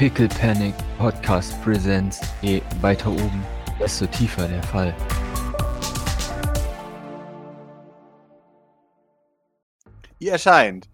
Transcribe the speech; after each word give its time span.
Pickle 0.00 0.28
Panic 0.28 0.74
Podcast 0.96 1.62
Presents. 1.62 2.22
Je 2.40 2.62
weiter 2.80 3.10
oben, 3.10 3.44
desto 3.78 4.06
tiefer 4.06 4.48
der 4.48 4.62
Fall. 4.62 4.94
Ihr 10.18 10.32
erscheint 10.32 10.88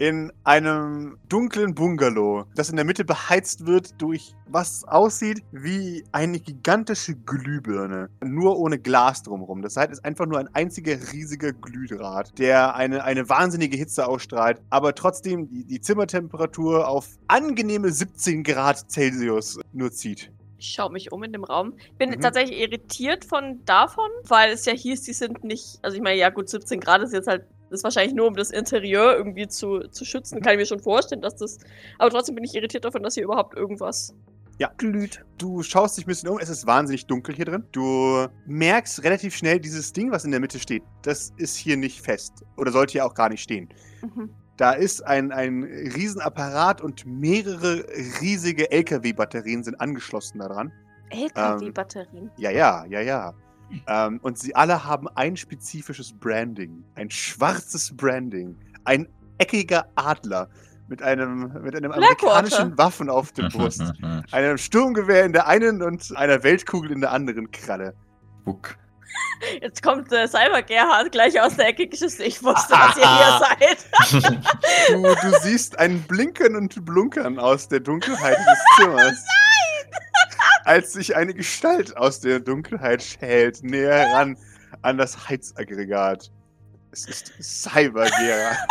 in 0.00 0.32
einem 0.44 1.18
dunklen 1.28 1.74
Bungalow, 1.74 2.44
das 2.54 2.70
in 2.70 2.76
der 2.76 2.86
Mitte 2.86 3.04
beheizt 3.04 3.66
wird 3.66 4.00
durch 4.00 4.34
was 4.46 4.82
aussieht 4.84 5.42
wie 5.52 6.02
eine 6.10 6.40
gigantische 6.40 7.14
Glühbirne, 7.14 8.08
nur 8.24 8.58
ohne 8.58 8.78
Glas 8.78 9.22
drumherum. 9.22 9.60
Das 9.60 9.76
heißt, 9.76 9.92
es 9.92 9.98
ist 9.98 10.04
einfach 10.06 10.24
nur 10.24 10.38
ein 10.38 10.48
einziger 10.54 10.94
riesiger 11.12 11.52
Glühdraht, 11.52 12.38
der 12.38 12.74
eine, 12.76 13.04
eine 13.04 13.28
wahnsinnige 13.28 13.76
Hitze 13.76 14.08
ausstrahlt, 14.08 14.62
aber 14.70 14.94
trotzdem 14.94 15.50
die, 15.50 15.66
die 15.66 15.82
Zimmertemperatur 15.82 16.88
auf 16.88 17.06
angenehme 17.28 17.92
17 17.92 18.42
Grad 18.42 18.90
Celsius 18.90 19.60
nur 19.74 19.92
zieht. 19.92 20.32
Ich 20.56 20.68
schaue 20.68 20.92
mich 20.92 21.12
um 21.12 21.22
in 21.24 21.32
dem 21.32 21.44
Raum. 21.44 21.74
Bin 21.98 22.08
Mhm. 22.08 22.20
tatsächlich 22.22 22.58
irritiert 22.58 23.26
von 23.26 23.60
davon, 23.66 24.08
weil 24.28 24.50
es 24.52 24.64
ja 24.64 24.72
hieß, 24.72 25.02
die 25.02 25.12
sind 25.12 25.44
nicht. 25.44 25.78
Also 25.82 25.98
ich 25.98 26.02
meine, 26.02 26.18
ja 26.18 26.30
gut, 26.30 26.48
17 26.48 26.80
Grad 26.80 27.02
ist 27.02 27.12
jetzt 27.12 27.28
halt. 27.28 27.44
Ist 27.70 27.84
wahrscheinlich 27.84 28.14
nur, 28.14 28.26
um 28.26 28.34
das 28.34 28.50
Interieur 28.50 29.16
irgendwie 29.16 29.48
zu, 29.48 29.80
zu 29.88 30.04
schützen. 30.04 30.40
Kann 30.40 30.52
ich 30.54 30.58
mir 30.58 30.66
schon 30.66 30.80
vorstellen, 30.80 31.20
dass 31.22 31.36
das. 31.36 31.58
Aber 31.98 32.10
trotzdem 32.10 32.34
bin 32.34 32.44
ich 32.44 32.54
irritiert 32.54 32.84
davon, 32.84 33.02
dass 33.02 33.14
hier 33.14 33.24
überhaupt 33.24 33.56
irgendwas 33.56 34.14
Ja. 34.58 34.70
glüht. 34.76 35.24
Du 35.38 35.62
schaust 35.62 35.96
dich 35.96 36.04
ein 36.04 36.08
bisschen 36.08 36.28
um, 36.28 36.38
es 36.38 36.48
ist 36.48 36.66
wahnsinnig 36.66 37.06
dunkel 37.06 37.34
hier 37.34 37.44
drin. 37.46 37.64
Du 37.72 38.26
merkst 38.46 39.02
relativ 39.04 39.34
schnell, 39.36 39.60
dieses 39.60 39.92
Ding, 39.92 40.10
was 40.10 40.24
in 40.24 40.30
der 40.30 40.40
Mitte 40.40 40.58
steht, 40.58 40.82
das 41.02 41.32
ist 41.36 41.56
hier 41.56 41.76
nicht 41.76 42.00
fest. 42.02 42.44
Oder 42.56 42.72
sollte 42.72 42.92
hier 42.92 43.06
auch 43.06 43.14
gar 43.14 43.28
nicht 43.28 43.42
stehen. 43.42 43.68
Mhm. 44.02 44.30
Da 44.56 44.72
ist 44.72 45.00
ein, 45.06 45.32
ein 45.32 45.62
Riesenapparat 45.62 46.82
und 46.82 47.06
mehrere 47.06 47.86
riesige 48.20 48.70
LKW-Batterien 48.70 49.64
sind 49.64 49.80
angeschlossen 49.80 50.38
daran. 50.40 50.70
LKW-Batterien. 51.08 52.30
Ja, 52.36 52.50
ja, 52.50 52.84
ja, 52.86 53.00
ja. 53.00 53.34
Ähm, 53.86 54.20
und 54.22 54.38
sie 54.38 54.54
alle 54.54 54.84
haben 54.84 55.08
ein 55.08 55.36
spezifisches 55.36 56.12
Branding. 56.12 56.84
Ein 56.94 57.10
schwarzes 57.10 57.96
Branding. 57.96 58.56
Ein 58.84 59.08
eckiger 59.38 59.86
Adler 59.94 60.48
mit 60.88 61.02
einem, 61.02 61.52
mit 61.62 61.76
einem 61.76 61.92
amerikanischen 61.92 62.76
Waffen 62.76 63.08
auf 63.08 63.32
der 63.32 63.48
Brust. 63.52 63.82
einem 64.32 64.58
Sturmgewehr 64.58 65.24
in 65.24 65.32
der 65.32 65.46
einen 65.46 65.82
und 65.82 66.16
einer 66.16 66.42
Weltkugel 66.42 66.90
in 66.90 67.00
der 67.00 67.12
anderen 67.12 67.50
Kralle. 67.50 67.94
Buck. 68.44 68.76
Jetzt 69.60 69.82
kommt 69.82 70.12
äh, 70.12 70.28
Cyber 70.28 70.62
Gerhard 70.62 71.12
gleich 71.12 71.40
aus 71.40 71.56
der 71.56 71.68
Ecke 71.68 71.86
geschissen. 71.88 72.24
Ich 72.24 72.42
wusste, 72.42 72.72
dass 72.72 72.96
ihr 72.96 73.08
hier 73.08 73.40
seid. 73.40 74.32
Du, 74.88 75.02
du 75.02 75.38
siehst 75.40 75.78
ein 75.78 76.02
Blinken 76.02 76.56
und 76.56 76.84
Blunkern 76.84 77.38
aus 77.38 77.68
der 77.68 77.80
Dunkelheit 77.80 78.36
des 78.36 78.58
Zimmers. 78.76 79.24
Als 80.64 80.92
sich 80.92 81.16
eine 81.16 81.34
Gestalt 81.34 81.96
aus 81.96 82.20
der 82.20 82.40
Dunkelheit 82.40 83.02
schält, 83.02 83.62
näher 83.62 83.94
heran 83.94 84.36
an 84.82 84.98
das 84.98 85.28
Heizaggregat. 85.28 86.30
Es 86.92 87.06
ist 87.06 87.32
Cybergera. 87.40 88.56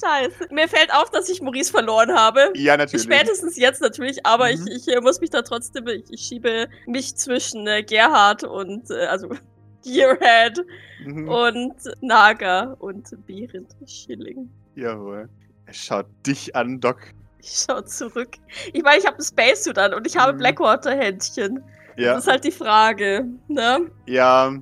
Scheiße. 0.00 0.48
Mir 0.52 0.68
fällt 0.68 0.92
auf, 0.92 1.10
dass 1.10 1.28
ich 1.28 1.40
Maurice 1.40 1.70
verloren 1.70 2.12
habe. 2.14 2.52
Ja, 2.54 2.76
natürlich. 2.76 3.04
Spätestens 3.04 3.56
jetzt 3.56 3.80
natürlich, 3.80 4.24
aber 4.26 4.46
Mhm. 4.46 4.66
ich, 4.68 4.88
ich 4.88 4.94
äh, 4.94 5.00
muss 5.00 5.20
mich 5.20 5.30
da 5.30 5.42
trotzdem, 5.42 5.86
ich, 5.88 6.04
ich 6.10 6.20
schiebe 6.20 6.68
mich 6.86 7.16
zwischen 7.16 7.66
äh, 7.66 7.82
Gerhard 7.82 8.44
und, 8.44 8.90
äh, 8.90 9.06
also 9.06 9.28
Gearhead 9.84 10.60
Mhm. 11.04 11.28
und 11.28 11.74
Naga 12.02 12.76
und 12.78 13.08
Behrend 13.26 13.74
Schilling. 13.86 14.50
Jawohl. 14.74 15.28
Er 15.64 15.72
schaut 15.72 16.06
dich 16.26 16.54
an, 16.54 16.78
Doc. 16.80 16.98
Ich 17.42 17.64
schau 17.66 17.80
zurück. 17.82 18.36
Ich 18.72 18.82
meine, 18.82 18.98
ich 18.98 19.06
habe 19.06 19.16
ein 19.18 19.22
Spacesuit 19.24 19.78
an 19.78 19.94
und 19.94 20.06
ich 20.06 20.16
habe 20.16 20.32
Mhm. 20.34 20.38
Blackwater-Händchen. 20.38 21.64
Ja, 21.96 22.14
Das 22.14 22.24
ist 22.24 22.30
halt 22.30 22.44
die 22.44 22.52
Frage, 22.52 23.26
ne? 23.48 23.90
ja. 24.06 24.52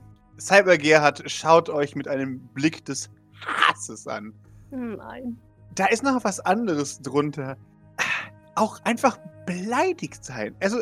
Cybergerhard 0.40 1.28
schaut 1.28 1.68
euch 1.68 1.96
mit 1.96 2.06
einem 2.06 2.38
Blick 2.54 2.84
des 2.84 3.10
Hasses 3.44 4.06
an. 4.06 4.32
Hm, 4.70 4.96
Nein. 4.96 5.36
Da 5.74 5.86
ist 5.86 6.02
noch 6.04 6.22
was 6.22 6.38
anderes 6.40 7.00
drunter. 7.02 7.56
Auch 8.54 8.80
einfach 8.84 9.18
beleidigt 9.46 10.24
sein. 10.24 10.54
Also, 10.60 10.78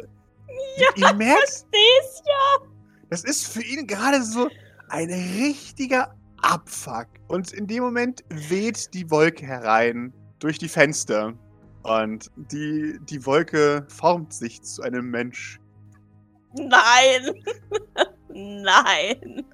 Ja, 0.76 0.88
ihr 0.96 1.12
merkt, 1.14 1.38
Versteh's 1.38 2.22
ja. 2.26 2.66
das 3.10 3.24
ist 3.24 3.46
für 3.48 3.62
ihn 3.62 3.86
gerade 3.86 4.22
so 4.22 4.48
ein 4.90 5.08
richtiger 5.10 6.14
Abfuck. 6.42 7.06
Und 7.28 7.52
in 7.52 7.66
dem 7.66 7.82
Moment 7.82 8.24
weht 8.28 8.92
die 8.94 9.10
Wolke 9.10 9.46
herein 9.46 10.12
durch 10.38 10.58
die 10.58 10.68
Fenster. 10.68 11.32
Und 11.86 12.30
die, 12.36 12.98
die 13.08 13.24
Wolke 13.24 13.86
formt 13.88 14.32
sich 14.32 14.60
zu 14.62 14.82
einem 14.82 15.10
Mensch. 15.10 15.60
Nein. 16.54 17.44
Nein. 18.28 19.44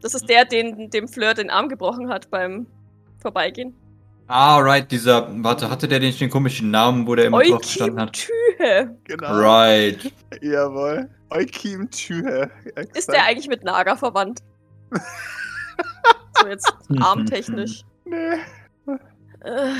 Das 0.00 0.14
ist 0.14 0.28
der, 0.28 0.44
den 0.44 0.90
dem 0.90 1.08
Fleur 1.08 1.34
den 1.34 1.50
Arm 1.50 1.68
gebrochen 1.68 2.08
hat 2.08 2.30
beim 2.30 2.66
Vorbeigehen. 3.20 3.74
Ah, 4.28 4.58
right, 4.58 4.90
dieser, 4.90 5.26
warte, 5.42 5.70
hatte 5.70 5.88
der 5.88 6.00
nicht 6.00 6.20
den 6.20 6.28
komischen 6.28 6.70
Namen, 6.70 7.06
wo 7.06 7.14
der 7.14 7.26
immer 7.26 7.42
drauf 7.42 7.62
gestanden 7.62 7.98
Eukim 7.98 8.06
hat? 8.06 8.12
Tühe. 8.12 8.98
Genau. 9.04 9.38
Right. 9.38 10.12
Jawohl. 10.42 11.08
Eukim 11.30 11.90
Tür. 11.90 12.50
Ist 12.94 13.10
der 13.10 13.24
eigentlich 13.24 13.48
mit 13.48 13.64
Naga 13.64 13.96
verwandt? 13.96 14.40
so 16.40 16.46
jetzt 16.46 16.72
armtechnisch. 17.00 17.84
Nee. 18.04 18.38
Äh, 19.44 19.72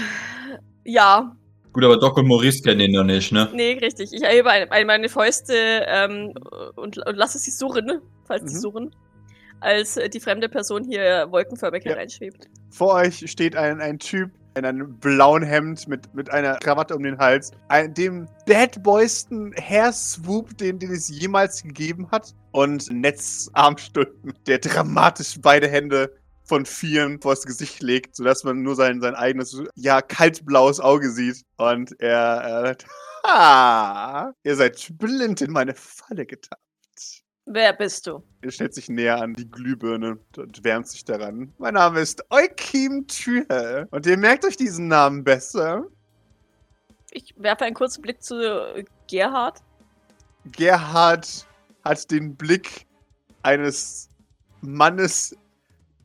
ja, 0.85 1.37
Gut, 1.79 1.85
aber 1.85 1.97
Doc 1.97 2.19
und 2.19 2.27
Maurice 2.27 2.61
kennen 2.61 2.81
ihn 2.81 2.91
noch 2.91 3.05
nicht, 3.05 3.31
ne? 3.31 3.49
nee, 3.55 3.79
richtig. 3.81 4.13
Ich 4.13 4.21
erhebe 4.25 4.51
ein, 4.51 4.69
ein, 4.73 4.85
meine 4.89 5.09
Fäuste 5.09 5.55
ähm, 5.87 6.35
und, 6.75 6.99
und 7.07 7.17
lasse 7.17 7.39
sie 7.39 7.53
surren, 7.53 8.01
falls 8.27 8.51
sie 8.51 8.57
Mhm. 8.57 8.61
surren, 8.61 8.95
als 9.61 9.97
äh, 9.97 10.09
die 10.09 10.19
fremde 10.19 10.49
Person 10.49 10.83
hier 10.83 11.29
wolkenförmig 11.31 11.85
Ja. 11.85 11.93
hereinschwebt. 11.93 12.49
Vor 12.71 12.95
euch 12.95 13.31
steht 13.31 13.55
ein, 13.55 13.81
ein 13.81 14.01
Typ 14.01 14.33
in 14.57 14.65
einem 14.65 14.99
blauen 14.99 15.45
Hemd 15.45 15.87
mit, 15.87 16.13
mit 16.15 16.33
einer 16.33 16.57
Krawatte 16.57 16.97
um 16.97 17.05
den 17.05 17.17
Hals, 17.19 17.53
ein, 17.69 17.95
dem 17.95 18.27
bad 18.45 18.83
boysten 18.83 19.55
Hairswoop, 19.55 20.59
den, 20.59 20.81
den 20.81 20.91
es 20.91 21.09
jemals 21.09 21.63
gegeben 21.63 22.11
hat, 22.11 22.35
und 22.51 22.91
Netzarmstunden, 22.91 24.33
der 24.49 24.59
dramatisch 24.59 25.37
beide 25.41 25.69
Hände 25.69 26.13
von 26.49 26.67
vieren 26.67 27.21
vors 27.21 27.45
Gesicht 27.45 27.83
legt, 27.83 28.17
sodass 28.17 28.43
man 28.45 28.63
nur 28.63 28.75
sein, 28.75 29.01
sein 29.01 29.15
eigenes, 29.15 29.63
ja, 29.75 30.01
kaltblaues 30.01 30.81
Auge 30.81 31.11
sieht. 31.11 31.45
Und 31.57 32.01
er, 32.01 32.65
äh, 32.65 32.85
ha, 33.27 34.33
ihr 34.43 34.57
seid 34.57 34.89
blind 34.99 35.43
in 35.43 35.53
meine 35.53 35.75
Falle 35.75 36.27
getappt. 36.27 36.63
Wer 37.51 37.73
bist 37.73 38.07
du? 38.07 38.23
Er 38.43 38.51
stellt 38.51 38.75
sich 38.75 38.91
näher 38.91 39.23
an 39.23 39.33
die 39.33 39.51
Glühbirne 39.51 40.19
und 40.37 40.65
wärmt 40.65 40.87
sich 40.87 41.05
daran. 41.05 41.55
Mein 41.57 41.75
Name 41.75 42.01
ist 42.01 42.23
Eukim 42.31 43.07
Tühe. 43.07 43.89
Und 43.91 44.05
ihr 44.05 44.19
merkt 44.19 44.45
euch 44.45 44.59
diesen 44.59 44.89
Namen 44.89 45.25
besser. 45.25 45.87
Ich 47.11 47.35
werfe 47.39 47.65
einen 47.65 47.75
kurzen 47.75 48.03
Blick 48.03 48.23
zu 48.23 48.85
Gerhard. 49.07 49.63
Gerhard 50.53 51.47
hat 51.85 52.11
den 52.11 52.37
Blick 52.37 52.87
eines 53.43 54.11
Mannes, 54.61 55.35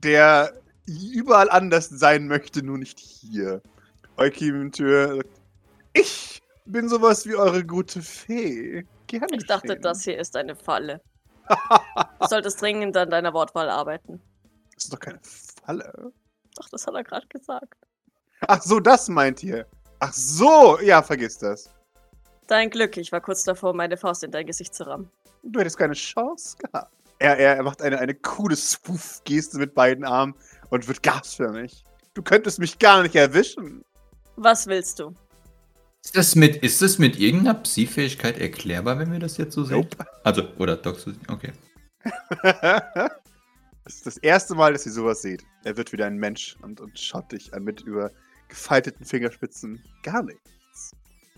der 0.04 0.54
überall 0.86 1.50
anders 1.50 1.90
sein 1.90 2.28
möchte, 2.28 2.64
nur 2.64 2.78
nicht 2.78 3.00
hier. 3.00 3.62
Eukim 4.18 4.72
sagt, 4.74 5.30
ich 5.94 6.42
bin 6.66 6.90
sowas 6.90 7.26
wie 7.26 7.36
eure 7.36 7.66
gute 7.66 8.02
Fee. 8.02 8.86
Gerne 9.08 9.38
Ich 9.38 9.46
dachte, 9.46 9.78
das 9.78 10.04
hier 10.04 10.18
ist 10.18 10.36
eine 10.36 10.56
Falle. 10.56 11.02
Du 12.20 12.28
solltest 12.30 12.62
dringend 12.62 12.96
an 12.96 13.10
deiner 13.10 13.34
Wortwahl 13.34 13.70
arbeiten. 13.70 14.22
Das 14.76 14.86
ist 14.86 14.94
doch 14.94 15.00
keine 15.00 15.20
Falle. 15.22 16.14
Ach, 16.58 16.70
das 16.70 16.88
hat 16.88 16.94
er 16.94 17.04
gerade 17.04 17.28
gesagt. 17.28 17.76
Ach 18.48 18.62
so, 18.62 18.80
das 18.80 19.10
meint 19.10 19.44
ihr. 19.44 19.66
Ach 20.00 20.14
so, 20.14 20.80
ja, 20.80 21.02
vergiss 21.02 21.38
das. 21.38 21.70
Dein 22.48 22.70
Glück, 22.70 22.96
ich 22.98 23.12
war 23.12 23.22
kurz 23.22 23.44
davor, 23.44 23.74
meine 23.74 23.98
Faust 23.98 24.24
in 24.24 24.32
dein 24.32 24.46
Gesicht 24.46 24.74
zu 24.74 24.88
rammen. 24.88 25.10
Du 25.44 25.60
hättest 25.60 25.78
keine 25.78 25.94
Chance 25.94 26.58
gehabt. 26.58 26.94
Er, 27.24 27.38
er, 27.38 27.56
er 27.56 27.64
macht 27.64 27.82
eine, 27.82 28.00
eine 28.00 28.16
coole 28.16 28.58
Spoof-Geste 28.58 29.58
mit 29.58 29.74
beiden 29.74 30.04
Armen 30.04 30.36
und 30.70 30.90
wird 30.90 31.02
gasförmig. 31.04 31.86
Du 32.14 32.22
könntest 32.22 32.60
mich 32.60 32.80
gar 32.80 33.02
nicht 33.02 33.16
erwischen. 33.16 33.86
Was 34.36 34.68
willst 34.68 35.00
du? 35.00 35.16
Ist 36.04 36.18
das 36.18 36.36
mit, 36.36 36.58
ist 36.58 36.82
das 36.82 37.00
mit 37.00 37.18
irgendeiner 37.18 37.54
Psi-Fähigkeit 37.54 38.38
erklärbar, 38.40 39.00
wenn 39.00 39.10
wir 39.14 39.20
das 39.20 39.38
jetzt 39.38 39.54
so 39.54 39.64
sehen? 39.64 39.88
Also, 40.26 40.50
oder 40.58 40.76
Doc 40.76 41.00
so 41.00 41.12
sehen, 41.12 41.26
okay. 41.30 41.54
das 42.44 43.96
ist 43.96 44.06
das 44.06 44.18
erste 44.18 44.54
Mal, 44.54 44.74
dass 44.74 44.86
ihr 44.86 44.92
sowas 44.92 45.22
seht. 45.22 45.46
Er 45.64 45.78
wird 45.78 45.94
wieder 45.94 46.08
ein 46.08 46.18
Mensch 46.18 46.58
und, 46.62 46.82
und 46.82 47.00
schaut 47.00 47.32
dich 47.32 47.54
an 47.54 47.64
mit 47.64 47.80
über 47.84 48.12
gefalteten 48.50 49.06
Fingerspitzen. 49.06 49.82
Gar 50.04 50.24
nichts. 50.24 50.92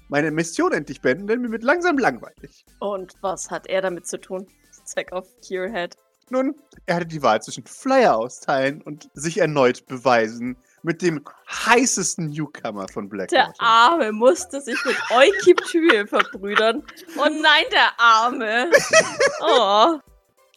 Meine 0.10 0.32
Mission 0.32 0.74
endlich 0.74 1.00
beenden, 1.02 1.28
denn 1.28 1.42
mir 1.42 1.52
wird 1.52 1.64
langsam 1.64 2.00
langweilig. 2.00 2.66
Und 2.80 3.14
was 3.22 3.52
hat 3.52 3.68
er 3.68 3.84
damit 3.84 4.08
zu 4.08 4.20
tun? 4.20 4.48
Zweck 4.86 5.12
auf 5.12 5.28
Gearhead. 5.48 5.98
Nun, 6.30 6.56
er 6.86 6.96
hatte 6.96 7.06
die 7.06 7.22
Wahl 7.22 7.42
zwischen 7.42 7.66
Flyer 7.66 8.18
austeilen 8.18 8.82
und 8.82 9.10
sich 9.14 9.38
erneut 9.38 9.86
beweisen, 9.86 10.58
mit 10.82 11.02
dem 11.02 11.24
heißesten 11.50 12.30
Newcomer 12.30 12.88
von 12.88 13.10
Der 13.10 13.16
Blackwater. 13.18 13.54
Arme 13.60 14.12
musste 14.12 14.62
sich 14.62 14.78
mit 14.86 14.96
Eukiptüe 15.12 16.08
verbrüdern. 16.08 16.84
Oh 17.18 17.26
nein, 17.26 17.66
der 17.72 18.00
Arme. 18.00 18.72
Oh. 19.42 20.00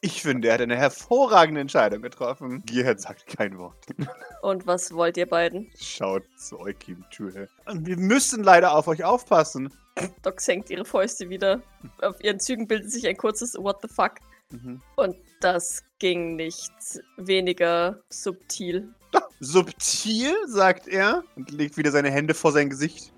Ich 0.00 0.22
finde, 0.22 0.48
er 0.48 0.54
hat 0.54 0.60
eine 0.60 0.76
hervorragende 0.76 1.60
Entscheidung 1.60 2.02
getroffen. 2.02 2.62
Gearhead 2.64 3.00
sagt 3.00 3.26
kein 3.26 3.58
Wort. 3.58 3.76
Und 4.42 4.66
was 4.66 4.92
wollt 4.92 5.16
ihr 5.16 5.26
beiden? 5.26 5.70
Schaut 5.76 6.22
zu 6.36 6.60
Eukim 6.60 7.04
Tür. 7.10 7.48
Wir 7.72 7.96
müssen 7.96 8.44
leider 8.44 8.74
auf 8.74 8.86
euch 8.86 9.02
aufpassen. 9.02 9.72
Doc 10.22 10.40
senkt 10.40 10.70
ihre 10.70 10.84
Fäuste 10.84 11.28
wieder. 11.28 11.60
Auf 12.00 12.22
ihren 12.22 12.38
Zügen 12.38 12.68
bildet 12.68 12.92
sich 12.92 13.08
ein 13.08 13.16
kurzes 13.16 13.54
What 13.54 13.82
the 13.82 13.88
fuck. 13.88 14.12
Mhm. 14.50 14.80
Und 14.96 15.16
das 15.40 15.82
ging 15.98 16.36
nicht 16.36 16.72
weniger 17.16 18.00
subtil. 18.08 18.94
Subtil, 19.40 20.34
sagt 20.46 20.86
er 20.86 21.24
und 21.34 21.50
legt 21.50 21.76
wieder 21.76 21.90
seine 21.90 22.10
Hände 22.10 22.34
vor 22.34 22.52
sein 22.52 22.70
Gesicht. 22.70 23.12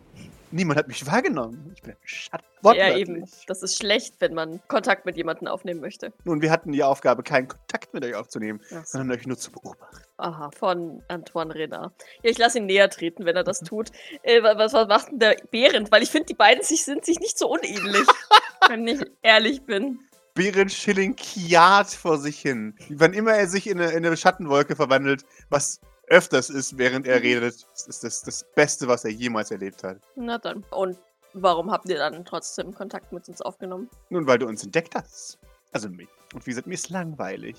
Niemand 0.53 0.79
hat 0.79 0.89
mich 0.89 1.07
wahrgenommen. 1.07 1.73
Ich 1.75 1.83
bin 1.83 1.93
ein 1.93 1.97
Schatten. 2.05 2.45
Ja, 2.63 2.97
eben. 2.97 3.25
Das 3.47 3.63
ist 3.63 3.77
schlecht, 3.77 4.17
wenn 4.19 4.35
man 4.35 4.61
Kontakt 4.69 5.07
mit 5.07 5.17
jemandem 5.17 5.47
aufnehmen 5.49 5.81
möchte. 5.81 6.13
Nun, 6.25 6.43
wir 6.43 6.51
hatten 6.51 6.73
die 6.73 6.83
Aufgabe, 6.83 7.23
keinen 7.23 7.49
Kontakt 7.49 7.95
mit 7.95 8.05
euch 8.05 8.15
aufzunehmen, 8.15 8.61
so. 8.69 8.77
sondern 8.85 9.17
euch 9.19 9.27
nur 9.27 9.39
zu 9.39 9.53
beobachten. 9.53 9.97
Aha, 10.17 10.51
von 10.51 11.03
Antoine 11.09 11.55
Renard. 11.55 11.93
Ja, 12.23 12.31
ich 12.31 12.39
lasse 12.39 12.59
ihn 12.59 12.67
näher 12.67 12.91
treten, 12.91 13.25
wenn 13.25 13.37
er 13.37 13.45
das 13.45 13.61
tut. 13.61 13.91
Äh, 14.23 14.43
wa- 14.43 14.59
was, 14.59 14.73
was 14.73 14.89
macht 14.89 15.11
denn 15.11 15.19
der 15.21 15.37
Behrend? 15.51 15.91
Weil 15.93 16.03
ich 16.03 16.11
finde, 16.11 16.27
die 16.27 16.35
beiden 16.35 16.63
sich, 16.63 16.85
sind 16.85 17.05
sich 17.05 17.21
nicht 17.21 17.39
so 17.39 17.49
unähnlich. 17.49 18.07
wenn 18.69 18.87
ich 18.87 19.01
ehrlich 19.23 19.63
bin. 19.63 20.01
Behrend 20.35 20.73
Schilling 20.73 21.17
kiart 21.17 21.89
vor 21.89 22.19
sich 22.19 22.41
hin. 22.41 22.75
Wann 22.91 23.15
immer 23.15 23.33
er 23.33 23.47
sich 23.49 23.69
in 23.69 23.81
eine, 23.81 23.91
in 23.93 24.05
eine 24.07 24.17
Schattenwolke 24.17 24.77
verwandelt, 24.77 25.25
was 25.49 25.81
öfters 26.11 26.51
ist, 26.51 26.77
während 26.77 27.07
er 27.07 27.23
redet, 27.23 27.67
das 27.73 27.87
ist 27.87 28.05
das, 28.05 28.23
das 28.23 28.45
Beste, 28.55 28.87
was 28.89 29.05
er 29.05 29.11
jemals 29.11 29.51
erlebt 29.51 29.83
hat. 29.83 29.99
Na 30.17 30.39
dann. 30.39 30.65
Und 30.71 30.99
warum 31.33 31.71
habt 31.71 31.89
ihr 31.89 31.97
dann 31.97 32.25
trotzdem 32.25 32.75
Kontakt 32.75 33.13
mit 33.13 33.29
uns 33.29 33.41
aufgenommen? 33.41 33.89
Nun, 34.11 34.27
weil 34.27 34.39
du 34.39 34.47
uns 34.47 34.63
entdeckt 34.63 34.95
hast. 34.95 35.39
Also 35.73 35.89
mich. 35.89 36.09
Und 36.35 36.47
wie 36.47 36.51
gesagt, 36.51 36.67
mir 36.67 36.75
ist 36.75 36.91
langweilig. 36.91 37.57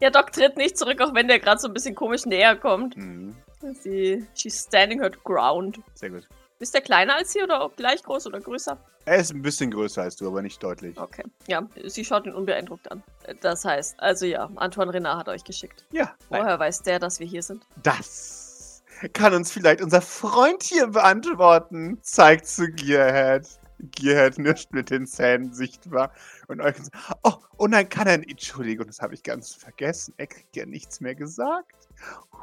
Ja, 0.00 0.10
Doc 0.10 0.32
tritt 0.32 0.56
nicht 0.56 0.76
zurück, 0.76 1.00
auch 1.00 1.14
wenn 1.14 1.28
der 1.28 1.38
gerade 1.38 1.60
so 1.60 1.68
ein 1.68 1.74
bisschen 1.74 1.94
komisch 1.94 2.26
näher 2.26 2.56
kommt. 2.56 2.96
Mhm. 2.96 3.36
Sie, 3.80 4.26
she's 4.34 4.64
standing 4.64 5.00
her 5.00 5.10
ground. 5.10 5.80
Sehr 5.94 6.10
gut. 6.10 6.28
Ist 6.60 6.74
der 6.74 6.80
kleiner 6.80 7.14
als 7.14 7.32
sie 7.32 7.42
oder 7.42 7.70
gleich 7.76 8.02
groß 8.02 8.26
oder 8.26 8.40
größer? 8.40 8.76
Er 9.04 9.16
ist 9.16 9.32
ein 9.32 9.42
bisschen 9.42 9.70
größer 9.70 10.02
als 10.02 10.16
du, 10.16 10.26
aber 10.26 10.42
nicht 10.42 10.62
deutlich. 10.62 10.98
Okay. 10.98 11.22
Ja, 11.46 11.66
sie 11.84 12.04
schaut 12.04 12.26
ihn 12.26 12.34
unbeeindruckt 12.34 12.90
an. 12.90 13.02
Das 13.40 13.64
heißt, 13.64 13.98
also 14.00 14.26
ja, 14.26 14.50
Antoine 14.56 14.92
Renard 14.92 15.18
hat 15.20 15.28
euch 15.28 15.44
geschickt. 15.44 15.84
Ja, 15.92 16.14
nein. 16.30 16.42
Woher 16.42 16.58
weiß 16.58 16.82
der, 16.82 16.98
dass 16.98 17.20
wir 17.20 17.26
hier 17.26 17.42
sind? 17.42 17.64
das 17.82 18.82
kann 19.12 19.32
uns 19.32 19.52
vielleicht 19.52 19.80
unser 19.80 20.02
Freund 20.02 20.62
hier 20.64 20.88
beantworten, 20.88 21.98
zeigt 22.02 22.46
zu 22.46 22.68
Gearhead. 22.68 23.46
Gearhead 23.78 24.38
nischt 24.38 24.72
mit 24.72 24.90
den 24.90 25.06
Zähnen 25.06 25.52
sichtbar 25.52 26.12
und 26.48 26.60
euch 26.60 26.76
so, 26.76 26.90
oh, 27.22 27.34
und 27.56 27.70
dann 27.70 27.88
kann 27.88 28.08
er, 28.08 28.14
Entschuldigung, 28.14 28.88
das 28.88 29.00
habe 29.00 29.14
ich 29.14 29.22
ganz 29.22 29.54
vergessen, 29.54 30.14
er 30.16 30.26
kriegt 30.26 30.56
ja 30.56 30.66
nichts 30.66 31.00
mehr 31.00 31.14
gesagt. 31.14 31.88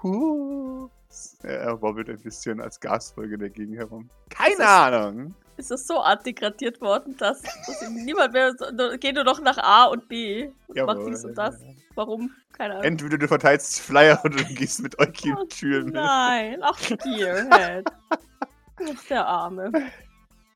Huh. 0.01 0.89
Er 1.43 1.81
wobbelt 1.81 2.09
ein 2.09 2.21
bisschen 2.21 2.59
als 2.61 2.79
Gasfolge 2.79 3.37
dagegen 3.37 3.73
herum. 3.73 4.09
Keine 4.29 4.53
ist- 4.55 4.61
Ahnung. 4.61 5.35
Ist 5.57 5.71
es 5.71 5.87
so 5.87 6.01
artdegradiert 6.01 6.81
worden, 6.81 7.15
dass, 7.17 7.41
dass 7.41 7.89
niemand 7.89 8.33
mehr. 8.33 8.53
nur- 8.73 8.97
Geh 8.97 9.13
nur 9.13 9.23
noch 9.23 9.39
nach 9.41 9.57
A 9.57 9.85
und 9.85 10.07
B 10.09 10.47
und 10.47 10.53
mach 10.67 10.75
Jawohl. 10.95 11.11
dies 11.11 11.23
und 11.23 11.37
das. 11.37 11.55
Warum? 11.95 12.31
Keine 12.51 12.73
Ahnung. 12.73 12.83
Entweder 12.85 13.17
du 13.17 13.27
verteilst 13.27 13.79
Flyer 13.79 14.19
oder 14.25 14.35
du 14.35 14.53
gehst 14.53 14.81
mit 14.81 14.99
euch 14.99 15.23
Oh, 15.25 15.41
in 15.41 15.49
Türen. 15.49 15.89
Nein, 15.93 16.59
ach, 16.61 16.77
Gearhead. 17.03 17.85
Ist 18.79 19.09
der 19.09 19.25
Arme. 19.25 19.71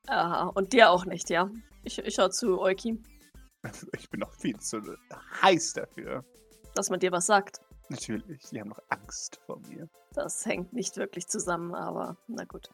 Aha, 0.08 0.48
und 0.56 0.74
der 0.74 0.92
auch 0.92 1.06
nicht, 1.06 1.30
ja. 1.30 1.50
Ich, 1.84 1.98
ich 2.00 2.16
schau 2.16 2.28
zu 2.28 2.60
Euki, 2.60 3.02
Ich 3.98 4.10
bin 4.10 4.20
noch 4.20 4.34
viel 4.34 4.58
zu 4.60 4.82
heiß 5.42 5.74
dafür. 5.74 6.26
dass 6.76 6.90
man 6.90 7.00
dir 7.00 7.12
was 7.14 7.26
sagt. 7.26 7.60
Natürlich, 7.90 8.42
die 8.52 8.60
haben 8.60 8.70
noch 8.70 8.82
Angst 8.90 9.40
vor 9.46 9.60
mir. 9.68 9.88
Das 10.14 10.46
hängt 10.46 10.74
nicht 10.74 10.98
wirklich 10.98 11.28
zusammen, 11.28 11.74
aber 11.74 12.18
na 12.28 12.44
gut. 12.44 12.70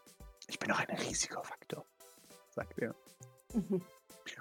Ich 0.47 0.59
bin 0.59 0.71
auch 0.71 0.79
ein 0.79 0.95
Risikofaktor, 0.97 1.85
sagt 2.49 2.77
er. 2.79 2.93
Mhm. 3.53 3.81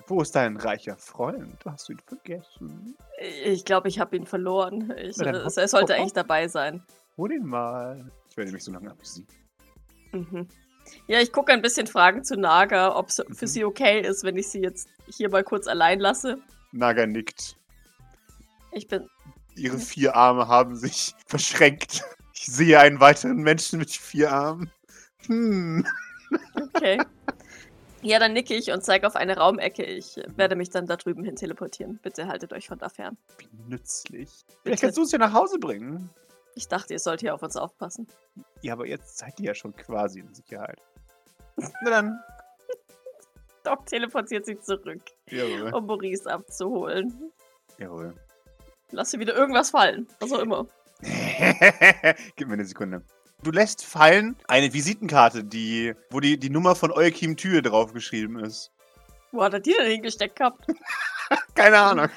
Wo 0.06 0.20
ist 0.22 0.34
dein 0.34 0.56
reicher 0.56 0.96
Freund? 0.96 1.64
Hast 1.64 1.88
du 1.88 1.92
ihn 1.92 2.00
vergessen? 2.06 2.96
Ich 3.44 3.64
glaube, 3.64 3.88
ich 3.88 3.98
habe 4.00 4.16
ihn 4.16 4.26
verloren. 4.26 4.90
Ich, 4.96 5.18
äh, 5.20 5.24
hopp- 5.32 5.56
er 5.56 5.68
sollte 5.68 5.92
hopp 5.94 6.00
eigentlich 6.00 6.12
dabei 6.14 6.48
sein. 6.48 6.82
Hol 7.16 7.32
ihn 7.32 7.46
mal. 7.46 8.10
Ich 8.28 8.36
werde 8.36 8.50
mich 8.50 8.64
so 8.64 8.72
lange 8.72 8.90
amüsieren. 8.90 9.28
Mhm. 10.12 10.48
Ja, 11.06 11.20
ich 11.20 11.32
gucke 11.32 11.52
ein 11.52 11.62
bisschen 11.62 11.86
Fragen 11.86 12.24
zu 12.24 12.36
Naga, 12.36 12.96
ob 12.96 13.08
es 13.08 13.16
für 13.16 13.44
Mhm. 13.44 13.48
sie 13.48 13.64
okay 13.64 14.00
ist, 14.00 14.24
wenn 14.24 14.36
ich 14.36 14.48
sie 14.48 14.60
jetzt 14.60 14.88
hier 15.06 15.30
mal 15.30 15.44
kurz 15.44 15.66
allein 15.66 16.00
lasse. 16.00 16.38
Naga 16.72 17.06
nickt. 17.06 17.56
Ich 18.72 18.88
bin. 18.88 19.08
Ihre 19.56 19.78
vier 19.78 20.16
Arme 20.16 20.48
haben 20.48 20.76
sich 20.76 21.14
verschränkt. 21.26 22.02
Ich 22.34 22.46
sehe 22.46 22.78
einen 22.78 23.00
weiteren 23.00 23.36
Menschen 23.38 23.78
mit 23.78 23.90
vier 23.90 24.32
Armen. 24.32 24.70
Hm. 25.26 25.86
Okay. 26.60 27.00
ja, 28.02 28.18
dann 28.18 28.32
nicke 28.32 28.54
ich 28.54 28.70
und 28.72 28.82
zeige 28.84 29.06
auf 29.06 29.16
eine 29.16 29.36
Raumecke. 29.36 29.84
Ich 29.84 30.20
werde 30.36 30.56
mich 30.56 30.70
dann 30.70 30.86
da 30.86 30.96
drüben 30.96 31.24
hin 31.24 31.36
teleportieren. 31.36 31.98
Bitte 32.02 32.26
haltet 32.26 32.52
euch 32.52 32.66
von 32.68 32.78
da 32.78 32.88
fern. 32.88 33.16
Wie 33.38 33.48
nützlich. 33.68 34.30
Bitte. 34.46 34.58
Vielleicht 34.62 34.82
kannst 34.82 34.96
du 34.98 35.02
uns 35.02 35.12
ja 35.12 35.18
nach 35.18 35.32
Hause 35.32 35.58
bringen. 35.58 36.10
Ich 36.56 36.68
dachte, 36.68 36.92
ihr 36.92 36.98
sollt 36.98 37.20
hier 37.20 37.34
auf 37.34 37.42
uns 37.42 37.56
aufpassen. 37.56 38.06
Ja, 38.62 38.74
aber 38.74 38.86
jetzt 38.86 39.18
seid 39.18 39.38
ihr 39.40 39.46
ja 39.46 39.54
schon 39.54 39.74
quasi 39.74 40.20
in 40.20 40.32
Sicherheit. 40.34 40.80
Na 41.56 41.90
dann. 41.90 42.20
Doc 43.64 43.86
teleportiert 43.86 44.44
sich 44.44 44.60
zurück, 44.60 45.00
Jawohl. 45.30 45.72
um 45.72 45.86
Maurice 45.86 46.30
abzuholen. 46.30 47.32
Jawohl. 47.78 48.14
Lass 48.94 49.10
sie 49.10 49.18
wieder 49.18 49.34
irgendwas 49.34 49.70
fallen. 49.70 50.06
Was 50.20 50.32
auch 50.32 50.40
immer. 50.40 50.66
Gib 52.36 52.48
mir 52.48 52.54
eine 52.54 52.64
Sekunde. 52.64 53.02
Du 53.42 53.50
lässt 53.50 53.84
fallen 53.84 54.36
eine 54.48 54.72
Visitenkarte, 54.72 55.44
die, 55.44 55.94
wo 56.10 56.20
die, 56.20 56.38
die 56.38 56.50
Nummer 56.50 56.74
von 56.74 56.90
Eukim 56.90 57.36
Tür 57.36 57.60
draufgeschrieben 57.60 58.38
ist. 58.38 58.70
Wo 59.32 59.42
hat 59.42 59.52
er 59.52 59.60
die 59.60 59.74
denn 59.78 59.90
hingesteckt 59.90 60.36
gehabt? 60.36 60.66
Keine 61.54 61.78
Ahnung. 61.78 62.08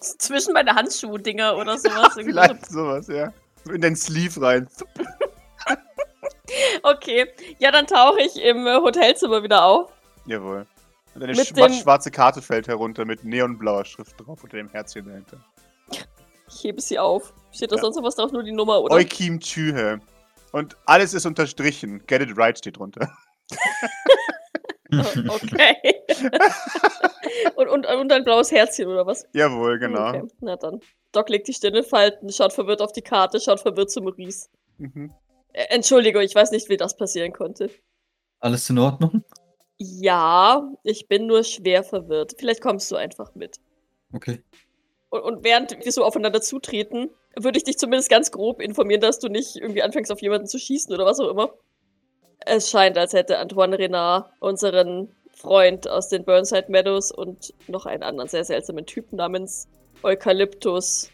Zwischen 0.00 0.52
meine 0.52 0.74
Handschuh-Dinger 0.74 1.56
oder 1.56 1.78
sowas. 1.78 2.14
So. 2.14 2.22
Vielleicht 2.22 2.66
sowas, 2.66 3.06
ja. 3.08 3.32
In 3.72 3.80
den 3.80 3.96
Sleeve 3.96 4.42
rein. 4.42 4.68
Okay. 6.82 7.28
Ja, 7.58 7.70
dann 7.70 7.86
tauche 7.86 8.20
ich 8.20 8.36
im 8.42 8.66
äh, 8.66 8.76
Hotelzimmer 8.76 9.42
wieder 9.42 9.64
auf. 9.64 9.90
Jawohl. 10.26 10.66
Und 11.14 11.22
eine 11.22 11.34
schwarze 11.34 12.10
Karte 12.10 12.40
fällt 12.40 12.68
herunter 12.68 13.04
mit 13.04 13.24
neonblauer 13.24 13.84
Schrift 13.84 14.18
drauf 14.18 14.42
unter 14.42 14.56
dem 14.56 14.68
Herzchen 14.70 15.06
dahinter. 15.06 15.38
Ich 16.54 16.64
hebe 16.64 16.80
sie 16.80 16.98
auf. 16.98 17.32
Steht 17.50 17.72
da 17.72 17.76
Ja. 17.76 17.82
sonst 17.82 17.96
noch 17.96 18.04
was 18.04 18.16
drauf? 18.16 18.32
Nur 18.32 18.42
die 18.42 18.52
Nummer, 18.52 18.80
oder? 18.80 18.94
Eukim 18.94 19.40
Tühe. 19.40 20.00
Und 20.52 20.76
alles 20.86 21.14
ist 21.14 21.24
unterstrichen. 21.26 22.02
Get 22.06 22.22
it 22.22 22.36
right 22.36 22.56
steht 22.58 22.78
drunter. 22.78 23.10
Okay. 24.92 25.74
und, 27.56 27.68
und, 27.68 27.86
und 27.86 28.12
ein 28.12 28.24
blaues 28.24 28.52
Herzchen, 28.52 28.88
oder 28.88 29.06
was? 29.06 29.26
Jawohl, 29.32 29.78
genau. 29.78 30.08
Okay, 30.08 30.22
na 30.40 30.56
dann. 30.56 30.80
Doc 31.12 31.30
legt 31.30 31.48
die 31.48 31.54
Stirn 31.54 31.74
in 31.74 31.82
Falten, 31.82 32.30
schaut 32.30 32.52
verwirrt 32.52 32.82
auf 32.82 32.92
die 32.92 33.00
Karte, 33.00 33.40
schaut 33.40 33.60
verwirrt 33.60 33.90
zu 33.90 34.02
Maurice. 34.02 34.48
Mhm. 34.76 35.10
Entschuldigung, 35.54 36.20
ich 36.22 36.34
weiß 36.34 36.50
nicht, 36.50 36.68
wie 36.68 36.76
das 36.76 36.94
passieren 36.96 37.32
konnte. 37.32 37.70
Alles 38.40 38.68
in 38.68 38.78
Ordnung? 38.78 39.24
Ja, 39.78 40.70
ich 40.84 41.08
bin 41.08 41.26
nur 41.26 41.42
schwer 41.44 41.84
verwirrt. 41.84 42.34
Vielleicht 42.38 42.60
kommst 42.60 42.90
du 42.90 42.96
einfach 42.96 43.34
mit. 43.34 43.56
Okay. 44.12 44.42
Und, 45.12 45.20
und 45.20 45.44
während 45.44 45.84
wir 45.84 45.92
so 45.92 46.04
aufeinander 46.04 46.40
zutreten, 46.40 47.10
würde 47.36 47.58
ich 47.58 47.64
dich 47.64 47.78
zumindest 47.78 48.08
ganz 48.08 48.30
grob 48.30 48.62
informieren, 48.62 49.02
dass 49.02 49.18
du 49.18 49.28
nicht 49.28 49.56
irgendwie 49.56 49.82
anfängst, 49.82 50.10
auf 50.10 50.22
jemanden 50.22 50.46
zu 50.46 50.58
schießen 50.58 50.92
oder 50.92 51.04
was 51.04 51.20
auch 51.20 51.28
immer. 51.28 51.52
Es 52.40 52.70
scheint, 52.70 52.96
als 52.96 53.12
hätte 53.12 53.38
Antoine 53.38 53.78
Renard 53.78 54.30
unseren 54.40 55.14
Freund 55.34 55.86
aus 55.86 56.08
den 56.08 56.24
Burnside 56.24 56.66
Meadows 56.68 57.12
und 57.12 57.52
noch 57.68 57.84
einen 57.84 58.02
anderen 58.02 58.28
sehr 58.28 58.44
seltsamen 58.44 58.86
Typ 58.86 59.12
namens 59.12 59.68
Eukalyptus 60.02 61.10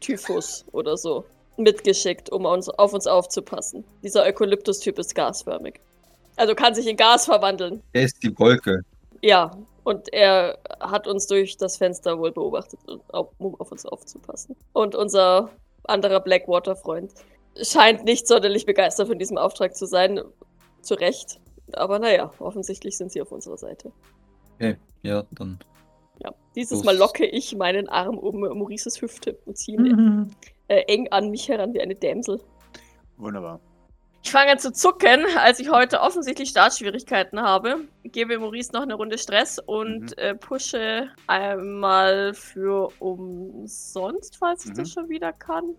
Typhus 0.00 0.66
oder 0.72 0.98
so 0.98 1.24
mitgeschickt, 1.56 2.30
um 2.30 2.44
uns, 2.44 2.68
auf 2.68 2.92
uns 2.92 3.06
aufzupassen. 3.06 3.82
Dieser 4.02 4.24
Eukalyptus-Typ 4.24 4.98
ist 4.98 5.14
gasförmig. 5.14 5.80
Also 6.36 6.54
kann 6.54 6.74
sich 6.74 6.86
in 6.86 6.96
Gas 6.98 7.24
verwandeln. 7.24 7.82
Er 7.94 8.02
ist 8.02 8.22
die 8.22 8.38
Wolke. 8.38 8.82
Ja, 9.22 9.50
und 9.88 10.12
er 10.12 10.58
hat 10.80 11.06
uns 11.06 11.26
durch 11.26 11.56
das 11.56 11.76
Fenster 11.78 12.18
wohl 12.18 12.32
beobachtet, 12.32 12.78
auf- 13.08 13.30
um 13.38 13.54
auf 13.58 13.72
uns 13.72 13.86
aufzupassen. 13.86 14.54
Und 14.72 14.94
unser 14.94 15.50
anderer 15.84 16.20
Blackwater-Freund 16.20 17.12
scheint 17.62 18.04
nicht 18.04 18.26
sonderlich 18.28 18.66
begeistert 18.66 19.08
von 19.08 19.18
diesem 19.18 19.38
Auftrag 19.38 19.74
zu 19.74 19.86
sein. 19.86 20.20
Zu 20.82 20.94
Recht. 20.94 21.40
Aber 21.72 21.98
naja, 21.98 22.30
offensichtlich 22.38 22.96
sind 22.96 23.10
sie 23.12 23.20
auf 23.22 23.32
unserer 23.32 23.56
Seite. 23.56 23.90
Okay, 24.56 24.76
ja, 25.02 25.24
dann. 25.32 25.58
Ja. 26.22 26.32
Dieses 26.54 26.78
Los. 26.78 26.84
Mal 26.84 26.96
locke 26.96 27.26
ich 27.26 27.56
meinen 27.56 27.88
Arm 27.88 28.18
um 28.18 28.40
Maurices 28.40 29.00
Hüfte 29.00 29.38
und 29.46 29.56
ziehe 29.56 29.78
ihn 29.78 30.34
äh, 30.68 30.82
eng 30.86 31.08
an 31.10 31.30
mich 31.30 31.48
heran 31.48 31.72
wie 31.74 31.80
eine 31.80 31.94
Dämsel. 31.94 32.40
Wunderbar. 33.16 33.60
Ich 34.22 34.32
fange 34.32 34.50
an 34.52 34.58
zu 34.58 34.72
zucken, 34.72 35.24
als 35.38 35.58
ich 35.58 35.70
heute 35.70 36.00
offensichtlich 36.00 36.50
Startschwierigkeiten 36.50 37.40
habe. 37.40 37.82
Gebe 38.04 38.38
Maurice 38.38 38.72
noch 38.72 38.82
eine 38.82 38.94
Runde 38.94 39.16
Stress 39.16 39.58
und 39.58 40.10
Mhm. 40.10 40.12
äh, 40.18 40.34
pushe 40.34 41.08
einmal 41.26 42.34
für 42.34 42.90
umsonst, 42.98 44.36
falls 44.36 44.66
ich 44.66 44.72
das 44.72 44.88
Mhm. 44.88 44.92
schon 44.92 45.08
wieder 45.08 45.32
kann. 45.32 45.74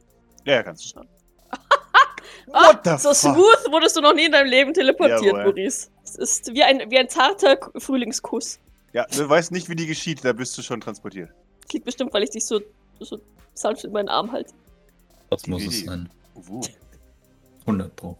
Ja, 0.45 0.53
ja, 0.55 0.63
kannst 0.63 0.85
du. 0.85 0.89
Schon. 0.99 1.07
What 2.47 2.79
the 2.85 2.89
Ah, 2.91 2.97
So 2.97 3.09
fuck? 3.13 3.35
smooth 3.35 3.71
wurdest 3.71 3.97
du 3.97 4.01
noch 4.01 4.13
nie 4.15 4.25
in 4.25 4.31
deinem 4.31 4.49
Leben 4.49 4.73
teleportiert, 4.73 5.21
Jawohl. 5.21 5.43
Maurice. 5.43 5.89
Es 6.03 6.15
ist 6.15 6.53
wie 6.53 6.63
ein, 6.63 6.89
wie 6.89 6.97
ein 6.97 7.09
zarter 7.09 7.57
Frühlingskuss. 7.77 8.59
Ja, 8.93 9.05
du 9.05 9.29
weißt 9.29 9.51
nicht, 9.51 9.69
wie 9.69 9.75
die 9.75 9.85
geschieht, 9.85 10.25
da 10.25 10.33
bist 10.33 10.57
du 10.57 10.63
schon 10.63 10.81
transportiert. 10.81 11.29
Das 11.61 11.73
liegt 11.73 11.85
bestimmt, 11.85 12.13
weil 12.13 12.23
ich 12.23 12.31
dich 12.31 12.45
so, 12.45 12.59
so 12.99 13.19
sanft 13.53 13.83
in 13.83 13.91
meinen 13.91 14.09
Arm 14.09 14.31
halte. 14.31 14.53
Das 15.29 15.45
muss 15.45 15.63
es 15.67 15.85
sein. 15.85 16.09
Uh. 16.49 16.61
100 17.67 17.95
Pro. 17.95 18.17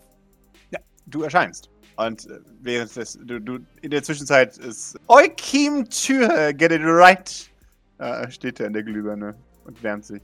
Du 1.10 1.24
erscheinst. 1.24 1.70
Und 1.98 2.28
äh, 2.28 2.40
während 2.62 2.96
des, 2.96 3.20
du, 3.22 3.40
du, 3.40 3.60
in 3.82 3.92
der 3.92 4.04
Zwischenzeit 4.04 4.58
ist 4.58 4.98
Eukim 5.08 5.90
Tür, 5.90 6.54
get 6.54 6.72
it 6.72 6.82
right. 6.84 7.52
Äh, 7.98 8.32
steht 8.32 8.60
er 8.60 8.68
in 8.68 8.74
der 8.74 8.84
Glühbirne 8.84 9.36
und 9.66 9.84
wärmt 9.84 10.06
sich. 10.06 10.22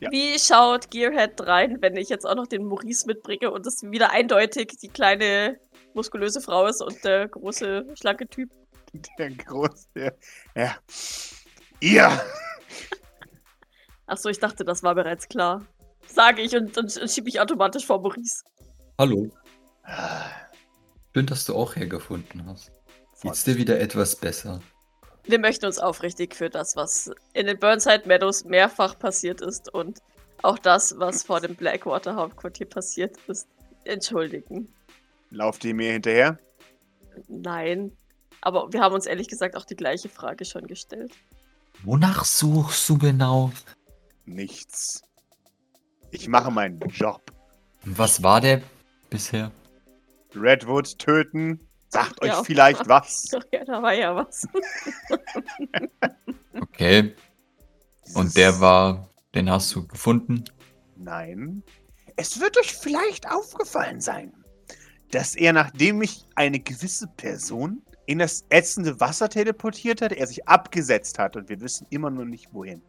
Ja. 0.00 0.10
Wie 0.10 0.38
schaut 0.38 0.90
Gearhead 0.90 1.40
rein, 1.46 1.78
wenn 1.80 1.96
ich 1.96 2.08
jetzt 2.08 2.26
auch 2.26 2.34
noch 2.34 2.46
den 2.46 2.64
Maurice 2.64 3.06
mitbringe 3.06 3.50
und 3.50 3.66
es 3.66 3.82
wieder 3.82 4.10
eindeutig 4.10 4.78
die 4.80 4.88
kleine 4.88 5.58
muskulöse 5.94 6.40
Frau 6.40 6.66
ist 6.66 6.80
und 6.82 7.04
der 7.04 7.28
große 7.28 7.86
schlanke 8.00 8.26
Typ? 8.26 8.50
Der 9.18 9.30
große. 9.30 9.86
Der, 9.94 10.14
ja. 10.54 10.76
Ihr! 11.80 12.20
Achso, 14.06 14.28
ich 14.28 14.38
dachte, 14.38 14.64
das 14.64 14.82
war 14.82 14.94
bereits 14.94 15.28
klar. 15.28 15.64
Sage 16.06 16.42
ich 16.42 16.54
und, 16.54 16.76
und, 16.76 16.96
und 16.96 17.10
schiebe 17.10 17.28
ich 17.28 17.40
automatisch 17.40 17.86
vor 17.86 18.00
Maurice. 18.00 18.44
Hallo. 18.98 19.30
Schön, 21.14 21.26
dass 21.26 21.44
du 21.44 21.54
auch 21.54 21.76
hergefunden 21.76 22.46
hast. 22.46 22.70
Geht's 23.22 23.44
dir 23.44 23.56
wieder 23.56 23.78
etwas 23.78 24.16
besser? 24.16 24.60
Wir 25.24 25.38
möchten 25.38 25.66
uns 25.66 25.78
aufrichtig 25.78 26.34
für 26.34 26.50
das, 26.50 26.74
was 26.74 27.10
in 27.32 27.46
den 27.46 27.58
Burnside 27.58 28.02
Meadows 28.06 28.44
mehrfach 28.44 28.98
passiert 28.98 29.40
ist 29.40 29.72
und 29.72 30.00
auch 30.42 30.58
das, 30.58 30.98
was 30.98 31.22
vor 31.22 31.40
dem 31.40 31.54
Blackwater 31.54 32.16
Hauptquartier 32.16 32.66
passiert 32.66 33.16
ist, 33.28 33.46
entschuldigen. 33.84 34.68
Lauft 35.30 35.64
ihr 35.64 35.74
mir 35.74 35.92
hinterher? 35.92 36.38
Nein. 37.28 37.96
Aber 38.40 38.72
wir 38.72 38.80
haben 38.80 38.94
uns 38.94 39.06
ehrlich 39.06 39.28
gesagt 39.28 39.56
auch 39.56 39.64
die 39.64 39.76
gleiche 39.76 40.08
Frage 40.08 40.44
schon 40.44 40.66
gestellt. 40.66 41.12
Wonach 41.84 42.24
suchst 42.24 42.88
du 42.88 42.98
genau? 42.98 43.52
Nichts. 44.24 45.02
Ich 46.10 46.26
mache 46.26 46.50
meinen 46.50 46.80
Job. 46.88 47.22
Was 47.84 48.22
war 48.22 48.40
der 48.40 48.62
bisher? 49.08 49.52
Redwood 50.36 50.98
töten. 50.98 51.60
Sagt 51.88 52.22
euch 52.22 52.28
Ja. 52.28 52.42
vielleicht 52.42 52.88
was. 52.88 53.28
Ach 53.36 53.42
ja, 53.52 53.64
da 53.64 53.82
war 53.82 53.92
ja 53.94 54.14
was. 54.16 54.46
Okay. 56.60 57.14
Und 58.14 58.36
der 58.36 58.60
war, 58.60 59.08
den 59.34 59.50
hast 59.50 59.74
du 59.74 59.86
gefunden? 59.86 60.44
Nein. 60.96 61.62
Es 62.16 62.40
wird 62.40 62.58
euch 62.58 62.74
vielleicht 62.74 63.30
aufgefallen 63.30 64.00
sein, 64.00 64.32
dass 65.10 65.34
er, 65.34 65.52
nachdem 65.52 65.98
mich 65.98 66.26
eine 66.34 66.60
gewisse 66.60 67.06
Person 67.08 67.82
in 68.06 68.18
das 68.18 68.44
ätzende 68.50 69.00
Wasser 69.00 69.28
teleportiert 69.28 70.02
hat, 70.02 70.12
er 70.12 70.26
sich 70.26 70.46
abgesetzt 70.48 71.18
hat 71.18 71.36
und 71.36 71.48
wir 71.48 71.60
wissen 71.60 71.86
immer 71.90 72.10
noch 72.10 72.24
nicht 72.24 72.52
wohin. 72.52 72.82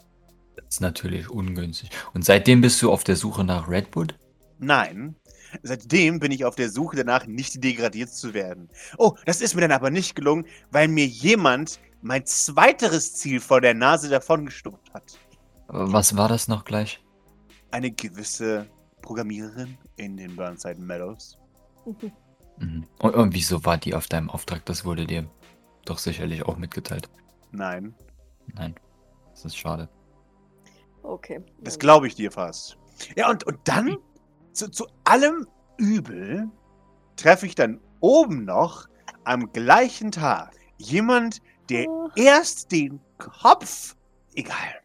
Das 0.56 0.66
ist 0.76 0.82
natürlich 0.82 1.30
ungünstig. 1.30 1.90
Und 2.14 2.26
seitdem 2.26 2.62
bist 2.62 2.82
du 2.82 2.92
auf 2.92 3.04
der 3.04 3.16
Suche 3.16 3.44
nach 3.44 3.70
Redwood? 3.70 4.16
Nein. 4.60 5.16
Seitdem 5.62 6.20
bin 6.20 6.32
ich 6.32 6.46
auf 6.46 6.56
der 6.56 6.70
Suche 6.70 6.98
danach, 6.98 7.28
nicht 7.28 7.64
degradiert 7.64 8.10
zu 8.10 8.34
werden. 8.34 8.70
Oh, 8.98 9.16
das 9.26 9.42
ist 9.42 9.56
mir 9.56 9.62
dann 9.62 9.72
aber 9.72 9.90
nicht 9.92 10.16
gelungen, 10.16 10.46
weil 10.72 10.88
mir 10.88 11.06
jemand 11.06 11.80
mein 12.02 12.26
zweiteres 12.26 13.14
Ziel 13.14 13.40
vor 13.40 13.62
der 13.62 13.74
Nase 13.74 14.10
davongestoppt 14.10 14.94
hat. 14.94 15.20
Was 15.68 16.18
war 16.18 16.28
das 16.28 16.48
noch 16.48 16.66
gleich? 16.66 17.04
Eine 17.72 17.92
gewisse 17.92 18.68
Programmiererin 19.02 19.78
in 19.98 20.18
den 20.18 20.36
Burnside 20.36 20.80
Meadows. 20.80 21.38
Mhm. 22.58 22.86
Und, 23.00 23.16
und 23.16 23.34
wieso 23.34 23.66
war 23.66 23.78
die 23.78 23.96
auf 23.96 24.08
deinem 24.08 24.30
Auftrag? 24.30 24.66
Das 24.66 24.86
wurde 24.86 25.08
dir 25.08 25.30
doch 25.86 25.98
sicherlich 25.98 26.44
auch 26.44 26.58
mitgeteilt. 26.58 27.10
Nein, 27.52 27.96
Nein, 28.54 28.76
das 29.32 29.46
ist 29.46 29.58
schade. 29.58 29.90
Okay. 31.02 31.42
das 31.62 31.80
glaube 31.80 32.08
ich 32.08 32.16
dir 32.16 32.32
fast. 32.32 32.78
Ja, 33.16 33.30
und, 33.30 33.44
und 33.44 33.60
dann, 33.66 33.98
zu, 34.54 34.70
zu 34.70 34.88
allem 35.04 35.48
Übel, 35.78 36.50
treffe 37.16 37.46
ich 37.46 37.56
dann 37.56 37.80
oben 38.00 38.46
noch 38.46 38.88
am 39.24 39.52
gleichen 39.52 40.12
Tag 40.12 40.56
jemand, 40.78 41.42
der 41.70 41.88
Oh, 41.88 42.10
erst 42.16 42.72
den 42.72 43.00
Kopf. 43.18 43.96
Egal. 44.36 44.82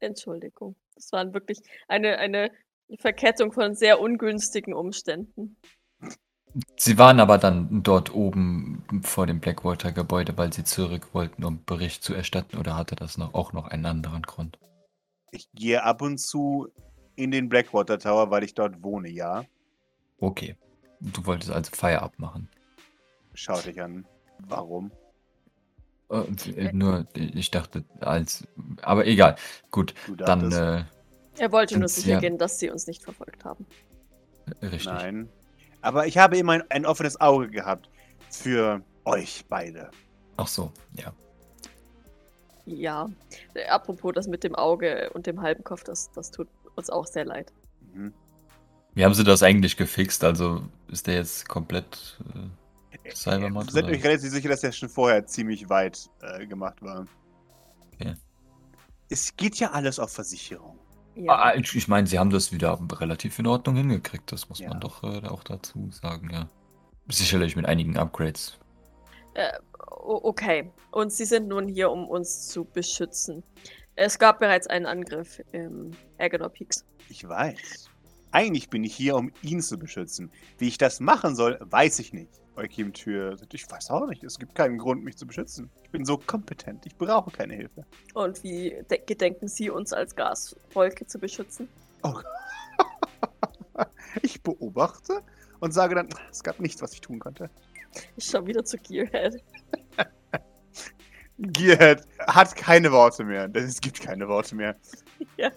Entschuldigung. 0.00 0.74
Das 0.94 1.12
waren 1.12 1.34
wirklich 1.34 1.58
eine, 1.86 2.18
eine 2.18 2.50
Verkettung 2.98 3.52
von 3.52 3.74
sehr 3.74 4.00
ungünstigen 4.00 4.74
Umständen. 4.74 5.56
Sie 6.76 6.96
waren 6.98 7.20
aber 7.20 7.38
dann 7.38 7.82
dort 7.82 8.12
oben 8.14 8.82
vor 9.02 9.26
dem 9.26 9.38
Blackwater-Gebäude, 9.38 10.36
weil 10.38 10.52
sie 10.52 10.64
zurück 10.64 11.08
wollten, 11.12 11.44
um 11.44 11.64
Bericht 11.64 12.02
zu 12.02 12.14
erstatten, 12.14 12.56
oder 12.56 12.76
hatte 12.76 12.96
das 12.96 13.18
noch, 13.18 13.34
auch 13.34 13.52
noch 13.52 13.68
einen 13.68 13.86
anderen 13.86 14.22
Grund? 14.22 14.58
Ich 15.30 15.50
gehe 15.52 15.82
ab 15.82 16.00
und 16.00 16.18
zu 16.18 16.68
in 17.18 17.32
den 17.32 17.48
Blackwater 17.48 17.98
Tower, 17.98 18.30
weil 18.30 18.44
ich 18.44 18.54
dort 18.54 18.82
wohne, 18.82 19.08
ja. 19.10 19.44
Okay. 20.20 20.56
Du 21.00 21.26
wolltest 21.26 21.50
also 21.50 21.70
Feierabend 21.74 22.18
machen. 22.18 22.48
Schaut 23.34 23.66
dich 23.66 23.80
an. 23.82 24.06
Warum? 24.46 24.92
Äh, 26.10 26.22
äh, 26.52 26.72
nur, 26.72 27.06
ich 27.14 27.50
dachte, 27.50 27.84
als. 28.00 28.46
Aber 28.82 29.06
egal. 29.06 29.36
Gut, 29.70 29.94
Du 30.06 30.14
dann 30.14 30.50
äh, 30.52 30.84
Er 31.38 31.52
wollte 31.52 31.78
nur 31.78 31.88
sicher 31.88 32.20
gehen, 32.20 32.38
dass 32.38 32.58
sie 32.60 32.70
uns 32.70 32.86
nicht 32.86 33.02
verfolgt 33.02 33.44
haben. 33.44 33.66
richtig. 34.62 34.86
Nein. 34.86 35.28
Aber 35.82 36.06
ich 36.06 36.18
habe 36.18 36.36
immer 36.38 36.52
ein, 36.54 36.70
ein 36.70 36.86
offenes 36.86 37.20
Auge 37.20 37.48
gehabt 37.48 37.88
für 38.30 38.80
euch 39.04 39.44
beide. 39.48 39.90
Ach 40.36 40.46
so, 40.46 40.72
ja. 40.94 41.12
Ja. 42.64 43.08
Äh, 43.54 43.66
apropos 43.66 44.12
das 44.14 44.26
mit 44.28 44.44
dem 44.44 44.54
Auge 44.54 45.10
und 45.14 45.26
dem 45.26 45.40
halben 45.40 45.64
Kopf, 45.64 45.84
das, 45.84 46.10
das 46.12 46.30
tut 46.30 46.48
uns 46.78 46.90
auch 46.90 47.06
sehr 47.06 47.24
leid. 47.24 47.52
Mhm. 47.92 48.14
Wie 48.94 49.04
haben 49.04 49.14
sie 49.14 49.24
das 49.24 49.42
eigentlich 49.42 49.76
gefixt? 49.76 50.24
Also 50.24 50.62
ist 50.88 51.06
der 51.06 51.14
jetzt 51.16 51.48
komplett 51.48 52.18
äh, 53.04 53.14
Cybermod? 53.14 53.70
Seid 53.70 53.84
euch 53.84 54.02
relativ 54.02 54.30
sicher, 54.30 54.48
dass 54.48 54.62
der 54.62 54.72
schon 54.72 54.88
vorher 54.88 55.26
ziemlich 55.26 55.68
weit 55.68 56.08
äh, 56.22 56.46
gemacht 56.46 56.82
war. 56.82 57.06
Okay. 57.94 58.14
Es 59.10 59.36
geht 59.36 59.56
ja 59.56 59.70
alles 59.70 59.98
auf 59.98 60.12
Versicherung. 60.12 60.78
Ja. 61.14 61.32
Ah, 61.32 61.54
ich 61.54 61.74
ich 61.74 61.88
meine, 61.88 62.06
sie 62.06 62.18
haben 62.18 62.30
das 62.30 62.52
wieder 62.52 62.78
relativ 62.92 63.38
in 63.38 63.46
Ordnung 63.46 63.76
hingekriegt. 63.76 64.30
Das 64.30 64.48
muss 64.48 64.60
Ja. 64.60 64.68
man 64.70 64.80
doch 64.80 65.02
äh, 65.02 65.26
auch 65.26 65.42
dazu 65.42 65.90
sagen, 65.90 66.30
ja. 66.32 66.48
Sicherlich 67.08 67.56
mit 67.56 67.66
einigen 67.66 67.96
Upgrades. 67.96 68.58
Äh, 69.34 69.52
okay. 69.78 70.70
Und 70.90 71.12
sie 71.12 71.24
sind 71.24 71.48
nun 71.48 71.68
hier, 71.68 71.90
um 71.90 72.06
uns 72.06 72.48
zu 72.48 72.64
beschützen. 72.64 73.42
Es 74.00 74.16
gab 74.16 74.38
bereits 74.38 74.68
einen 74.68 74.86
Angriff 74.86 75.42
im 75.50 75.90
Agenor 76.18 76.50
Peaks. 76.50 76.84
Ich 77.08 77.28
weiß. 77.28 77.90
Eigentlich 78.30 78.70
bin 78.70 78.84
ich 78.84 78.94
hier, 78.94 79.16
um 79.16 79.32
ihn 79.42 79.60
zu 79.60 79.76
beschützen. 79.76 80.30
Wie 80.56 80.68
ich 80.68 80.78
das 80.78 81.00
machen 81.00 81.34
soll, 81.34 81.58
weiß 81.62 81.98
ich 81.98 82.12
nicht. 82.12 82.30
Eukim 82.54 82.92
Tür, 82.92 83.36
ich 83.52 83.68
weiß 83.68 83.90
auch 83.90 84.06
nicht. 84.06 84.22
Es 84.22 84.38
gibt 84.38 84.54
keinen 84.54 84.78
Grund, 84.78 85.02
mich 85.02 85.16
zu 85.16 85.26
beschützen. 85.26 85.68
Ich 85.82 85.90
bin 85.90 86.04
so 86.04 86.16
kompetent. 86.16 86.86
Ich 86.86 86.94
brauche 86.94 87.32
keine 87.32 87.54
Hilfe. 87.54 87.84
Und 88.14 88.40
wie 88.44 88.80
de 88.88 89.04
gedenken 89.04 89.48
Sie, 89.48 89.68
uns 89.68 89.92
als 89.92 90.14
Gaswolke 90.14 91.04
zu 91.04 91.18
beschützen? 91.18 91.68
Oh. 92.04 92.20
ich 94.22 94.40
beobachte 94.44 95.22
und 95.58 95.72
sage 95.72 95.96
dann, 95.96 96.08
es 96.30 96.44
gab 96.44 96.60
nichts, 96.60 96.80
was 96.82 96.92
ich 96.92 97.00
tun 97.00 97.18
konnte. 97.18 97.50
Ich 98.16 98.26
schau 98.26 98.46
wieder 98.46 98.64
zu 98.64 98.78
Gearhead. 98.78 99.42
Gearhead 101.38 102.02
hat 102.26 102.54
keine 102.56 102.90
Worte 102.92 103.24
mehr. 103.24 103.48
Es 103.54 103.80
gibt 103.80 104.00
keine 104.00 104.28
Worte 104.28 104.54
mehr. 104.54 104.76
Ja. 105.36 105.50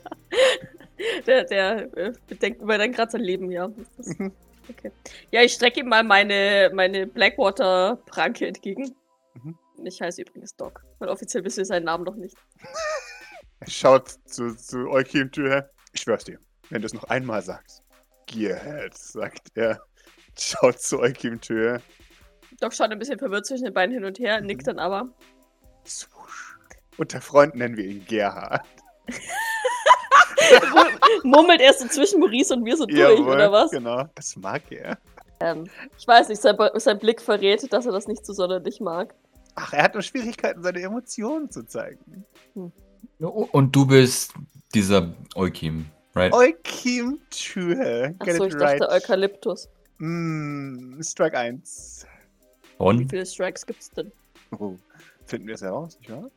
Der, 1.25 1.43
der 1.45 1.97
äh, 1.97 2.13
bedenkt 2.27 2.61
über 2.61 2.77
dann 2.77 2.91
gerade 2.91 3.11
sein 3.11 3.21
Leben, 3.21 3.51
ja. 3.51 3.69
Ist- 3.97 4.19
Mhm. 4.19 4.31
Okay. 4.69 4.91
Ja, 5.31 5.41
ich 5.41 5.53
strecke 5.53 5.79
ihm 5.81 5.87
mal 5.89 6.03
meine, 6.03 6.69
meine 6.73 7.07
Blackwater-Pranke 7.07 8.45
entgegen. 8.47 8.95
Mhm. 9.33 9.57
Ich 9.83 9.99
heiße 10.01 10.21
übrigens 10.21 10.55
Doc. 10.55 10.83
Weil 10.99 11.09
offiziell 11.09 11.43
wissen 11.43 11.57
wir 11.57 11.65
seinen 11.65 11.85
Namen 11.85 12.03
noch 12.03 12.15
nicht. 12.15 12.37
Er 13.59 13.69
schaut 13.69 14.09
zu, 14.25 14.55
zu 14.55 14.89
Eukim 14.89 15.31
Tür. 15.31 15.69
Ich 15.93 16.01
schwör's 16.01 16.23
dir, 16.23 16.37
wenn 16.69 16.81
du 16.81 16.85
es 16.85 16.93
noch 16.93 17.05
einmal 17.05 17.41
sagst. 17.41 17.83
Gearhead, 18.27 18.95
sagt 18.95 19.47
er. 19.55 19.81
Schaut 20.39 20.79
zu 20.79 20.99
Eukim 20.99 21.41
Tür. 21.41 21.81
Doc 22.59 22.73
schaut 22.73 22.91
ein 22.91 22.99
bisschen 22.99 23.17
verwirrt 23.19 23.45
zwischen 23.47 23.65
den 23.65 23.73
Beinen 23.73 23.93
hin 23.93 24.05
und 24.05 24.19
her, 24.19 24.39
Mhm. 24.39 24.47
nickt 24.47 24.67
dann 24.67 24.77
aber. 24.79 25.09
Unter 26.97 27.21
Freunden 27.21 27.59
nennen 27.59 27.77
wir 27.77 27.85
ihn 27.85 28.05
Gerhard. 28.05 28.65
Murmelt 31.23 31.61
er 31.61 31.73
so 31.73 31.87
zwischen 31.87 32.19
Maurice 32.19 32.53
und 32.53 32.63
mir 32.63 32.75
so 32.75 32.85
durch, 32.85 32.99
Jawohl, 32.99 33.33
oder 33.33 33.51
was? 33.51 33.71
Genau, 33.71 34.03
das 34.15 34.35
mag 34.35 34.63
er. 34.71 34.97
Ähm, 35.39 35.69
ich 35.97 36.07
weiß 36.07 36.29
nicht, 36.29 36.41
sein, 36.41 36.57
sein 36.75 36.99
Blick 36.99 37.21
verrät, 37.21 37.71
dass 37.71 37.85
er 37.85 37.91
das 37.91 38.07
nicht 38.07 38.25
so 38.25 38.33
sonderlich 38.33 38.79
mag. 38.79 39.13
Ach, 39.55 39.73
er 39.73 39.83
hat 39.83 39.93
nur 39.93 40.03
Schwierigkeiten, 40.03 40.61
seine 40.61 40.81
Emotionen 40.81 41.49
zu 41.49 41.65
zeigen. 41.65 42.25
Und 43.19 43.75
du 43.75 43.85
bist 43.85 44.33
dieser 44.73 45.13
Eukim, 45.35 45.85
right? 46.15 46.33
Eukim 46.33 47.19
Tue. 47.29 47.75
Get 47.75 48.21
Achso, 48.21 48.45
it 48.45 48.53
ich 48.53 48.59
right. 48.59 48.81
dachte 48.81 48.89
Eukalyptus. 48.89 49.69
Mm, 49.97 51.01
Strike 51.01 51.37
1. 51.37 52.05
Wie 52.61 52.83
Und? 52.83 53.09
viele 53.09 53.25
Strikes 53.25 53.65
gibt's 53.65 53.91
denn? 53.91 54.11
Oh, 54.57 54.75
finden 55.31 55.47
wir 55.47 55.55
es 55.55 55.61
heraus, 55.61 55.97
nicht 55.97 56.11
wahr? 56.11 56.29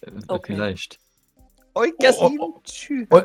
Äh, 0.00 0.10
Okay. 0.28 0.54
Vielleicht. 0.54 0.98
Eukim 1.74 2.14
Oh, 2.18 2.30
oh, 2.38 2.38
oh. 2.38 2.62
Tue. 2.64 3.06
Oh. 3.10 3.22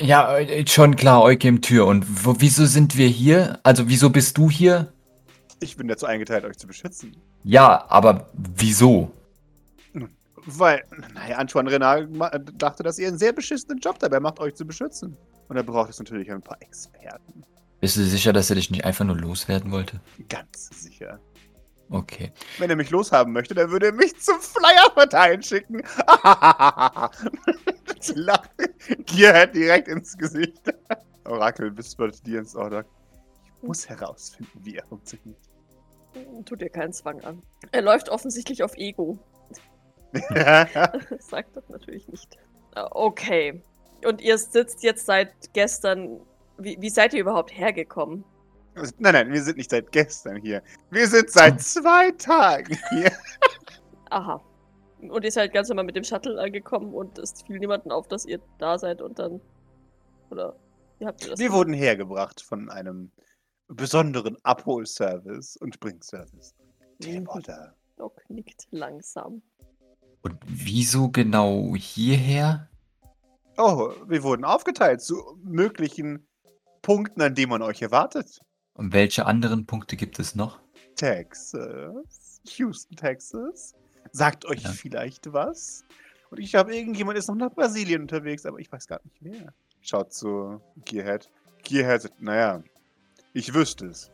Ja, 0.00 0.36
äh, 0.38 0.66
schon 0.66 0.96
klar, 0.96 1.22
Eukim 1.22 1.60
Tür. 1.62 1.86
Und 1.86 2.24
wo, 2.24 2.34
wieso 2.38 2.66
sind 2.66 2.96
wir 2.96 3.06
hier? 3.06 3.60
Also, 3.62 3.88
wieso 3.88 4.10
bist 4.10 4.36
du 4.36 4.50
hier? 4.50 4.92
Ich 5.60 5.76
bin 5.76 5.86
dazu 5.86 6.06
eingeteilt, 6.06 6.44
euch 6.44 6.58
zu 6.58 6.66
beschützen. 6.66 7.16
Ja, 7.44 7.84
aber 7.88 8.28
wieso? 8.32 9.12
Weil, 10.46 10.82
naja, 11.14 11.36
Antoine 11.36 11.70
Renard 11.70 12.08
dachte, 12.54 12.82
dass 12.82 12.98
ihr 12.98 13.08
einen 13.08 13.18
sehr 13.18 13.32
beschissenen 13.32 13.78
Job 13.78 13.98
dabei 13.98 14.20
macht, 14.20 14.40
euch 14.40 14.54
zu 14.54 14.66
beschützen. 14.66 15.16
Und 15.48 15.56
er 15.56 15.62
braucht 15.62 15.90
es 15.90 15.98
natürlich 15.98 16.30
ein 16.30 16.42
paar 16.42 16.60
Experten. 16.60 17.44
Bist 17.80 17.96
du 17.96 18.02
sicher, 18.02 18.32
dass 18.32 18.50
er 18.50 18.56
dich 18.56 18.70
nicht 18.70 18.84
einfach 18.84 19.04
nur 19.04 19.16
loswerden 19.16 19.70
wollte? 19.70 20.00
Ganz 20.28 20.70
sicher. 20.82 21.20
Okay. 21.94 22.32
Wenn 22.58 22.70
er 22.70 22.76
mich 22.76 22.90
loshaben 22.90 23.32
möchte, 23.32 23.54
dann 23.54 23.70
würde 23.70 23.86
er 23.86 23.92
mich 23.92 24.18
zum 24.18 24.40
Flyer 24.40 24.90
verteilen 24.94 25.44
schicken. 25.44 25.76
Gearhead 29.06 29.54
direkt 29.54 29.86
ins 29.86 30.18
Gesicht. 30.18 30.60
Orakel 31.24 31.76
wispert 31.76 32.26
dir 32.26 32.40
ins 32.40 32.56
Ohr. 32.56 32.84
Ich 33.44 33.52
muss 33.62 33.88
herausfinden, 33.88 34.60
wie 34.64 34.74
er 34.74 34.84
funktioniert. 34.86 35.38
Tut 36.44 36.60
dir 36.60 36.68
keinen 36.68 36.92
Zwang 36.92 37.20
an. 37.20 37.40
Er 37.70 37.82
läuft 37.82 38.08
offensichtlich 38.08 38.64
auf 38.64 38.76
Ego. 38.76 39.16
Sagt 41.20 41.56
das 41.56 41.68
natürlich 41.68 42.08
nicht. 42.08 42.36
Okay. 42.74 43.62
Und 44.04 44.20
ihr 44.20 44.36
sitzt 44.36 44.82
jetzt 44.82 45.06
seit 45.06 45.32
gestern. 45.52 46.20
Wie, 46.58 46.76
wie 46.80 46.90
seid 46.90 47.14
ihr 47.14 47.20
überhaupt 47.20 47.56
hergekommen? 47.56 48.24
Nein, 48.98 49.12
nein, 49.14 49.32
wir 49.32 49.42
sind 49.42 49.56
nicht 49.56 49.70
seit 49.70 49.90
gestern 49.92 50.36
hier. 50.36 50.62
Wir 50.90 51.06
sind 51.06 51.30
seit 51.30 51.60
zwei 51.60 52.10
Tagen 52.12 52.76
hier. 52.90 53.12
Aha. 54.10 54.40
Und 55.00 55.24
ihr 55.24 55.32
seid 55.32 55.52
ganz 55.52 55.68
normal 55.68 55.84
mit 55.84 55.96
dem 55.96 56.04
Shuttle 56.04 56.40
angekommen 56.40 56.94
und 56.94 57.18
es 57.18 57.42
fiel 57.42 57.58
niemanden 57.58 57.92
auf, 57.92 58.08
dass 58.08 58.24
ihr 58.24 58.40
da 58.58 58.78
seid 58.78 59.02
und 59.02 59.18
dann. 59.18 59.40
Oder 60.30 60.56
wie 60.98 61.06
habt 61.06 61.22
ihr 61.24 61.30
das 61.30 61.38
Wir 61.38 61.46
gemacht? 61.46 61.58
wurden 61.58 61.74
hergebracht 61.74 62.40
von 62.40 62.70
einem 62.70 63.10
besonderen 63.68 64.36
Abholservice 64.42 65.56
und 65.58 65.78
Bringservice. 65.80 66.54
Teleporter. 67.00 67.74
Doc 67.96 68.18
nickt 68.28 68.66
langsam. 68.70 69.42
Und 70.22 70.36
wieso 70.46 71.10
genau 71.10 71.74
hierher? 71.76 72.68
Oh, 73.58 73.92
wir 74.06 74.22
wurden 74.22 74.44
aufgeteilt 74.44 75.02
zu 75.02 75.38
möglichen 75.42 76.26
Punkten, 76.82 77.20
an 77.20 77.34
denen 77.34 77.50
man 77.50 77.62
euch 77.62 77.82
erwartet. 77.82 78.40
Und 78.74 78.92
welche 78.92 79.26
anderen 79.26 79.66
Punkte 79.66 79.96
gibt 79.96 80.18
es 80.18 80.34
noch? 80.34 80.58
Texas. 80.96 82.40
Houston, 82.56 82.96
Texas. 82.96 83.74
Sagt 84.12 84.44
euch 84.44 84.62
Ja. 84.62 84.70
vielleicht 84.70 85.32
was? 85.32 85.84
Und 86.30 86.38
ich 86.40 86.50
glaube, 86.50 86.74
irgendjemand 86.76 87.16
ist 87.18 87.28
noch 87.28 87.36
nach 87.36 87.52
Brasilien 87.52 88.02
unterwegs, 88.02 88.44
aber 88.44 88.58
ich 88.58 88.70
weiß 88.70 88.86
gar 88.86 89.00
nicht 89.04 89.16
wer. 89.20 89.52
Schaut 89.80 90.12
zu 90.12 90.60
Gearhead. 90.84 91.30
Gearhead 91.62 92.02
sagt, 92.02 92.20
naja, 92.22 92.62
ich 93.32 93.54
wüsste 93.54 93.86
es. 93.86 94.10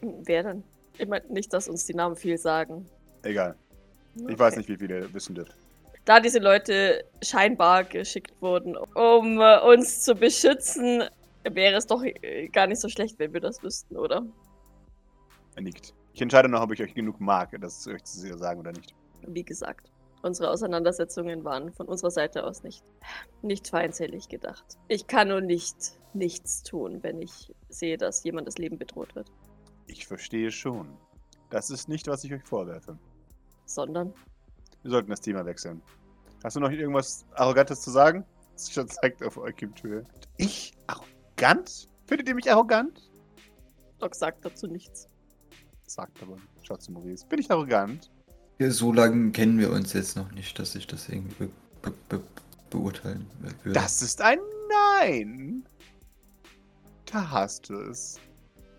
Wer 0.00 0.42
denn? 0.44 0.64
Ich 0.98 1.08
meine 1.08 1.26
nicht, 1.28 1.52
dass 1.52 1.68
uns 1.68 1.86
die 1.86 1.94
Namen 1.94 2.14
viel 2.16 2.38
sagen. 2.38 2.86
Egal. 3.22 3.56
Ich 4.16 4.22
Okay. 4.22 4.38
weiß 4.38 4.56
nicht, 4.56 4.68
wie 4.68 4.76
viele 4.76 5.12
wissen 5.12 5.34
dürft. 5.34 5.56
Da 6.04 6.20
diese 6.20 6.38
Leute 6.38 7.04
scheinbar 7.22 7.82
geschickt 7.84 8.32
wurden, 8.40 8.76
um 8.76 9.40
äh, 9.40 9.58
uns 9.60 10.02
zu 10.02 10.14
beschützen, 10.14 11.04
wäre 11.44 11.76
es 11.76 11.86
doch 11.86 12.02
äh, 12.02 12.48
gar 12.48 12.66
nicht 12.66 12.80
so 12.80 12.88
schlecht, 12.88 13.18
wenn 13.18 13.32
wir 13.32 13.40
das 13.40 13.62
wüssten, 13.62 13.96
oder? 13.96 14.24
Er 15.56 15.62
nickt. 15.62 15.94
Ich 16.12 16.22
entscheide 16.22 16.48
noch, 16.48 16.62
ob 16.62 16.72
ich 16.72 16.82
euch 16.82 16.94
genug 16.94 17.20
mag, 17.20 17.56
das 17.60 17.86
euch 17.86 18.02
zu 18.04 18.36
sagen 18.38 18.60
oder 18.60 18.72
nicht. 18.72 18.94
Wie 19.26 19.44
gesagt, 19.44 19.90
unsere 20.22 20.50
Auseinandersetzungen 20.50 21.44
waren 21.44 21.72
von 21.72 21.86
unserer 21.86 22.10
Seite 22.10 22.44
aus 22.44 22.62
nicht, 22.62 22.84
nicht 23.42 23.68
feindselig 23.68 24.28
gedacht. 24.28 24.64
Ich 24.88 25.06
kann 25.06 25.28
nur 25.28 25.40
nicht 25.40 25.98
nichts 26.14 26.62
tun, 26.62 27.02
wenn 27.02 27.20
ich 27.20 27.52
sehe, 27.68 27.98
dass 27.98 28.22
jemand 28.24 28.46
das 28.46 28.58
Leben 28.58 28.78
bedroht 28.78 29.14
wird, 29.16 29.30
Ich 29.86 30.06
verstehe 30.06 30.50
schon. 30.50 30.96
Das 31.50 31.70
ist 31.70 31.88
nicht, 31.88 32.06
was 32.06 32.24
ich 32.24 32.32
euch 32.32 32.44
vorwerfe. 32.44 32.96
sondern 33.66 34.14
Wir 34.82 34.90
sollten 34.92 35.10
das 35.10 35.20
Thema 35.20 35.44
wechseln. 35.44 35.82
Hast 36.42 36.56
du 36.56 36.60
noch 36.60 36.70
irgendwas 36.70 37.26
Arrogantes 37.34 37.82
zu 37.82 37.90
sagen? 37.90 38.24
Schon 38.70 38.86
zeigt 38.88 39.22
auf 39.24 39.36
Eukim 39.36 39.74
Tür. 39.74 40.04
Ich? 40.36 40.72
Arrogant? 40.86 41.13
Findet 42.06 42.28
ihr 42.28 42.34
mich 42.34 42.50
arrogant? 42.50 43.10
Doc 43.98 44.14
sagt 44.14 44.44
dazu 44.44 44.66
nichts. 44.66 45.08
Sagt 45.86 46.22
aber. 46.22 46.36
Schaut 46.62 46.82
zu 46.82 46.92
Maurice. 46.92 47.26
Bin 47.26 47.38
ich 47.40 47.50
arrogant? 47.50 48.10
Ja, 48.58 48.70
So 48.70 48.92
lange 48.92 49.32
kennen 49.32 49.58
wir 49.58 49.70
uns 49.70 49.92
jetzt 49.92 50.16
noch 50.16 50.30
nicht, 50.32 50.58
dass 50.58 50.74
ich 50.74 50.86
das 50.86 51.08
irgendwie 51.08 51.46
be 51.82 51.90
be 52.08 52.18
be 52.18 52.22
beurteilen 52.70 53.26
würde. 53.40 53.72
Das 53.72 54.02
ist 54.02 54.20
ein 54.20 54.38
Nein. 55.00 55.64
Da 57.06 57.30
hast 57.30 57.68
du 57.68 57.74
es. 57.74 58.16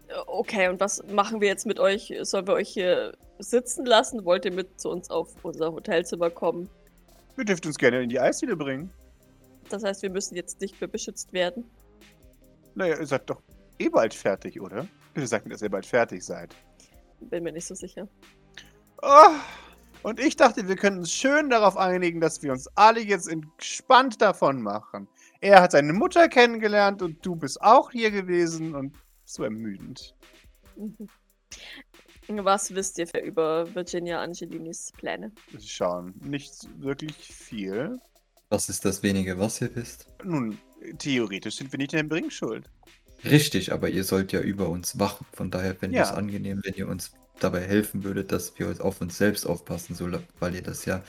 Äh, 0.07 0.13
Okay, 0.27 0.67
und 0.69 0.79
was 0.79 1.01
machen 1.07 1.41
wir 1.41 1.47
jetzt 1.47 1.65
mit 1.65 1.79
euch? 1.79 2.13
Sollen 2.23 2.47
wir 2.47 2.53
euch 2.55 2.69
hier 2.69 3.15
sitzen 3.39 3.85
lassen? 3.85 4.25
Wollt 4.25 4.45
ihr 4.45 4.53
mit 4.53 4.79
zu 4.79 4.89
uns 4.89 5.09
auf 5.09 5.33
unser 5.43 5.71
Hotelzimmer 5.71 6.29
kommen? 6.29 6.69
Ihr 7.37 7.45
dürft 7.45 7.65
uns 7.65 7.77
gerne 7.77 8.01
in 8.01 8.09
die 8.09 8.19
Eisdiele 8.19 8.55
bringen. 8.55 8.89
Das 9.69 9.83
heißt, 9.83 10.01
wir 10.03 10.09
müssen 10.09 10.35
jetzt 10.35 10.61
nicht 10.61 10.79
mehr 10.79 10.87
beschützt 10.87 11.33
werden. 11.33 11.65
Naja, 12.75 12.99
ihr 12.99 13.07
seid 13.07 13.29
doch 13.29 13.41
eh 13.79 13.89
bald 13.89 14.13
fertig, 14.13 14.61
oder? 14.61 14.87
Bitte 15.13 15.27
sagt 15.27 15.45
mir, 15.45 15.53
dass 15.53 15.61
ihr 15.61 15.69
bald 15.69 15.85
fertig 15.85 16.23
seid. 16.23 16.55
Bin 17.21 17.43
mir 17.43 17.53
nicht 17.53 17.65
so 17.65 17.73
sicher. 17.73 18.07
Oh, 19.01 19.31
und 20.03 20.19
ich 20.19 20.35
dachte, 20.35 20.67
wir 20.67 20.75
könnten 20.75 20.99
uns 20.99 21.11
schön 21.11 21.49
darauf 21.49 21.77
einigen, 21.77 22.19
dass 22.19 22.43
wir 22.43 22.51
uns 22.51 22.67
alle 22.75 22.99
jetzt 22.99 23.27
entspannt 23.27 24.21
davon 24.21 24.61
machen. 24.61 25.07
Er 25.41 25.61
hat 25.61 25.71
seine 25.71 25.93
Mutter 25.93 26.27
kennengelernt 26.27 27.01
und 27.01 27.25
du 27.25 27.35
bist 27.35 27.61
auch 27.61 27.91
hier 27.91 28.11
gewesen 28.11 28.75
und 28.75 28.95
so 29.23 29.43
ermüdend. 29.43 30.15
Mhm. 30.75 31.07
Was 32.27 32.73
wisst 32.73 32.97
ihr 32.97 33.07
über 33.23 33.73
Virginia 33.73 34.21
Angelinis 34.21 34.91
Pläne? 34.97 35.31
Schauen 35.59 36.13
nicht 36.23 36.67
wirklich 36.79 37.15
viel. 37.15 37.99
Was 38.49 38.69
ist 38.69 38.85
das 38.85 39.01
wenige, 39.03 39.39
was 39.39 39.59
ihr 39.61 39.75
wisst? 39.75 40.07
Nun, 40.23 40.57
theoretisch 40.99 41.55
sind 41.57 41.71
wir 41.71 41.77
nicht 41.77 41.93
in 41.93 42.07
der 42.07 42.15
Bringschuld. 42.15 42.69
Richtig, 43.23 43.71
aber 43.73 43.89
ihr 43.89 44.03
sollt 44.03 44.31
ja 44.31 44.39
über 44.41 44.69
uns 44.69 44.99
wachen. 44.99 45.25
Von 45.33 45.49
daher 45.49 45.73
fände 45.75 45.95
ich 45.95 46.03
Ja. 46.05 46.11
es 46.11 46.15
angenehm, 46.15 46.61
wenn 46.63 46.75
ihr 46.75 46.87
uns 46.87 47.11
dabei 47.39 47.61
helfen 47.61 48.03
würdet, 48.03 48.31
dass 48.31 48.57
wir 48.59 48.75
auf 48.83 49.01
uns 49.01 49.17
selbst 49.17 49.45
aufpassen 49.45 49.95
sollen, 49.95 50.23
weil 50.39 50.55
ihr 50.55 50.61
das 50.61 50.85
ja 50.85 51.01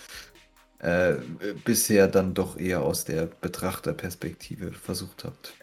äh, 0.78 1.16
bisher 1.64 2.06
dann 2.08 2.34
doch 2.34 2.58
eher 2.58 2.82
aus 2.82 3.04
der 3.04 3.26
Betrachterperspektive 3.26 4.72
versucht 4.72 5.24
habt. 5.24 5.54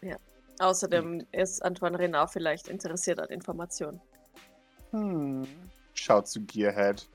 Außerdem 0.60 1.26
ist 1.32 1.64
Antoine 1.64 1.98
Renard 2.00 2.32
vielleicht 2.32 2.68
interessiert 2.68 3.20
an 3.20 3.30
Informationen. 3.30 4.00
Hm. 4.92 5.46
Schaut 5.94 6.28
zu 6.28 6.44
Gearhead. 6.46 7.08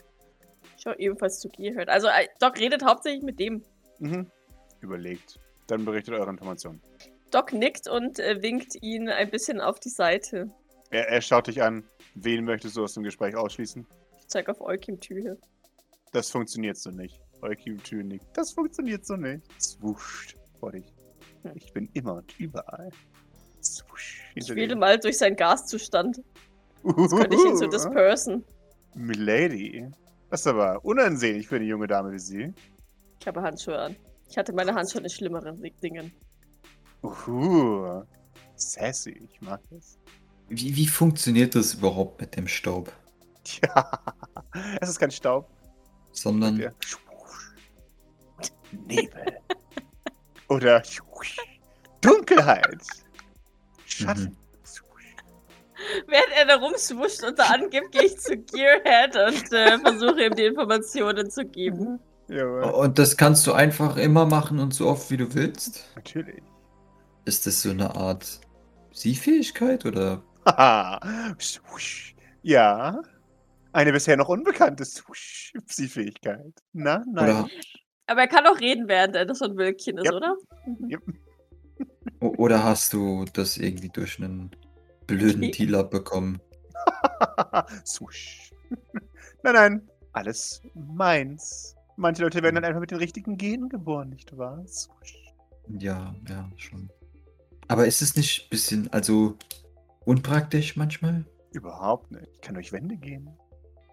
Schau 0.82 0.92
ebenfalls 0.94 1.40
zu 1.40 1.48
Gearhead. 1.48 1.88
Also, 1.88 2.08
äh, 2.08 2.28
Doc 2.40 2.58
redet 2.58 2.84
hauptsächlich 2.84 3.22
mit 3.22 3.38
dem. 3.40 3.62
Mhm. 4.00 4.30
Überlegt. 4.80 5.38
Dann 5.66 5.84
berichtet 5.84 6.14
eure 6.14 6.30
Informationen. 6.30 6.80
Doc 7.30 7.52
nickt 7.52 7.88
und 7.88 8.18
äh, 8.18 8.42
winkt 8.42 8.82
ihn 8.82 9.08
ein 9.08 9.30
bisschen 9.30 9.60
auf 9.60 9.80
die 9.80 9.90
Seite. 9.90 10.50
Er, 10.90 11.08
er 11.08 11.20
schaut 11.20 11.46
dich 11.46 11.62
an. 11.62 11.84
Wen 12.14 12.44
möchtest 12.44 12.76
du 12.76 12.84
aus 12.84 12.94
dem 12.94 13.02
Gespräch 13.02 13.36
ausschließen? 13.36 13.86
Ich 14.18 14.28
zeig 14.28 14.48
auf 14.48 14.60
Eukim 14.60 14.98
Tühe. 14.98 15.38
Das 16.12 16.30
funktioniert 16.30 16.78
so 16.78 16.90
nicht. 16.90 17.20
Eukim 17.42 17.82
Tür 17.82 18.02
nickt. 18.02 18.26
Das 18.34 18.52
funktioniert 18.52 19.04
so 19.04 19.16
nicht. 19.16 19.42
Zwuscht 19.60 20.36
vor 20.58 20.72
dich. 20.72 20.86
Hm. 21.42 21.52
Ich 21.54 21.72
bin 21.72 21.88
immer 21.92 22.14
und 22.14 22.38
überall. 22.40 22.90
Zwusch. 23.60 24.24
Ich 24.34 24.48
wähle 24.54 24.76
mal 24.76 24.98
durch 24.98 25.18
seinen 25.18 25.36
Gaszustand. 25.36 26.22
Jetzt 26.84 27.10
könnte 27.10 27.36
ich 27.36 27.44
ihn 27.44 27.56
so 27.56 27.66
dispersen. 27.66 28.44
Milady. 28.94 29.86
Das 30.30 30.40
ist 30.40 30.46
aber 30.46 30.84
unansehnlich 30.84 31.48
für 31.48 31.56
eine 31.56 31.64
junge 31.64 31.86
Dame 31.86 32.12
wie 32.12 32.18
sie. 32.18 32.54
Ich 33.20 33.26
habe 33.26 33.42
Handschuhe 33.42 33.78
an. 33.78 33.96
Ich 34.28 34.36
hatte 34.36 34.52
meine 34.52 34.74
Hand 34.74 34.90
schon 34.90 35.04
in 35.04 35.10
schlimmeren 35.10 35.62
Dingen. 35.82 36.12
Uhu. 37.02 38.02
Sassy, 38.56 39.10
ich 39.10 39.40
mag 39.40 39.60
das. 39.70 39.98
Wie, 40.48 40.74
wie 40.76 40.86
funktioniert 40.86 41.54
das 41.54 41.74
überhaupt 41.74 42.20
mit 42.20 42.36
dem 42.36 42.48
Staub? 42.48 42.92
Ja. 43.62 44.02
Es 44.80 44.88
ist 44.88 44.98
kein 44.98 45.10
Staub. 45.10 45.48
Sondern 46.12 46.56
Der 46.56 46.74
Nebel. 48.72 49.38
Oder 50.48 50.82
Dunkelheit. 52.00 52.82
Schatten. 53.86 54.24
Mhm. 54.24 54.36
Während 56.06 56.32
er 56.36 56.46
da 56.46 56.56
rumswuscht 56.56 57.22
und 57.22 57.38
da 57.38 57.44
angibt, 57.44 57.92
gehe 57.92 58.04
ich 58.04 58.18
zu 58.18 58.36
Gearhead 58.36 59.16
und 59.16 59.52
äh, 59.52 59.78
versuche 59.78 60.24
ihm 60.24 60.34
die 60.34 60.46
Informationen 60.46 61.30
zu 61.30 61.44
geben. 61.44 62.00
Jawohl, 62.28 62.62
Und 62.64 62.98
das 62.98 63.16
kannst 63.16 63.46
du 63.46 63.52
einfach 63.52 63.96
immer 63.96 64.26
machen 64.26 64.58
und 64.58 64.74
so 64.74 64.88
oft 64.88 65.10
wie 65.10 65.16
du 65.16 65.32
willst? 65.34 65.84
natürlich. 65.96 66.42
Ist 67.24 67.46
das 67.46 67.62
so 67.62 67.70
eine 67.70 67.94
Art 67.94 68.40
Siehfähigkeit 68.92 69.84
oder? 69.86 70.22
Ja. 72.42 73.02
Eine 73.72 73.92
bisher 73.92 74.16
noch 74.16 74.28
unbekannte 74.28 74.84
Psi-Fähigkeit. 75.66 76.54
Na, 76.72 77.04
nein. 77.12 77.24
Oder, 77.30 77.48
Aber 78.06 78.20
er 78.22 78.28
kann 78.28 78.46
auch 78.46 78.58
reden, 78.60 78.88
während 78.88 79.14
er 79.14 79.26
das 79.26 79.40
so 79.40 79.44
ein 79.46 79.56
Wölkchen 79.56 79.98
ist, 79.98 80.06
Yep. 80.06 80.14
oder? 80.14 80.36
Mhm. 80.66 80.90
Yep. 80.90 81.02
oder 82.38 82.64
hast 82.64 82.92
du 82.94 83.24
das 83.34 83.58
irgendwie 83.58 83.90
durch 83.90 84.18
einen 84.18 84.50
blöden 85.06 85.42
Okay. 85.44 85.50
Dealer 85.52 85.84
bekommen? 85.84 86.40
Swoosh. 87.84 88.50
nein, 89.42 89.54
nein. 89.54 89.88
Alles 90.12 90.62
meins. 90.74 91.76
Manche 92.00 92.22
Leute 92.22 92.44
werden 92.44 92.54
dann 92.54 92.64
einfach 92.64 92.80
mit 92.80 92.92
den 92.92 92.98
richtigen 92.98 93.36
Genen 93.36 93.68
geboren, 93.68 94.10
nicht 94.10 94.38
wahr? 94.38 94.64
Ja, 95.66 96.14
ja, 96.28 96.48
schon. 96.56 96.88
Aber 97.66 97.88
ist 97.88 98.02
es 98.02 98.14
nicht 98.14 98.44
ein 98.44 98.50
bisschen, 98.50 98.92
also 98.92 99.36
unpraktisch 100.04 100.76
manchmal? 100.76 101.24
Überhaupt 101.50 102.12
nicht. 102.12 102.28
Ich 102.34 102.40
kann 102.40 102.54
durch 102.54 102.70
Wände 102.70 102.96
gehen. 102.96 103.28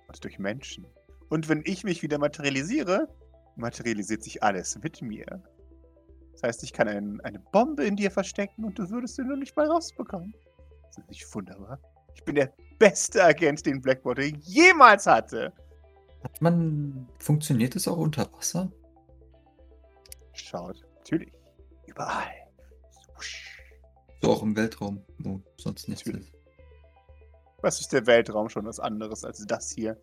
Und 0.08 0.24
durch 0.24 0.38
Menschen. 0.38 0.86
Und 1.30 1.50
wenn 1.50 1.64
ich 1.66 1.84
mich 1.84 2.04
wieder 2.04 2.20
materialisiere, 2.20 3.08
materialisiert 3.56 4.22
sich 4.22 4.44
alles 4.44 4.78
mit 4.84 5.02
mir. 5.02 5.42
Das 6.34 6.44
heißt, 6.44 6.64
ich 6.64 6.74
kann 6.74 6.88
ein, 6.88 7.20
eine 7.22 7.40
Bombe 7.40 7.86
in 7.86 7.96
dir 7.96 8.12
verstecken 8.12 8.66
und 8.66 8.78
du 8.78 8.88
würdest 8.92 9.16
sie 9.16 9.24
nur 9.24 9.38
nicht 9.38 9.58
mal 9.58 9.66
rausbekommen. 9.66 10.32
Das 10.90 11.00
ist 11.00 11.10
nicht 11.10 11.34
wunderbar. 11.34 11.80
Ich 12.14 12.24
bin 12.24 12.36
der 12.36 12.54
beste 12.78 13.24
Agent, 13.24 13.66
den 13.66 13.82
Blackwater 13.82 14.22
jemals 14.22 15.08
hatte. 15.08 15.52
Hat 16.26 16.42
man, 16.42 17.08
funktioniert 17.20 17.76
es 17.76 17.88
auch 17.88 17.98
unter 17.98 18.32
Wasser? 18.34 18.72
Schaut, 20.34 20.84
natürlich. 20.98 21.32
Überall. 21.86 22.32
So 24.24 24.32
auch 24.32 24.42
im 24.42 24.56
Weltraum, 24.58 25.06
wo 25.20 25.40
sonst 25.58 25.88
nichts 25.88 26.04
Natürlich. 26.08 26.28
ist. 26.30 26.36
Was 27.62 27.80
ist 27.80 27.94
der 27.94 28.08
Weltraum 28.08 28.50
schon 28.50 28.66
was 28.66 28.80
anderes 28.80 29.24
als 29.24 29.46
das 29.46 29.72
hier? 29.72 30.02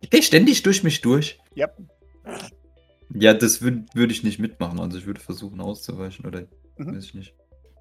Geht 0.00 0.12
der 0.12 0.22
ständig 0.22 0.62
durch 0.62 0.84
mich 0.84 1.00
durch? 1.00 1.40
Yep. 1.56 1.76
Ja, 3.12 3.34
das 3.34 3.60
würde 3.60 3.86
würd 3.94 4.12
ich 4.12 4.22
nicht 4.22 4.38
mitmachen. 4.38 4.78
Also 4.78 4.98
ich 4.98 5.06
würde 5.06 5.20
versuchen 5.20 5.60
auszuweichen 5.60 6.26
oder 6.26 6.46
Mhm. 6.76 6.94
weiß 6.96 7.04
ich 7.06 7.14
nicht. 7.14 7.34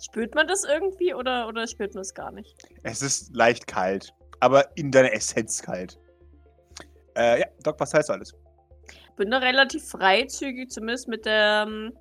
Spürt 0.04 0.34
man 0.34 0.48
das 0.48 0.64
irgendwie 0.64 1.14
oder, 1.14 1.48
oder 1.48 1.68
spürt 1.68 1.94
man 1.94 2.02
es 2.02 2.16
gar 2.16 2.32
nicht? 2.32 2.56
Es 2.82 3.04
ist 3.04 3.36
leicht 3.36 3.68
kalt, 3.68 4.12
aber 4.40 4.76
in 4.76 4.90
deiner 4.92 5.14
Essenz 5.14 5.62
kalt. 5.62 6.00
Äh, 7.18 7.40
ja, 7.42 7.46
Doc, 7.64 7.80
was 7.80 7.94
heißt 7.94 8.12
alles? 8.12 8.34
Bin 9.16 9.32
da 9.32 9.40
relativ 9.40 9.88
freizügig, 9.90 10.70
zumindest 10.70 11.08
mit 11.08 11.26
der 11.26 11.66
ähm, 11.68 11.94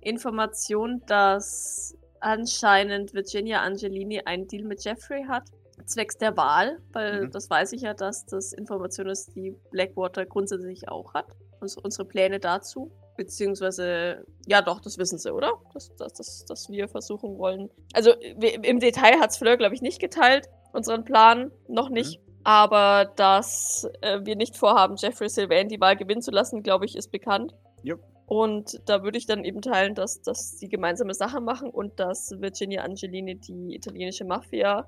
Information, 0.00 1.00
dass 1.06 1.96
anscheinend 2.20 3.14
Virginia 3.14 3.60
Angelini 3.62 4.20
einen 4.24 4.48
Deal 4.48 4.64
mit 4.64 4.84
Jeffrey 4.84 5.24
hat. 5.28 5.44
Zwecks 5.86 6.16
der 6.16 6.36
Wahl, 6.36 6.78
weil 6.92 7.26
Mhm. 7.26 7.30
das 7.30 7.50
weiß 7.50 7.72
ich 7.72 7.82
ja, 7.82 7.94
dass 7.94 8.24
das 8.26 8.52
Information 8.52 9.08
ist, 9.08 9.34
die 9.34 9.54
Blackwater 9.70 10.24
grundsätzlich 10.24 10.88
auch 10.88 11.12
hat. 11.14 11.26
Uns, 11.60 11.76
unsere 11.76 12.04
Pläne 12.06 12.38
dazu. 12.40 12.90
Beziehungsweise, 13.16 14.24
ja 14.46 14.60
doch, 14.62 14.80
das 14.80 14.98
wissen 14.98 15.18
sie, 15.18 15.32
oder? 15.32 15.52
Dass, 15.72 15.94
dass, 15.96 16.12
dass, 16.14 16.44
dass 16.46 16.68
wir 16.68 16.88
versuchen 16.88 17.38
wollen. 17.38 17.70
Also 17.92 18.12
wir, 18.36 18.64
im 18.64 18.80
Detail 18.80 19.20
hat 19.20 19.30
es 19.30 19.36
Fleur, 19.36 19.56
glaube 19.56 19.74
ich, 19.74 19.82
nicht 19.82 20.00
geteilt, 20.00 20.48
unseren 20.72 21.04
Plan. 21.04 21.50
Noch 21.68 21.90
nicht. 21.90 22.20
Aber 22.44 23.10
dass 23.16 23.88
äh, 24.02 24.20
wir 24.22 24.36
nicht 24.36 24.56
vorhaben, 24.56 24.96
Jeffrey 24.96 25.28
Sylvain 25.28 25.68
die 25.68 25.80
Wahl 25.80 25.96
gewinnen 25.96 26.22
zu 26.22 26.30
lassen, 26.30 26.62
glaube 26.62 26.84
ich, 26.84 26.94
ist 26.96 27.10
bekannt. 27.10 27.54
Jupp. 27.82 28.00
Und 28.26 28.80
da 28.86 29.02
würde 29.02 29.18
ich 29.18 29.26
dann 29.26 29.44
eben 29.44 29.60
teilen, 29.60 29.94
dass, 29.94 30.22
dass 30.22 30.58
sie 30.58 30.68
gemeinsame 30.68 31.14
Sachen 31.14 31.44
machen 31.44 31.68
und 31.70 32.00
dass 32.00 32.30
Virginia 32.40 32.82
Angelini 32.82 33.36
die 33.36 33.74
italienische 33.74 34.24
Mafia 34.24 34.86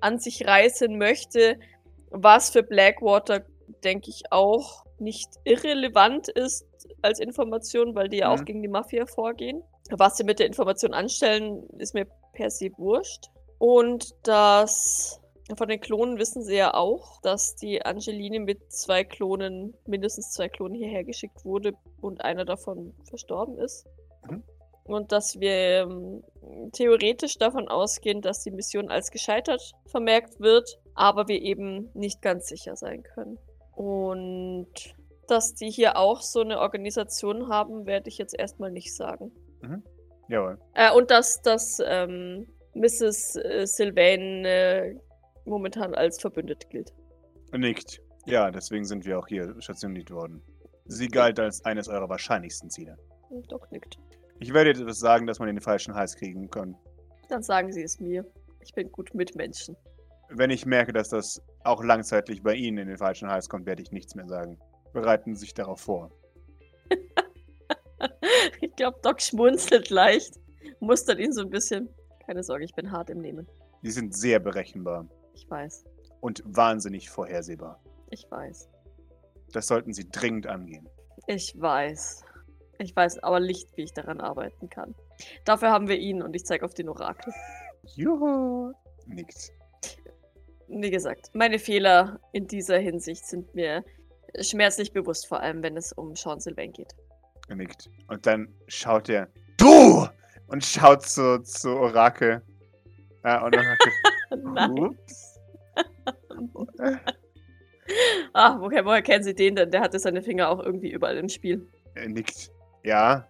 an 0.00 0.18
sich 0.18 0.46
reißen 0.46 0.98
möchte, 0.98 1.58
was 2.10 2.50
für 2.50 2.62
Blackwater, 2.62 3.44
denke 3.84 4.10
ich, 4.10 4.24
auch 4.30 4.84
nicht 4.98 5.28
irrelevant 5.44 6.28
ist 6.28 6.66
als 7.02 7.20
Information, 7.20 7.94
weil 7.94 8.08
die 8.08 8.18
ja 8.18 8.30
auch 8.32 8.40
Mhm. 8.40 8.44
gegen 8.44 8.62
die 8.62 8.68
Mafia 8.68 9.06
vorgehen. 9.06 9.62
Was 9.90 10.16
sie 10.16 10.24
mit 10.24 10.38
der 10.40 10.46
Information 10.46 10.92
anstellen, 10.92 11.68
ist 11.78 11.94
mir 11.94 12.06
per 12.32 12.50
se 12.50 12.70
wurscht. 12.76 13.26
Und 13.58 14.10
dass 14.24 15.20
von 15.56 15.68
den 15.68 15.80
Klonen 15.80 16.18
wissen 16.18 16.42
sie 16.42 16.56
ja 16.56 16.74
auch, 16.74 17.20
dass 17.22 17.56
die 17.56 17.84
Angeline 17.84 18.40
mit 18.40 18.72
zwei 18.72 19.04
Klonen, 19.04 19.74
mindestens 19.86 20.32
zwei 20.32 20.48
Klonen 20.48 20.74
hierher 20.74 21.04
geschickt 21.04 21.44
wurde 21.44 21.72
und 22.00 22.24
einer 22.24 22.44
davon 22.44 22.94
verstorben 23.04 23.58
ist. 23.58 23.86
Mhm. 24.28 24.42
Und 24.84 25.12
dass 25.12 25.38
wir 25.38 25.82
ähm, 25.82 26.24
theoretisch 26.72 27.38
davon 27.38 27.68
ausgehen, 27.68 28.20
dass 28.20 28.42
die 28.42 28.50
Mission 28.50 28.90
als 28.90 29.10
gescheitert 29.10 29.72
vermerkt 29.86 30.40
wird, 30.40 30.78
aber 30.94 31.28
wir 31.28 31.40
eben 31.40 31.90
nicht 31.94 32.20
ganz 32.20 32.48
sicher 32.48 32.76
sein 32.76 33.02
können. 33.02 33.38
Und 33.74 34.68
dass 35.28 35.54
die 35.54 35.70
hier 35.70 35.96
auch 35.96 36.20
so 36.20 36.40
eine 36.40 36.58
Organisation 36.58 37.48
haben, 37.48 37.86
werde 37.86 38.08
ich 38.08 38.18
jetzt 38.18 38.38
erstmal 38.38 38.72
nicht 38.72 38.94
sagen. 38.94 39.32
Jawohl. 40.28 40.58
Äh, 40.74 40.92
und 40.92 41.10
dass, 41.10 41.42
dass 41.42 41.80
ähm, 41.84 42.46
Mrs. 42.74 43.36
Äh, 43.36 43.66
Sylvain 43.66 44.44
äh, 44.44 44.94
momentan 45.44 45.94
als 45.94 46.20
verbündet 46.20 46.68
gilt. 46.70 46.92
Nickt. 47.52 48.00
Ja, 48.26 48.50
deswegen 48.50 48.84
sind 48.84 49.04
wir 49.04 49.18
auch 49.18 49.26
hier 49.26 49.54
stationiert 49.60 50.10
worden. 50.10 50.42
Sie 50.86 51.08
galt 51.08 51.40
als 51.40 51.64
eines 51.64 51.88
eurer 51.88 52.08
wahrscheinlichsten 52.08 52.70
Ziele. 52.70 52.96
Und 53.30 53.50
Doc 53.50 53.70
nickt. 53.72 53.98
Ich 54.38 54.52
werde 54.52 54.70
jetzt 54.70 54.80
etwas 54.80 54.98
sagen, 54.98 55.26
dass 55.26 55.38
man 55.38 55.48
in 55.48 55.56
den 55.56 55.62
falschen 55.62 55.94
Hals 55.94 56.16
kriegen 56.16 56.50
kann. 56.50 56.76
Dann 57.28 57.42
sagen 57.42 57.72
sie 57.72 57.82
es 57.82 58.00
mir. 58.00 58.24
Ich 58.60 58.72
bin 58.74 58.90
gut 58.90 59.14
mit 59.14 59.34
Menschen. 59.34 59.76
Wenn 60.28 60.50
ich 60.50 60.66
merke, 60.66 60.92
dass 60.92 61.08
das 61.08 61.42
auch 61.64 61.82
langzeitlich 61.82 62.42
bei 62.42 62.54
Ihnen 62.54 62.78
in 62.78 62.88
den 62.88 62.96
falschen 62.96 63.28
Hals 63.28 63.48
kommt, 63.48 63.66
werde 63.66 63.82
ich 63.82 63.92
nichts 63.92 64.14
mehr 64.14 64.26
sagen. 64.26 64.58
Bereiten 64.92 65.34
Sie 65.34 65.40
sich 65.40 65.54
darauf 65.54 65.80
vor. 65.80 66.10
ich 68.60 68.74
glaube, 68.76 68.98
Doc 69.02 69.20
schmunzelt 69.20 69.90
leicht. 69.90 70.38
Mustert 70.80 71.18
ihn 71.18 71.32
so 71.32 71.42
ein 71.42 71.50
bisschen. 71.50 71.88
Keine 72.26 72.42
Sorge, 72.42 72.64
ich 72.64 72.74
bin 72.74 72.90
hart 72.90 73.10
im 73.10 73.20
Nehmen. 73.20 73.46
Sie 73.82 73.90
sind 73.90 74.16
sehr 74.16 74.38
berechenbar 74.38 75.08
Ich 75.34 75.48
weiß. 75.50 75.84
und 76.20 76.42
wahnsinnig 76.44 77.10
vorhersehbar. 77.10 77.80
Ich 78.10 78.30
weiß. 78.30 78.68
Das 79.52 79.66
sollten 79.66 79.92
Sie 79.92 80.08
dringend 80.08 80.46
angehen. 80.46 80.88
Ich 81.26 81.60
weiß. 81.60 82.24
Ich 82.78 82.94
weiß 82.94 83.18
aber 83.22 83.40
nicht, 83.40 83.76
wie 83.76 83.82
ich 83.82 83.92
daran 83.92 84.20
arbeiten 84.20 84.68
kann. 84.68 84.94
Dafür 85.44 85.70
haben 85.70 85.88
wir 85.88 85.96
ihn 85.98 86.22
und 86.22 86.34
ich 86.34 86.44
zeige 86.44 86.64
auf 86.64 86.74
den 86.74 86.88
Orakel. 86.88 87.32
Juhu. 87.96 88.72
Nickt. 89.06 89.52
Wie 90.68 90.90
gesagt, 90.90 91.30
meine 91.34 91.58
Fehler 91.58 92.18
in 92.32 92.46
dieser 92.46 92.78
Hinsicht 92.78 93.26
sind 93.26 93.54
mir 93.54 93.84
schmerzlich 94.40 94.92
bewusst, 94.92 95.26
vor 95.26 95.40
allem 95.40 95.62
wenn 95.62 95.76
es 95.76 95.92
um 95.92 96.14
Sean 96.16 96.40
Sylvain 96.40 96.72
geht. 96.72 96.92
Er 97.48 97.56
nickt. 97.56 97.90
Und 98.08 98.26
dann 98.26 98.48
schaut 98.68 99.08
er. 99.08 99.28
Du! 99.58 100.06
Und 100.46 100.64
schaut 100.64 101.02
zu, 101.02 101.42
zu 101.42 101.70
Orakel. 101.70 102.42
Ja, 103.24 103.44
und 103.44 103.56
Orakel. 103.56 103.92
Nein. 104.36 104.98
Ah, 108.32 108.58
woher, 108.58 108.84
woher 108.84 109.02
kennen 109.02 109.24
Sie 109.24 109.34
den 109.34 109.56
denn? 109.56 109.70
Der 109.70 109.80
hatte 109.80 109.98
seine 109.98 110.22
Finger 110.22 110.48
auch 110.48 110.60
irgendwie 110.60 110.92
überall 110.92 111.16
im 111.16 111.28
Spiel. 111.28 111.66
Er 111.94 112.08
nickt. 112.08 112.50
Ja. 112.84 113.28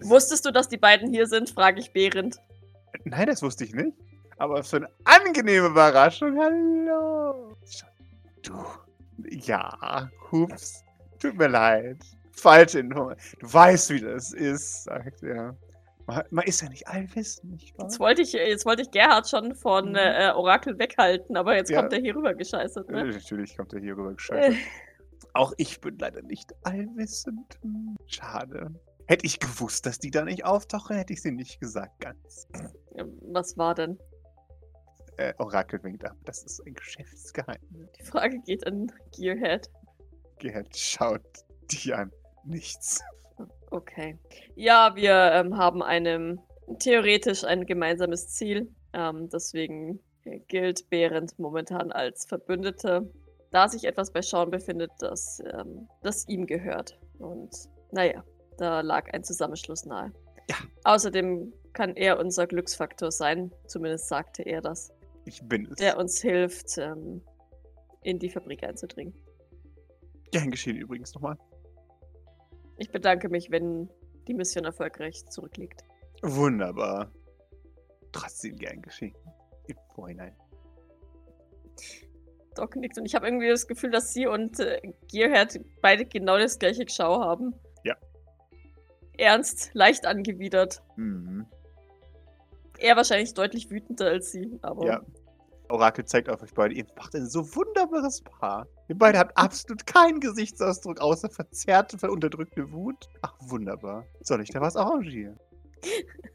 Wusstest 0.00 0.46
du, 0.46 0.50
dass 0.50 0.68
die 0.68 0.76
beiden 0.76 1.10
hier 1.10 1.26
sind? 1.26 1.50
frage 1.50 1.80
ich 1.80 1.92
Behrend. 1.92 2.36
Nein, 3.04 3.26
das 3.26 3.42
wusste 3.42 3.64
ich 3.64 3.74
nicht. 3.74 3.92
Aber 4.38 4.62
für 4.62 4.76
eine 4.76 4.88
angenehme 5.04 5.68
Überraschung. 5.68 6.38
Hallo. 6.38 7.56
Du. 8.42 8.64
Ja. 9.28 10.10
Hups. 10.30 10.84
Tut 11.18 11.36
mir 11.36 11.48
leid. 11.48 11.98
Falsche 12.32 12.80
Information. 12.80 13.40
Du 13.40 13.52
weißt, 13.52 13.90
wie 13.90 14.00
das 14.00 14.32
ist, 14.32 14.84
sagt 14.84 15.22
er. 15.22 15.56
Man, 16.06 16.22
man 16.30 16.44
ist 16.44 16.60
ja 16.62 16.68
nicht 16.68 16.86
allwissend, 16.86 17.50
nicht 17.52 17.76
wahr? 17.78 17.86
Jetzt 17.86 17.98
wollte 17.98 18.22
ich, 18.22 18.32
jetzt 18.32 18.64
wollte 18.64 18.82
ich 18.82 18.90
Gerhard 18.92 19.28
schon 19.28 19.54
von 19.56 19.90
Mhm. 19.90 19.96
äh, 19.96 20.30
Orakel 20.30 20.78
weghalten, 20.78 21.36
aber 21.36 21.56
jetzt 21.56 21.70
Ja. 21.70 21.80
kommt 21.80 21.92
er 21.92 22.00
hier 22.00 22.14
rüber 22.14 22.34
gescheißert, 22.34 22.88
Äh, 22.88 22.92
ne? 22.92 23.04
Natürlich 23.06 23.56
kommt 23.56 23.72
er 23.72 23.80
hier 23.80 23.96
rüber 23.96 24.14
gescheitert. 24.14 24.54
Auch 25.34 25.52
ich 25.58 25.80
bin 25.80 25.98
leider 25.98 26.22
nicht 26.22 26.52
allwissend. 26.64 27.58
Schade. 28.06 28.70
Hätte 29.08 29.26
ich 29.26 29.38
gewusst, 29.40 29.84
dass 29.86 29.98
die 29.98 30.10
da 30.10 30.24
nicht 30.24 30.44
auftauchen, 30.44 30.96
hätte 30.96 31.12
ich 31.12 31.22
sie 31.22 31.30
nicht 31.32 31.60
gesagt, 31.60 32.00
ganz. 32.00 32.46
Was 33.32 33.56
war 33.56 33.74
denn? 33.74 33.98
Äh, 35.18 35.32
Orakel 35.38 35.82
winkt 35.82 36.04
ab. 36.04 36.16
Das 36.24 36.42
ist 36.44 36.60
ein 36.66 36.74
Geschäftsgeheimnis. 36.74 37.90
Die 37.98 38.04
Frage 38.04 38.38
geht 38.40 38.66
an 38.66 38.90
Gearhead. 39.16 39.68
Gerhard 40.38 40.76
schaut 40.76 41.22
die 41.70 41.92
an. 41.94 42.10
Nichts. 42.44 43.00
Okay. 43.70 44.18
Ja, 44.54 44.94
wir 44.94 45.32
ähm, 45.32 45.56
haben 45.56 45.82
einem 45.82 46.40
theoretisch 46.78 47.44
ein 47.44 47.66
gemeinsames 47.66 48.28
Ziel. 48.28 48.72
Ähm, 48.92 49.28
deswegen 49.30 50.00
gilt 50.48 50.88
Behrend 50.90 51.38
momentan 51.38 51.92
als 51.92 52.26
Verbündete, 52.26 53.10
da 53.50 53.68
sich 53.68 53.84
etwas 53.84 54.12
bei 54.12 54.22
Sean 54.22 54.50
befindet, 54.50 54.90
das, 54.98 55.42
ähm, 55.52 55.88
das 56.02 56.26
ihm 56.28 56.46
gehört. 56.46 56.98
Und 57.18 57.50
naja, 57.92 58.24
da 58.58 58.80
lag 58.80 59.12
ein 59.12 59.22
Zusammenschluss 59.22 59.84
nahe. 59.84 60.12
Ja. 60.48 60.56
Außerdem 60.84 61.52
kann 61.72 61.94
er 61.96 62.18
unser 62.18 62.46
Glücksfaktor 62.46 63.10
sein, 63.10 63.52
zumindest 63.66 64.08
sagte 64.08 64.42
er 64.42 64.60
das, 64.60 64.92
Ich 65.26 65.42
bin 65.42 65.66
es. 65.66 65.76
der 65.76 65.98
uns 65.98 66.20
hilft, 66.20 66.78
ähm, 66.78 67.22
in 68.02 68.18
die 68.18 68.30
Fabrik 68.30 68.62
einzudringen. 68.62 69.14
Gern 70.32 70.50
geschehen 70.50 70.76
übrigens 70.76 71.14
nochmal. 71.14 71.36
Ich 72.78 72.90
bedanke 72.90 73.28
mich, 73.28 73.50
wenn 73.50 73.88
die 74.26 74.34
Mission 74.34 74.64
erfolgreich 74.64 75.24
zurückliegt. 75.30 75.82
Wunderbar. 76.22 77.10
Trotzdem 78.12 78.56
gern 78.56 78.82
geschehen. 78.82 79.14
Im 79.66 79.76
Vorhinein. 79.94 80.34
Doc 82.54 82.76
nickt 82.76 82.96
und 82.98 83.04
ich 83.04 83.14
habe 83.14 83.26
irgendwie 83.26 83.48
das 83.48 83.66
Gefühl, 83.66 83.90
dass 83.90 84.14
sie 84.14 84.26
und 84.26 84.58
äh, 84.60 84.80
Gearhead 85.10 85.60
beide 85.82 86.06
genau 86.06 86.38
das 86.38 86.58
gleiche 86.58 86.84
Geschau 86.86 87.20
haben. 87.20 87.54
Ja. 87.84 87.94
Ernst, 89.18 89.70
leicht 89.74 90.06
angewidert. 90.06 90.82
Mhm. 90.96 91.46
Er 92.78 92.96
wahrscheinlich 92.96 93.34
deutlich 93.34 93.70
wütender 93.70 94.06
als 94.06 94.32
sie, 94.32 94.58
aber 94.62 94.86
Ja. 94.86 95.02
Orakel 95.68 96.04
zeigt 96.04 96.28
auf 96.28 96.42
euch 96.42 96.54
beide. 96.54 96.74
Ihr 96.74 96.86
macht 96.96 97.14
ein 97.14 97.26
so 97.26 97.54
wunderbares 97.54 98.22
Paar. 98.22 98.66
Ihr 98.88 98.96
beide 98.96 99.18
habt 99.18 99.36
absolut 99.36 99.86
keinen 99.86 100.20
Gesichtsausdruck 100.20 101.00
außer 101.00 101.28
verzerrte, 101.28 101.98
verunterdrückte 101.98 102.70
Wut. 102.72 103.08
Ach, 103.22 103.34
wunderbar. 103.40 104.04
Soll 104.20 104.40
ich 104.42 104.50
da 104.50 104.60
was 104.60 104.76
arrangieren? 104.76 105.38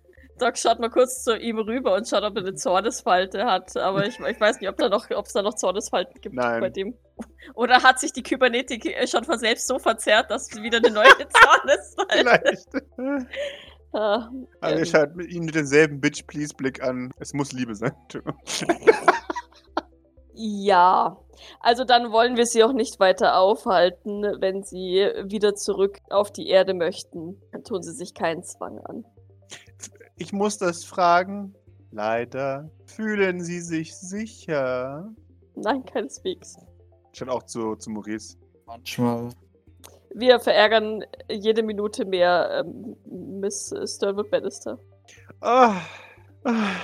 Doc 0.41 0.57
schaut 0.57 0.79
mal 0.79 0.89
kurz 0.89 1.23
zu 1.23 1.37
ihm 1.37 1.59
rüber 1.59 1.93
und 1.93 2.07
schaut, 2.07 2.23
ob 2.23 2.35
er 2.35 2.41
eine 2.41 2.55
Zornesfalte 2.55 3.45
hat. 3.45 3.77
Aber 3.77 4.07
ich, 4.07 4.19
ich 4.19 4.39
weiß 4.39 4.59
nicht, 4.59 4.69
ob 4.69 4.77
da 4.77 4.89
noch, 4.89 5.09
es 5.09 5.33
da 5.33 5.43
noch 5.43 5.53
Zornesfalten 5.53 6.19
gibt 6.19 6.35
Nein. 6.35 6.61
bei 6.61 6.69
dem. 6.69 6.97
Oder 7.53 7.83
hat 7.83 7.99
sich 7.99 8.11
die 8.11 8.23
Kybernetik 8.23 8.85
äh, 8.85 9.05
schon 9.05 9.23
von 9.23 9.37
selbst 9.37 9.67
so 9.67 9.77
verzerrt, 9.77 10.31
dass 10.31 10.49
wieder 10.55 10.79
eine 10.79 10.89
neue 10.89 11.09
Zornesfalte. 11.29 12.57
Vielleicht. 12.97 13.27
Ah, 13.93 14.29
Aber 14.61 14.71
ihr 14.71 14.79
ähm, 14.79 14.85
schaut 14.85 15.15
mit 15.15 15.31
ihnen 15.31 15.47
denselben 15.47 15.99
Bitch-Please-Blick 15.99 16.81
an. 16.81 17.11
Es 17.19 17.33
muss 17.33 17.51
Liebe 17.51 17.75
sein. 17.75 17.93
Ja, 20.43 21.19
also 21.59 21.83
dann 21.83 22.11
wollen 22.11 22.35
wir 22.35 22.47
sie 22.47 22.63
auch 22.63 22.73
nicht 22.73 22.99
weiter 22.99 23.37
aufhalten, 23.37 24.23
wenn 24.39 24.63
sie 24.63 25.07
wieder 25.25 25.53
zurück 25.53 25.99
auf 26.09 26.31
die 26.31 26.47
Erde 26.47 26.73
möchten. 26.73 27.39
Dann 27.51 27.63
tun 27.63 27.83
sie 27.83 27.91
sich 27.91 28.15
keinen 28.15 28.43
Zwang 28.43 28.79
an. 28.79 29.05
Ich 30.17 30.33
muss 30.33 30.57
das 30.57 30.83
fragen. 30.83 31.53
Leider. 31.91 32.71
Fühlen 32.85 33.43
Sie 33.43 33.59
sich 33.59 33.95
sicher? 33.95 35.13
Nein, 35.55 35.83
keineswegs. 35.85 36.57
Schaut 37.11 37.29
auch 37.29 37.43
zu, 37.43 37.75
zu 37.75 37.89
Maurice. 37.89 38.37
Manchmal. 38.65 39.29
Wir 40.13 40.39
verärgern 40.39 41.03
jede 41.29 41.63
Minute 41.63 42.05
mehr 42.05 42.63
ähm, 42.65 42.95
Miss 43.39 43.73
Sternwood 43.85 44.29
Bannister. 44.29 44.79
Ah, 45.39 45.81
ah, 46.43 46.75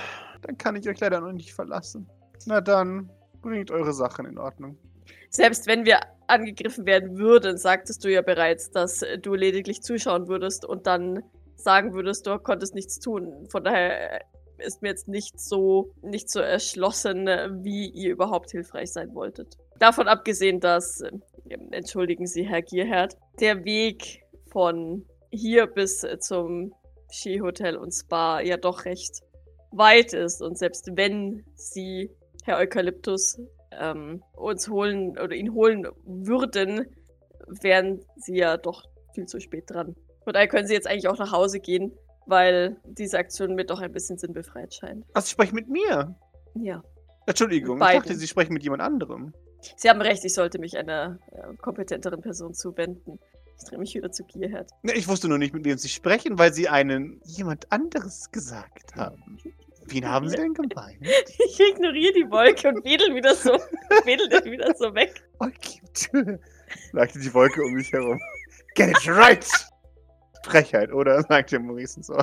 dann 0.42 0.56
kann 0.56 0.76
ich 0.76 0.88
euch 0.88 0.98
leider 1.00 1.20
noch 1.20 1.32
nicht 1.32 1.52
verlassen. 1.52 2.08
Na 2.46 2.60
dann, 2.60 3.10
bringt 3.42 3.70
eure 3.70 3.92
Sachen 3.92 4.26
in 4.26 4.38
Ordnung. 4.38 4.78
Selbst 5.30 5.66
wenn 5.66 5.84
wir 5.84 6.00
angegriffen 6.26 6.86
werden 6.86 7.18
würden, 7.18 7.56
sagtest 7.56 8.04
du 8.04 8.08
ja 8.10 8.22
bereits, 8.22 8.70
dass 8.70 9.04
du 9.22 9.34
lediglich 9.34 9.82
zuschauen 9.82 10.28
würdest 10.28 10.64
und 10.64 10.86
dann 10.86 11.22
sagen 11.56 11.92
würdest, 11.94 12.26
du 12.26 12.38
konntest 12.38 12.74
nichts 12.74 12.98
tun. 12.98 13.46
Von 13.50 13.64
daher 13.64 14.22
ist 14.58 14.82
mir 14.82 14.88
jetzt 14.88 15.08
nicht 15.08 15.40
so, 15.40 15.94
nicht 16.02 16.30
so 16.30 16.40
erschlossen, 16.40 17.26
wie 17.62 17.88
ihr 17.88 18.12
überhaupt 18.12 18.50
hilfreich 18.50 18.92
sein 18.92 19.14
wolltet. 19.14 19.56
Davon 19.78 20.08
abgesehen, 20.08 20.60
dass, 20.60 21.00
äh, 21.00 21.10
entschuldigen 21.70 22.26
Sie, 22.26 22.46
Herr 22.46 22.62
Gierherd, 22.62 23.16
der 23.40 23.64
Weg 23.64 24.22
von 24.50 25.04
hier 25.30 25.66
bis 25.66 26.06
zum 26.20 26.74
Skihotel 27.10 27.76
und 27.76 27.92
Spa 27.92 28.40
ja 28.40 28.56
doch 28.56 28.84
recht 28.84 29.22
weit 29.70 30.12
ist. 30.12 30.42
Und 30.42 30.58
selbst 30.58 30.88
wenn 30.94 31.44
Sie, 31.54 32.10
Herr 32.44 32.58
Eukalyptus, 32.58 33.40
ähm, 33.72 34.22
uns 34.34 34.68
holen 34.68 35.18
oder 35.18 35.34
ihn 35.34 35.52
holen 35.52 35.86
würden, 36.04 36.86
wären 37.62 38.00
Sie 38.16 38.36
ja 38.36 38.56
doch 38.56 38.82
viel 39.14 39.26
zu 39.26 39.40
spät 39.40 39.64
dran. 39.68 39.94
Von 40.24 40.32
daher 40.32 40.48
können 40.48 40.66
Sie 40.66 40.74
jetzt 40.74 40.86
eigentlich 40.86 41.08
auch 41.08 41.18
nach 41.18 41.32
Hause 41.32 41.60
gehen, 41.60 41.92
weil 42.26 42.76
diese 42.84 43.18
Aktion 43.18 43.54
mir 43.54 43.64
doch 43.64 43.80
ein 43.80 43.92
bisschen 43.92 44.18
sinnbefreit 44.18 44.74
scheint. 44.74 45.04
Was, 45.14 45.26
Sie 45.26 45.32
sprechen 45.32 45.54
mit 45.54 45.68
mir? 45.68 46.14
Ja. 46.54 46.82
Entschuldigung, 47.26 47.78
Beide. 47.78 47.98
ich 47.98 48.02
dachte, 48.02 48.14
Sie 48.16 48.26
sprechen 48.26 48.52
mit 48.52 48.62
jemand 48.62 48.82
anderem. 48.82 49.32
Sie 49.76 49.88
haben 49.88 50.00
recht, 50.00 50.24
ich 50.24 50.34
sollte 50.34 50.58
mich 50.58 50.76
einer 50.76 51.18
äh, 51.32 51.56
kompetenteren 51.56 52.20
Person 52.20 52.54
zuwenden. 52.54 53.18
Ich 53.58 53.68
drehe 53.68 53.78
mich 53.78 53.94
wieder 53.94 54.12
zu 54.12 54.24
Gearhead. 54.24 54.70
Ne, 54.82 54.92
ich 54.92 55.08
wusste 55.08 55.28
nur 55.28 55.38
nicht, 55.38 55.52
mit 55.52 55.64
wem 55.64 55.78
Sie 55.78 55.88
sprechen, 55.88 56.38
weil 56.38 56.52
Sie 56.52 56.68
einen 56.68 57.20
jemand 57.24 57.70
anderes 57.72 58.30
gesagt 58.30 58.94
haben. 58.94 59.38
Wen 59.86 60.06
haben 60.06 60.28
Sie 60.28 60.36
denn 60.36 60.54
gemeint? 60.54 60.98
Ich 61.38 61.60
ignoriere 61.60 62.12
die 62.12 62.30
Wolke 62.30 62.68
und 62.68 62.84
wedel 62.84 63.14
wieder 63.14 63.34
so, 63.34 63.52
wedel 64.04 64.28
den 64.28 64.52
wieder 64.52 64.72
so 64.76 64.94
weg. 64.94 65.24
Okay, 65.38 65.80
sagte 66.92 67.18
die 67.18 67.32
Wolke 67.34 67.62
um 67.62 67.72
mich 67.72 67.92
herum. 67.92 68.20
Get 68.74 68.90
it 68.90 69.08
right! 69.08 69.46
Frechheit, 70.44 70.92
oder? 70.92 71.22
sagte 71.28 71.58
Maurice 71.58 72.02
so. 72.02 72.16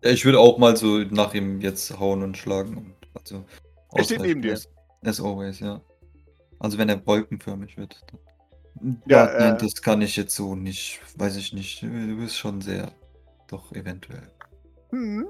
Ich 0.00 0.24
würde 0.24 0.38
auch 0.38 0.58
mal 0.58 0.76
so 0.76 0.98
nach 0.98 1.34
ihm 1.34 1.60
jetzt 1.60 1.98
hauen 1.98 2.22
und 2.22 2.36
schlagen. 2.36 2.76
Und 2.76 2.96
also 3.14 3.44
Er 3.92 4.04
steht 4.04 4.20
neben 4.20 4.42
dir. 4.42 4.58
As, 5.06 5.20
always, 5.20 5.60
ja. 5.60 5.80
Also 6.58 6.78
wenn 6.78 6.88
er 6.88 7.06
wolkenförmig 7.06 7.76
wird. 7.76 8.04
Dann. 8.10 9.02
Ja, 9.06 9.26
Ja, 9.26 9.38
nein, 9.38 9.54
äh, 9.54 9.58
das 9.58 9.80
kann 9.80 10.02
ich 10.02 10.16
jetzt 10.16 10.34
so 10.34 10.54
nicht. 10.56 11.00
Weiß 11.16 11.36
ich 11.36 11.52
nicht. 11.52 11.82
Du 11.82 12.16
bist 12.16 12.36
schon 12.36 12.60
sehr. 12.60 12.90
Doch, 13.48 13.70
eventuell. 13.72 14.28
Hm? 14.90 15.28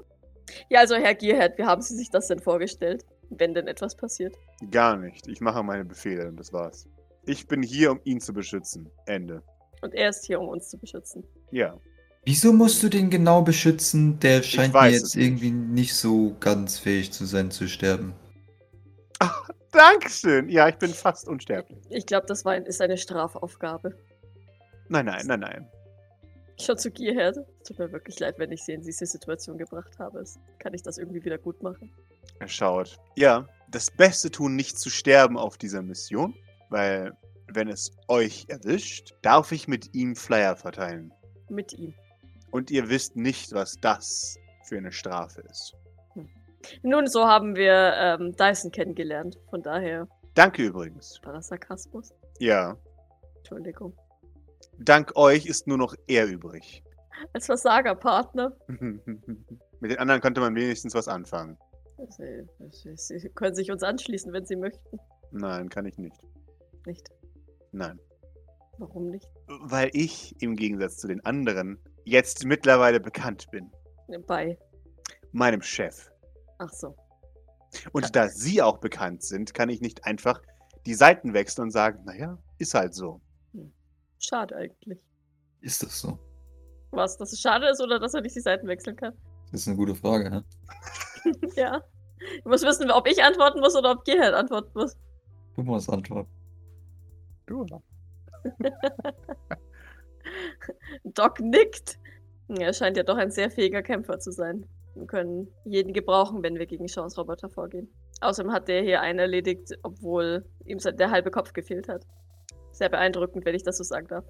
Ja, 0.69 0.79
also 0.79 0.95
Herr 0.95 1.13
Gearhead, 1.13 1.57
wie 1.57 1.63
haben 1.63 1.81
Sie 1.81 1.95
sich 1.95 2.09
das 2.09 2.27
denn 2.27 2.39
vorgestellt, 2.39 3.05
wenn 3.29 3.53
denn 3.53 3.67
etwas 3.67 3.95
passiert? 3.95 4.35
Gar 4.71 4.97
nicht. 4.97 5.27
Ich 5.27 5.41
mache 5.41 5.61
meine 5.61 5.85
Befehle 5.85 6.27
und 6.27 6.37
das 6.37 6.51
war's. 6.51 6.87
Ich 7.25 7.47
bin 7.47 7.61
hier, 7.61 7.91
um 7.91 7.99
ihn 8.03 8.19
zu 8.19 8.33
beschützen. 8.33 8.89
Ende. 9.05 9.43
Und 9.81 9.93
er 9.93 10.09
ist 10.09 10.25
hier, 10.25 10.39
um 10.39 10.47
uns 10.47 10.69
zu 10.69 10.77
beschützen. 10.79 11.23
Ja. 11.51 11.77
Wieso 12.25 12.51
musst 12.51 12.81
du 12.81 12.89
den 12.89 13.09
genau 13.09 13.41
beschützen? 13.43 14.19
Der 14.19 14.41
scheint 14.41 14.73
mir 14.73 14.89
jetzt 14.89 15.15
irgendwie 15.15 15.51
nicht 15.51 15.93
so 15.93 16.35
ganz 16.39 16.79
fähig 16.79 17.11
zu 17.11 17.25
sein, 17.25 17.51
zu 17.51 17.67
sterben. 17.67 18.13
Dankeschön. 19.71 20.49
Ja, 20.49 20.67
ich 20.67 20.75
bin 20.75 20.93
fast 20.93 21.27
unsterblich. 21.27 21.79
Ich 21.89 22.05
glaube, 22.05 22.25
das 22.27 22.45
war 22.45 22.53
ein, 22.53 22.65
ist 22.65 22.81
eine 22.81 22.97
Strafaufgabe. 22.97 23.97
Nein, 24.89 25.05
nein, 25.05 25.25
nein, 25.25 25.39
nein. 25.39 25.67
Schon 26.59 26.77
zu 26.77 26.89
Gearhead. 26.89 27.35
Tut 27.65 27.77
mir 27.77 27.91
wirklich 27.91 28.19
leid, 28.19 28.35
wenn 28.39 28.51
ich 28.51 28.63
Sie 28.63 28.73
in 28.73 28.81
diese 28.81 29.05
Situation 29.05 29.57
gebracht 29.57 29.99
habe. 29.99 30.23
Kann 30.59 30.73
ich 30.73 30.81
das 30.81 30.97
irgendwie 30.97 31.23
wieder 31.23 31.37
gut 31.37 31.61
machen? 31.61 31.91
Er 32.39 32.47
schaut. 32.47 32.97
Ja, 33.15 33.47
das 33.69 33.91
Beste 33.91 34.31
tun, 34.31 34.55
nicht 34.55 34.79
zu 34.79 34.89
sterben 34.89 35.37
auf 35.37 35.57
dieser 35.57 35.81
Mission, 35.81 36.33
weil 36.69 37.13
wenn 37.47 37.67
es 37.67 37.91
euch 38.07 38.45
erwischt, 38.49 39.15
darf 39.21 39.51
ich 39.51 39.67
mit 39.67 39.93
ihm 39.93 40.15
Flyer 40.15 40.55
verteilen. 40.55 41.13
Mit 41.49 41.73
ihm. 41.73 41.93
Und 42.51 42.71
ihr 42.71 42.89
wisst 42.89 43.15
nicht, 43.15 43.53
was 43.53 43.77
das 43.79 44.37
für 44.63 44.77
eine 44.77 44.91
Strafe 44.91 45.41
ist. 45.41 45.73
Nun, 46.83 47.07
so 47.07 47.25
haben 47.25 47.55
wir 47.55 47.93
ähm, 47.95 48.35
Dyson 48.35 48.71
kennengelernt. 48.71 49.37
Von 49.49 49.61
daher 49.61 50.07
Danke 50.33 50.63
übrigens. 50.63 51.19
war 51.23 51.33
das 51.33 51.47
Sarkasmus. 51.47 52.13
Ja. 52.39 52.77
Entschuldigung. 53.37 53.95
Dank 54.79 55.15
euch 55.15 55.45
ist 55.45 55.67
nur 55.67 55.77
noch 55.77 55.95
er 56.07 56.27
übrig. 56.27 56.83
Als 57.33 57.47
Versagerpartner. 57.47 58.55
Mit 58.67 59.91
den 59.91 59.97
anderen 59.97 60.21
könnte 60.21 60.41
man 60.41 60.55
wenigstens 60.55 60.93
was 60.93 61.07
anfangen. 61.07 61.57
Sie, 62.09 62.47
Sie, 62.71 62.95
Sie 62.95 63.29
können 63.29 63.55
sich 63.55 63.71
uns 63.71 63.81
anschließen, 63.81 64.31
wenn 64.33 64.45
Sie 64.45 64.55
möchten. 64.55 64.99
Nein, 65.31 65.69
kann 65.69 65.85
ich 65.85 65.97
nicht. 65.97 66.21
Nicht? 66.85 67.09
Nein. 67.71 67.99
Warum 68.77 69.09
nicht? 69.09 69.27
Weil 69.47 69.89
ich 69.93 70.35
im 70.41 70.55
Gegensatz 70.55 70.97
zu 70.97 71.07
den 71.07 71.25
anderen 71.25 71.79
jetzt 72.05 72.45
mittlerweile 72.45 72.99
bekannt 72.99 73.47
bin. 73.51 73.71
Bei. 74.27 74.57
Meinem 75.31 75.61
Chef. 75.61 76.11
Ach 76.59 76.71
so. 76.71 76.95
Und 77.91 78.15
da 78.15 78.29
sie 78.29 78.61
auch 78.61 78.77
bekannt 78.77 79.23
sind, 79.23 79.53
kann 79.53 79.69
ich 79.69 79.81
nicht 79.81 80.05
einfach 80.05 80.41
die 80.85 80.93
Seiten 80.93 81.33
wechseln 81.33 81.63
und 81.63 81.71
sagen, 81.71 82.03
naja, 82.05 82.37
ist 82.57 82.73
halt 82.73 82.93
so. 82.93 83.21
Schade 84.19 84.55
eigentlich. 84.55 85.03
Ist 85.61 85.83
das 85.83 85.99
so? 85.99 86.17
Was, 86.91 87.17
dass 87.17 87.33
es 87.33 87.41
schade 87.41 87.67
ist 87.67 87.81
oder 87.81 87.99
dass 87.99 88.13
er 88.13 88.21
nicht 88.21 88.35
die 88.35 88.41
Seiten 88.41 88.67
wechseln 88.67 88.95
kann? 88.95 89.13
Das 89.51 89.61
ist 89.61 89.67
eine 89.67 89.77
gute 89.77 89.95
Frage, 89.95 90.29
ne? 90.29 90.45
ja. 91.55 91.81
Du 92.43 92.49
musst 92.49 92.65
wissen, 92.65 92.89
ob 92.91 93.07
ich 93.07 93.23
antworten 93.23 93.59
muss 93.59 93.75
oder 93.75 93.91
ob 93.91 94.05
Gerhard 94.05 94.33
antworten 94.33 94.71
muss. 94.73 94.97
Du 95.55 95.63
musst 95.63 95.89
antworten. 95.89 96.29
Du. 97.45 97.65
Doc 101.03 101.39
nickt. 101.39 101.99
Er 102.47 102.73
scheint 102.73 102.97
ja 102.97 103.03
doch 103.03 103.17
ein 103.17 103.31
sehr 103.31 103.51
fähiger 103.51 103.83
Kämpfer 103.83 104.19
zu 104.19 104.31
sein. 104.31 104.65
Wir 104.99 105.07
können 105.07 105.47
jeden 105.65 105.93
gebrauchen, 105.93 106.43
wenn 106.43 106.55
wir 106.55 106.65
gegen 106.65 106.87
Chance-Roboter 106.87 107.49
vorgehen. 107.49 107.89
Außerdem 108.21 108.51
hat 108.51 108.67
der 108.67 108.81
hier 108.81 109.01
einen 109.01 109.19
erledigt, 109.19 109.77
obwohl 109.83 110.45
ihm 110.65 110.79
der 110.79 111.11
halbe 111.11 111.31
Kopf 111.31 111.53
gefehlt 111.53 111.87
hat. 111.87 112.05
Sehr 112.71 112.89
beeindruckend, 112.89 113.45
wenn 113.45 113.55
ich 113.55 113.63
das 113.63 113.77
so 113.77 113.83
sagen 113.83 114.07
darf. 114.07 114.25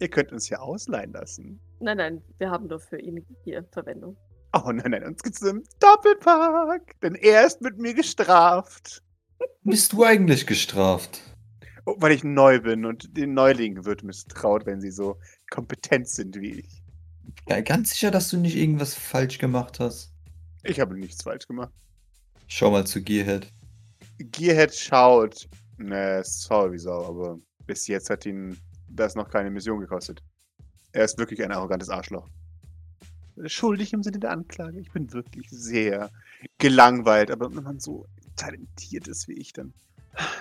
Ihr 0.00 0.08
könnt 0.08 0.32
uns 0.32 0.48
ja 0.48 0.58
ausleihen 0.58 1.12
lassen. 1.12 1.60
Nein, 1.78 1.98
nein, 1.98 2.22
wir 2.38 2.50
haben 2.50 2.66
nur 2.66 2.80
für 2.80 2.98
ihn 2.98 3.24
hier 3.44 3.64
Verwendung. 3.72 4.16
Oh 4.52 4.72
nein, 4.72 4.90
nein, 4.90 5.04
uns 5.04 5.22
gibt's 5.22 5.42
im 5.42 5.62
Doppelpack. 5.78 6.98
Denn 7.02 7.14
er 7.14 7.46
ist 7.46 7.60
mit 7.60 7.78
mir 7.78 7.94
gestraft. 7.94 9.02
Bist 9.62 9.92
du 9.92 10.04
eigentlich 10.04 10.46
gestraft? 10.46 11.20
Oh, 11.86 11.94
weil 11.98 12.12
ich 12.12 12.24
neu 12.24 12.60
bin 12.60 12.84
und 12.84 13.16
den 13.16 13.34
Neulingen 13.34 13.84
wird 13.84 14.02
misstraut, 14.02 14.66
wenn 14.66 14.80
sie 14.80 14.90
so 14.90 15.16
kompetent 15.50 16.08
sind 16.08 16.40
wie 16.40 16.60
ich. 16.60 16.79
Ja, 17.48 17.60
ganz 17.60 17.90
sicher, 17.90 18.10
dass 18.10 18.30
du 18.30 18.36
nicht 18.36 18.56
irgendwas 18.56 18.94
falsch 18.94 19.38
gemacht 19.38 19.80
hast. 19.80 20.12
Ich 20.62 20.80
habe 20.80 20.98
nichts 20.98 21.22
falsch 21.22 21.46
gemacht. 21.46 21.72
Schau 22.46 22.70
mal 22.70 22.86
zu 22.86 23.02
Gearhead. 23.02 23.52
Gearhead 24.18 24.74
schaut. 24.74 25.48
Ne, 25.78 26.22
sorry, 26.24 26.78
Sau, 26.78 27.06
aber 27.06 27.38
bis 27.66 27.86
jetzt 27.86 28.10
hat 28.10 28.26
ihn 28.26 28.58
das 28.88 29.14
noch 29.14 29.30
keine 29.30 29.50
Mission 29.50 29.80
gekostet. 29.80 30.22
Er 30.92 31.04
ist 31.04 31.18
wirklich 31.18 31.42
ein 31.42 31.52
arrogantes 31.52 31.88
Arschloch. 31.88 32.26
Schuldig 33.46 33.92
im 33.92 34.02
Sinne 34.02 34.18
der 34.18 34.32
Anklage. 34.32 34.80
Ich 34.80 34.90
bin 34.90 35.12
wirklich 35.12 35.48
sehr 35.50 36.10
gelangweilt, 36.58 37.30
aber 37.30 37.54
wenn 37.54 37.62
man 37.62 37.80
so 37.80 38.06
talentiert 38.36 39.08
ist 39.08 39.28
wie 39.28 39.34
ich, 39.34 39.52
dann 39.52 39.72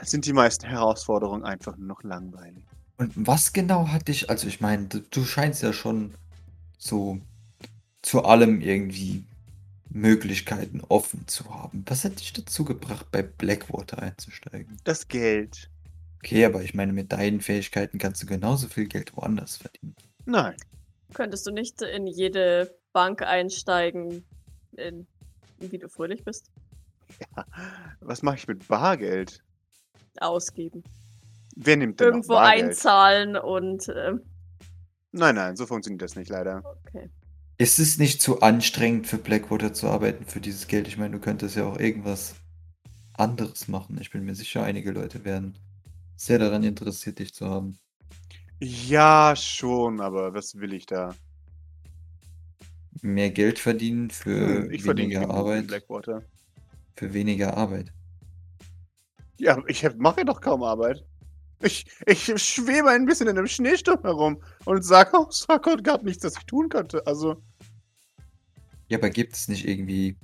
sind 0.02 0.26
die 0.26 0.34
meisten 0.34 0.66
Herausforderungen 0.66 1.44
einfach 1.44 1.78
nur 1.78 1.88
noch 1.88 2.04
langweilig. 2.04 2.66
Und 2.98 3.14
was 3.16 3.54
genau 3.54 3.88
hat 3.88 4.08
dich, 4.08 4.30
also 4.30 4.48
ich 4.48 4.60
meine, 4.60 4.88
du, 4.88 5.00
du 5.00 5.24
scheinst 5.24 5.64
ja 5.64 5.72
schon 5.72 6.14
so 6.80 7.20
zu 8.02 8.24
allem 8.24 8.62
irgendwie 8.62 9.24
Möglichkeiten 9.90 10.82
offen 10.88 11.28
zu 11.28 11.54
haben. 11.54 11.84
Was 11.88 12.06
hat 12.06 12.20
dich 12.20 12.34
dazu 12.34 12.64
gebracht, 12.64 13.08
bei 13.12 13.22
Blackwater 13.22 14.02
einzusteigen? 14.02 14.78
Das 14.84 15.08
Geld. 15.08 15.70
Okay, 16.18 16.46
aber 16.46 16.64
ich 16.64 16.74
meine, 16.74 16.94
mit 16.94 17.12
deinen 17.12 17.42
Fähigkeiten 17.42 17.98
kannst 17.98 18.24
du 18.24 18.26
genauso 18.26 18.68
viel 18.68 18.88
Geld 18.88 19.16
woanders 19.16 19.58
verdienen. 19.58 19.96
Nein. 20.26 20.56
Könntest 21.14 21.46
du 21.48 21.52
nicht 21.52 21.82
in 21.82 22.08
jede 22.08 22.74
Bank 22.94 23.22
einsteigen, 23.22 24.24
in, 24.78 25.08
wie 25.60 25.78
du 25.78 25.90
fröhlich 25.90 26.24
bist? 26.24 26.52
Ja. 27.36 27.46
Was 28.02 28.22
mache 28.22 28.36
ich 28.36 28.48
mit 28.48 28.68
Bargeld? 28.68 29.42
Ausgeben. 30.20 30.84
Wer 31.56 31.78
nimmt 31.78 32.00
denn 32.00 32.08
Irgendwo 32.08 32.34
noch 32.34 32.42
Bargeld? 32.42 32.66
einzahlen 32.70 33.36
und. 33.36 33.92
Ähm, 33.96 34.22
Nein, 35.12 35.36
nein, 35.36 35.56
so 35.56 35.66
funktioniert 35.66 36.02
das 36.02 36.16
nicht 36.16 36.30
leider. 36.30 36.64
okay. 36.64 37.10
Ist 37.58 37.80
es 37.80 37.98
nicht 37.98 38.22
zu 38.22 38.42
anstrengend 38.42 39.08
für 39.08 39.18
Blackwater 39.18 39.74
zu 39.74 39.88
arbeiten 39.90 40.26
für 40.26 40.40
dieses 40.40 40.68
Geld? 40.68 40.88
Ich 40.88 40.98
meine, 40.98 41.12
du 41.12 41.20
könntest 41.20 41.56
ja 41.58 41.66
auch 41.66 41.78
irgendwas 41.78 42.36
anderes 43.14 43.68
machen. 43.68 43.98
Ich 44.00 44.12
bin 44.12 44.24
mir 44.26 44.36
sicher, 44.36 44.64
einige 44.64 44.92
Leute 44.92 45.26
wären 45.26 45.58
sehr 46.16 46.40
daran 46.40 46.64
interessiert, 46.64 47.20
dich 47.20 47.34
zu 47.34 47.48
haben. 47.50 47.78
Ja, 48.62 49.36
schon, 49.36 50.00
aber 50.02 50.34
was 50.34 50.56
will 50.56 50.74
ich 50.74 50.86
da? 50.86 51.16
Mehr 53.02 53.32
Geld 53.32 53.60
verdienen 53.60 54.10
für 54.10 54.66
Hm, 54.66 54.72
ich 54.72 54.84
verdiene 54.84 55.16
weniger 55.16 55.30
Arbeit. 55.30 55.68
Blackwater. 55.68 56.24
Für 56.96 57.14
weniger 57.14 57.58
Arbeit. 57.58 57.92
Ja, 59.38 59.62
ich 59.68 59.88
mache 59.98 60.26
doch 60.26 60.42
kaum 60.42 60.64
Arbeit. 60.64 61.06
Ich, 61.62 61.86
ich 62.06 62.24
schwebe 62.42 62.90
ein 62.90 63.06
bisschen 63.06 63.28
in 63.28 63.38
einem 63.38 63.48
Schneesturm 63.48 64.02
herum 64.02 64.42
und 64.66 64.84
sage, 64.84 65.12
oh, 65.14 65.28
Sakot 65.30 65.84
gab 65.84 66.04
nichts, 66.04 66.24
das 66.24 66.38
ich 66.38 66.46
tun 66.46 66.70
könnte. 66.70 67.06
Also, 67.06 67.42
Ja, 68.88 68.98
aber 68.98 69.10
gibt 69.10 69.34
es 69.36 69.48
nicht 69.48 69.68
irgendwie 69.68 70.18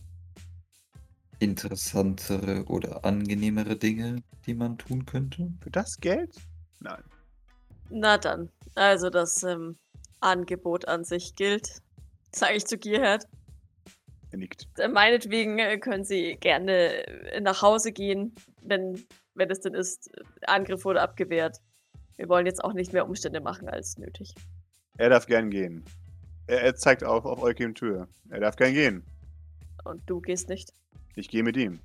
interessantere 1.40 2.64
oder 2.66 3.04
angenehmere 3.06 3.76
Dinge, 3.76 4.24
die 4.46 4.54
man 4.54 4.78
tun 4.78 5.06
könnte? 5.06 5.52
für 5.62 5.72
das 5.72 5.98
Geld? 6.00 6.36
Nein. 6.80 7.04
Na 7.90 8.18
dann. 8.18 8.50
Also 8.76 9.10
das 9.10 9.44
ähm, 9.44 9.78
Angebot 10.22 10.88
an 10.88 11.04
sich 11.04 11.36
gilt. 11.36 11.82
Sage 12.36 12.56
ich 12.56 12.66
zu 12.66 12.78
Gearhead. 12.78 13.26
Er 14.32 14.38
nickt. 14.40 14.68
Äh, 14.78 14.88
Meinetwegen 14.88 15.60
äh, 15.60 15.78
können 15.78 16.04
Sie 16.04 16.36
gerne 16.40 17.06
äh, 17.34 17.42
nach 17.42 17.62
Hause 17.62 17.92
gehen, 17.92 18.34
wenn, 18.62 19.06
wenn 19.36 19.50
es 19.50 19.60
denn 19.60 19.74
ist. 19.74 20.10
Angriff 20.48 20.86
wurde 20.86 21.02
abgewehrt. 21.02 21.62
Wir 22.18 22.30
wollen 22.30 22.46
jetzt 22.46 22.64
auch 22.64 22.74
nicht 22.74 22.94
mehr 22.94 23.06
Umstände 23.06 23.42
machen 23.42 23.70
als 23.70 23.98
nötig. 23.98 24.34
Er 24.98 25.10
darf 25.10 25.28
gern 25.28 25.50
gehen. 25.50 25.84
Er, 26.48 26.62
er 26.62 26.76
zeigt 26.76 27.04
auf, 27.04 27.26
auf 27.26 27.42
Eukim 27.42 27.76
Tür. 27.76 28.08
Er 28.30 28.40
darf 28.40 28.56
gern 28.56 28.74
gehen. 28.74 29.04
Und 29.84 30.02
du 30.10 30.22
gehst 30.22 30.50
nicht. 30.50 30.74
Ich 31.16 31.30
gehe 31.30 31.44
mit 31.44 31.58
ihm. 31.58 31.80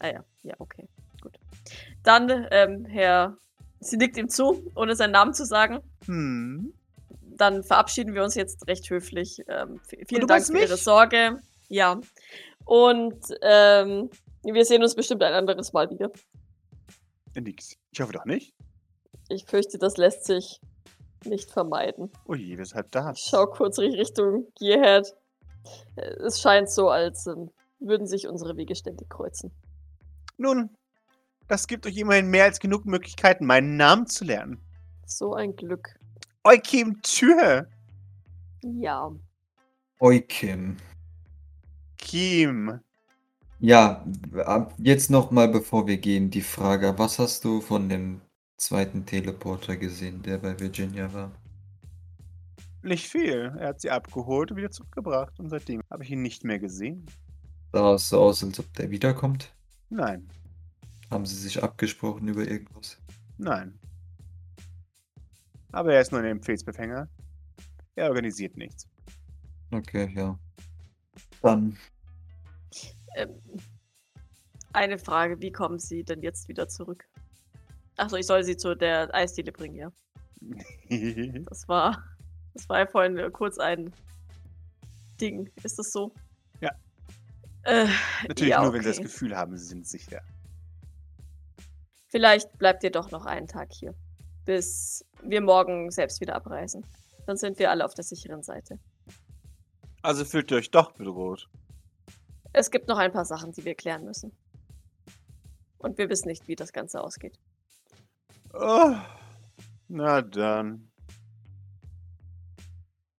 Ah 0.00 0.08
ja, 0.08 0.24
ja, 0.42 0.54
okay. 0.58 0.88
Gut. 1.20 1.38
Dann, 2.02 2.46
ähm, 2.50 2.84
Herr. 2.86 3.36
Sie 3.82 3.96
nickt 3.96 4.18
ihm 4.18 4.28
zu, 4.28 4.62
ohne 4.74 4.94
seinen 4.94 5.12
Namen 5.12 5.32
zu 5.32 5.46
sagen. 5.46 5.80
Hm. 6.04 6.74
Dann 7.22 7.62
verabschieden 7.62 8.14
wir 8.14 8.22
uns 8.22 8.34
jetzt 8.34 8.66
recht 8.68 8.90
höflich. 8.90 9.42
Ähm, 9.48 9.80
vielen 10.06 10.26
Dank 10.26 10.44
für 10.44 10.58
Ihre 10.58 10.72
mich? 10.72 10.82
Sorge. 10.82 11.38
Ja. 11.68 11.98
Und 12.66 13.18
ähm, 13.40 14.10
wir 14.44 14.64
sehen 14.64 14.82
uns 14.82 14.94
bestimmt 14.94 15.22
ein 15.22 15.32
anderes 15.34 15.72
Mal 15.72 15.90
wieder. 15.90 16.10
Er 17.34 17.42
nickt. 17.42 17.76
Ich 17.92 18.00
hoffe 18.00 18.12
doch 18.12 18.24
nicht. 18.24 18.54
Ich 19.28 19.44
fürchte, 19.44 19.78
das 19.78 19.96
lässt 19.96 20.24
sich 20.24 20.60
nicht 21.24 21.50
vermeiden. 21.50 22.10
Ui, 22.26 22.56
weshalb 22.58 22.86
Ich 22.86 22.92
das? 22.92 23.20
schau 23.20 23.46
kurz 23.46 23.78
ri- 23.78 23.96
Richtung 23.96 24.46
Gearhead. 24.58 25.14
Es 25.96 26.40
scheint 26.40 26.70
so, 26.70 26.88
als 26.88 27.26
ähm, 27.26 27.50
würden 27.78 28.06
sich 28.06 28.26
unsere 28.26 28.56
Wege 28.56 28.74
ständig 28.74 29.08
kreuzen. 29.10 29.52
Nun, 30.38 30.70
das 31.48 31.66
gibt 31.66 31.86
euch 31.86 31.96
immerhin 31.98 32.28
mehr 32.28 32.44
als 32.44 32.58
genug 32.60 32.86
Möglichkeiten, 32.86 33.44
meinen 33.44 33.76
Namen 33.76 34.06
zu 34.06 34.24
lernen. 34.24 34.60
So 35.06 35.34
ein 35.34 35.54
Glück. 35.54 35.98
Eukim 36.44 37.00
Tür. 37.02 37.68
Ja. 38.62 39.12
Eukim. 40.00 40.78
Kim. 41.98 42.80
Ja, 43.60 44.04
ab- 44.44 44.74
jetzt 44.78 45.08
nochmal, 45.10 45.48
bevor 45.48 45.86
wir 45.86 45.98
gehen, 45.98 46.30
die 46.30 46.42
Frage, 46.42 46.98
was 46.98 47.18
hast 47.18 47.44
du 47.44 47.60
von 47.60 47.88
dem 47.88 48.20
zweiten 48.58 49.06
Teleporter 49.06 49.76
gesehen, 49.76 50.22
der 50.22 50.38
bei 50.38 50.58
Virginia 50.58 51.12
war? 51.14 51.30
Nicht 52.82 53.08
viel. 53.08 53.54
Er 53.58 53.68
hat 53.68 53.80
sie 53.80 53.90
abgeholt 53.90 54.50
und 54.50 54.56
wieder 54.58 54.70
zurückgebracht. 54.70 55.38
Und 55.40 55.48
seitdem 55.50 55.80
habe 55.90 56.04
ich 56.04 56.10
ihn 56.10 56.20
nicht 56.22 56.44
mehr 56.44 56.58
gesehen. 56.58 57.06
Sah 57.72 57.94
es 57.94 58.08
so 58.08 58.20
aus, 58.20 58.44
als 58.44 58.60
ob 58.60 58.72
der 58.74 58.90
wiederkommt? 58.90 59.52
Nein, 59.90 60.28
Haben 61.10 61.26
sie 61.26 61.36
sich 61.36 61.62
abgesprochen 61.62 62.26
über 62.26 62.48
irgendwas? 62.48 62.98
nein. 63.38 63.78
Aber 65.72 65.92
er 65.92 66.00
ist 66.00 66.12
nur 66.12 66.20
ein 66.20 66.26
Empfehlsbefänger. 66.26 67.08
Er 67.96 68.08
organisiert 68.08 68.56
nichts. 68.56 68.88
Okay, 69.72 70.12
ja. 70.14 70.38
Dann, 71.42 71.76
Ähm, 73.16 73.40
eine 74.72 74.98
Frage, 74.98 75.40
wie 75.40 75.50
kommen 75.50 75.78
Sie 75.78 76.04
denn 76.04 76.22
jetzt 76.22 76.48
wieder 76.48 76.68
zurück? 76.68 77.04
Achso, 77.96 78.16
ich 78.16 78.26
soll 78.26 78.44
Sie 78.44 78.56
zu 78.56 78.74
der 78.74 79.12
Eisdiele 79.14 79.52
bringen, 79.52 79.76
ja. 79.76 79.92
Das 81.50 81.68
war, 81.68 82.02
das 82.54 82.68
war 82.68 82.78
ja 82.78 82.86
vorhin 82.86 83.32
kurz 83.32 83.58
ein 83.58 83.92
Ding. 85.20 85.50
Ist 85.62 85.78
das 85.78 85.92
so? 85.92 86.12
Ja. 86.60 86.70
Äh, 87.64 87.86
Natürlich 88.26 88.50
ja, 88.50 88.62
nur, 88.62 88.72
wenn 88.72 88.82
sie 88.82 88.88
das 88.88 88.98
okay. 88.98 89.06
Gefühl 89.06 89.36
haben, 89.36 89.56
sie 89.56 89.66
sind 89.66 89.86
sicher. 89.86 90.22
Vielleicht 92.08 92.56
bleibt 92.58 92.82
ihr 92.82 92.90
doch 92.90 93.10
noch 93.10 93.26
einen 93.26 93.46
Tag 93.46 93.72
hier, 93.72 93.94
bis 94.44 95.04
wir 95.22 95.40
morgen 95.40 95.90
selbst 95.90 96.20
wieder 96.20 96.34
abreisen. 96.34 96.84
Dann 97.26 97.36
sind 97.36 97.58
wir 97.58 97.70
alle 97.70 97.84
auf 97.84 97.94
der 97.94 98.04
sicheren 98.04 98.42
Seite. 98.42 98.78
Also 100.02 100.24
fühlt 100.24 100.50
ihr 100.50 100.56
euch 100.56 100.70
doch 100.70 100.92
bedroht. 100.92 101.48
Es 102.52 102.70
gibt 102.70 102.88
noch 102.88 102.98
ein 102.98 103.12
paar 103.12 103.24
Sachen, 103.24 103.52
die 103.52 103.64
wir 103.64 103.74
klären 103.74 104.04
müssen. 104.04 104.32
Und 105.78 105.98
wir 105.98 106.08
wissen 106.08 106.28
nicht, 106.28 106.46
wie 106.48 106.56
das 106.56 106.72
Ganze 106.72 107.02
ausgeht. 107.02 107.38
Oh, 108.52 108.94
na 109.88 110.20
dann. 110.22 110.90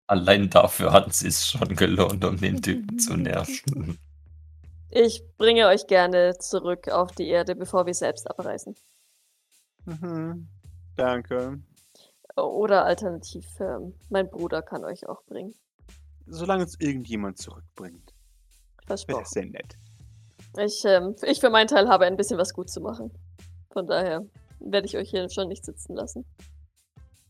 Allein 0.07 0.49
dafür 0.49 0.91
hat 0.91 1.07
es 1.07 1.19
sich 1.19 1.37
schon 1.37 1.75
gelohnt, 1.75 2.23
um 2.25 2.37
den 2.37 2.61
Typen 2.61 2.99
zu 2.99 3.15
nerven. 3.15 3.97
Ich 4.89 5.23
bringe 5.37 5.67
euch 5.67 5.87
gerne 5.87 6.37
zurück 6.37 6.89
auf 6.89 7.13
die 7.13 7.29
Erde, 7.29 7.55
bevor 7.55 7.85
wir 7.85 7.93
selbst 7.93 8.29
abreisen. 8.29 8.75
Mhm. 9.85 10.49
Danke. 10.97 11.61
Oder 12.35 12.85
alternativ, 12.85 13.45
ähm, 13.59 13.93
mein 14.09 14.29
Bruder 14.29 14.61
kann 14.61 14.83
euch 14.83 15.07
auch 15.07 15.23
bringen. 15.23 15.55
Solange 16.27 16.63
es 16.63 16.79
irgendjemand 16.79 17.37
zurückbringt. 17.37 18.13
Versprochen. 18.85 19.21
das 19.21 19.29
sehr 19.31 19.45
nett. 19.45 19.77
Ich, 20.57 20.83
ähm, 20.85 21.15
ich 21.23 21.39
für 21.39 21.49
meinen 21.49 21.67
Teil 21.67 21.87
habe 21.87 22.05
ein 22.05 22.17
bisschen 22.17 22.37
was 22.37 22.53
gut 22.53 22.69
zu 22.69 22.81
machen. 22.81 23.11
Von 23.71 23.87
daher 23.87 24.25
werde 24.59 24.85
ich 24.87 24.97
euch 24.97 25.09
hier 25.09 25.29
schon 25.29 25.47
nicht 25.47 25.63
sitzen 25.65 25.95
lassen. 25.95 26.25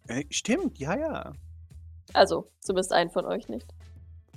Äh, 0.07 0.23
stimmt, 0.29 0.79
ja, 0.79 0.97
ja. 0.97 1.33
Also, 2.13 2.51
zumindest 2.59 2.91
einen 2.93 3.11
von 3.11 3.25
euch 3.25 3.47
nicht. 3.47 3.67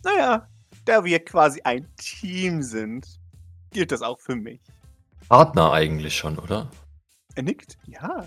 Naja, 0.05 0.49
da 0.85 1.03
wir 1.05 1.25
quasi 1.25 1.63
ein 1.63 1.89
Team 1.97 2.63
sind, 2.63 3.07
gilt 3.71 3.91
das 3.91 4.03
auch 4.03 4.21
für 4.21 4.37
mich. 4.37 4.61
Partner 5.29 5.73
eigentlich 5.73 6.15
schon, 6.17 6.39
oder? 6.39 6.71
Er 7.35 7.43
nickt? 7.43 7.79
Ja. 7.87 8.27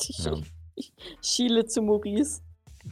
Ich, 0.00 0.18
Ja. 0.18 0.34
ich 0.74 0.92
schiele 1.22 1.66
zu 1.66 1.80
Maurice. 1.80 2.42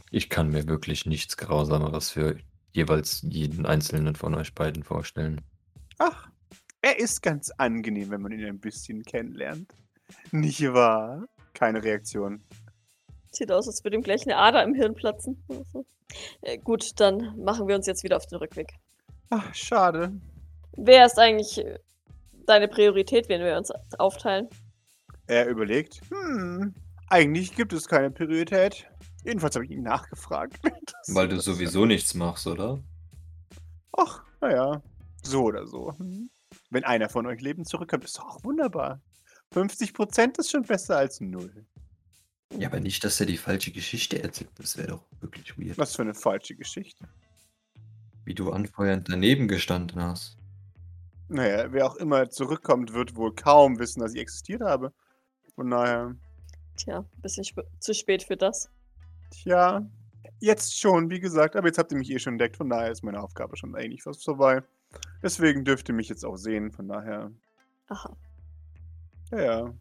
Ich 0.09 0.29
kann 0.29 0.49
mir 0.49 0.65
wirklich 0.67 1.05
nichts 1.05 1.35
Grausameres 1.37 2.09
für 2.09 2.37
jeweils 2.73 3.21
jeden 3.21 3.65
einzelnen 3.65 4.15
von 4.15 4.35
euch 4.35 4.53
beiden 4.53 4.83
vorstellen. 4.83 5.41
Ach, 5.99 6.29
er 6.81 6.99
ist 6.99 7.21
ganz 7.21 7.49
angenehm, 7.51 8.09
wenn 8.09 8.21
man 8.21 8.31
ihn 8.31 8.45
ein 8.45 8.59
bisschen 8.59 9.03
kennenlernt. 9.03 9.73
Nicht 10.31 10.61
wahr? 10.73 11.25
Keine 11.53 11.83
Reaktion. 11.83 12.43
Sieht 13.31 13.51
aus, 13.51 13.67
als 13.67 13.83
würde 13.83 13.97
ihm 13.97 14.03
gleich 14.03 14.23
eine 14.23 14.37
Ader 14.37 14.63
im 14.63 14.73
Hirn 14.73 14.93
platzen. 14.93 15.43
Äh, 16.41 16.57
gut, 16.59 16.99
dann 16.99 17.35
machen 17.43 17.67
wir 17.67 17.75
uns 17.75 17.87
jetzt 17.87 18.03
wieder 18.03 18.17
auf 18.17 18.27
den 18.27 18.37
Rückweg. 18.37 18.73
Ach, 19.29 19.53
schade. 19.55 20.11
Wer 20.77 21.05
ist 21.05 21.17
eigentlich 21.17 21.57
äh, 21.59 21.79
deine 22.45 22.67
Priorität, 22.67 23.29
wenn 23.29 23.41
wir 23.41 23.57
uns 23.57 23.71
aufteilen? 23.97 24.47
Er 25.27 25.47
überlegt, 25.47 26.01
hm, 26.09 26.75
eigentlich 27.09 27.55
gibt 27.55 27.73
es 27.73 27.87
keine 27.87 28.11
Priorität. 28.11 28.87
Jedenfalls 29.23 29.55
habe 29.55 29.65
ich 29.65 29.71
ihn 29.71 29.83
nachgefragt. 29.83 30.59
Weil 31.07 31.27
du 31.27 31.39
sowieso 31.39 31.85
nichts 31.85 32.13
machst, 32.13 32.47
oder? 32.47 32.83
Ach, 33.93 34.23
naja, 34.41 34.81
so 35.21 35.43
oder 35.43 35.65
so. 35.67 35.97
Hm. 35.97 36.29
Wenn 36.69 36.83
einer 36.83 37.09
von 37.09 37.25
euch 37.25 37.41
lebend 37.41 37.67
zurückkommt, 37.67 38.03
ist 38.03 38.17
doch 38.17 38.25
auch 38.25 38.43
wunderbar. 38.43 39.01
50% 39.53 40.39
ist 40.39 40.51
schon 40.51 40.63
besser 40.63 40.97
als 40.97 41.21
null. 41.21 41.65
Ja, 42.57 42.67
aber 42.67 42.79
nicht, 42.79 43.03
dass 43.03 43.19
er 43.19 43.25
die 43.25 43.37
falsche 43.37 43.71
Geschichte 43.71 44.21
erzählt. 44.21 44.51
Das 44.55 44.77
wäre 44.77 44.89
doch 44.89 45.05
wirklich 45.21 45.57
weird. 45.57 45.77
Was 45.77 45.95
für 45.95 46.03
eine 46.03 46.13
falsche 46.13 46.55
Geschichte. 46.55 47.07
Wie 48.25 48.35
du 48.35 48.51
anfeuernd 48.51 49.09
daneben 49.09 49.47
gestanden 49.47 50.01
hast. 50.01 50.37
Naja, 51.29 51.71
wer 51.71 51.87
auch 51.87 51.95
immer 51.95 52.29
zurückkommt, 52.29 52.93
wird 52.93 53.15
wohl 53.15 53.33
kaum 53.33 53.79
wissen, 53.79 54.01
dass 54.01 54.13
ich 54.13 54.21
existiert 54.21 54.61
habe. 54.61 54.93
Von 55.55 55.69
daher, 55.69 56.15
Tja, 56.75 56.99
ein 56.99 57.21
bisschen 57.21 57.43
sp 57.45 57.61
zu 57.79 57.93
spät 57.93 58.23
für 58.23 58.37
das. 58.37 58.69
Tja, 59.33 59.85
jetzt 60.39 60.79
schon, 60.79 61.09
wie 61.09 61.19
gesagt, 61.19 61.55
aber 61.55 61.67
jetzt 61.67 61.77
habt 61.77 61.91
ihr 61.91 61.97
mich 61.97 62.11
eh 62.11 62.19
schon 62.19 62.33
entdeckt, 62.33 62.57
von 62.57 62.69
daher 62.69 62.91
ist 62.91 63.03
meine 63.03 63.21
Aufgabe 63.21 63.57
schon 63.57 63.75
eigentlich 63.75 64.03
fast 64.03 64.23
vorbei. 64.23 64.61
Deswegen 65.21 65.65
dürft 65.65 65.89
ihr 65.89 65.95
mich 65.95 66.09
jetzt 66.09 66.25
auch 66.25 66.37
sehen, 66.37 66.71
von 66.71 66.87
daher, 66.87 67.31
Aha. 67.87 68.15
ja, 69.31 69.41
ja. 69.41 69.73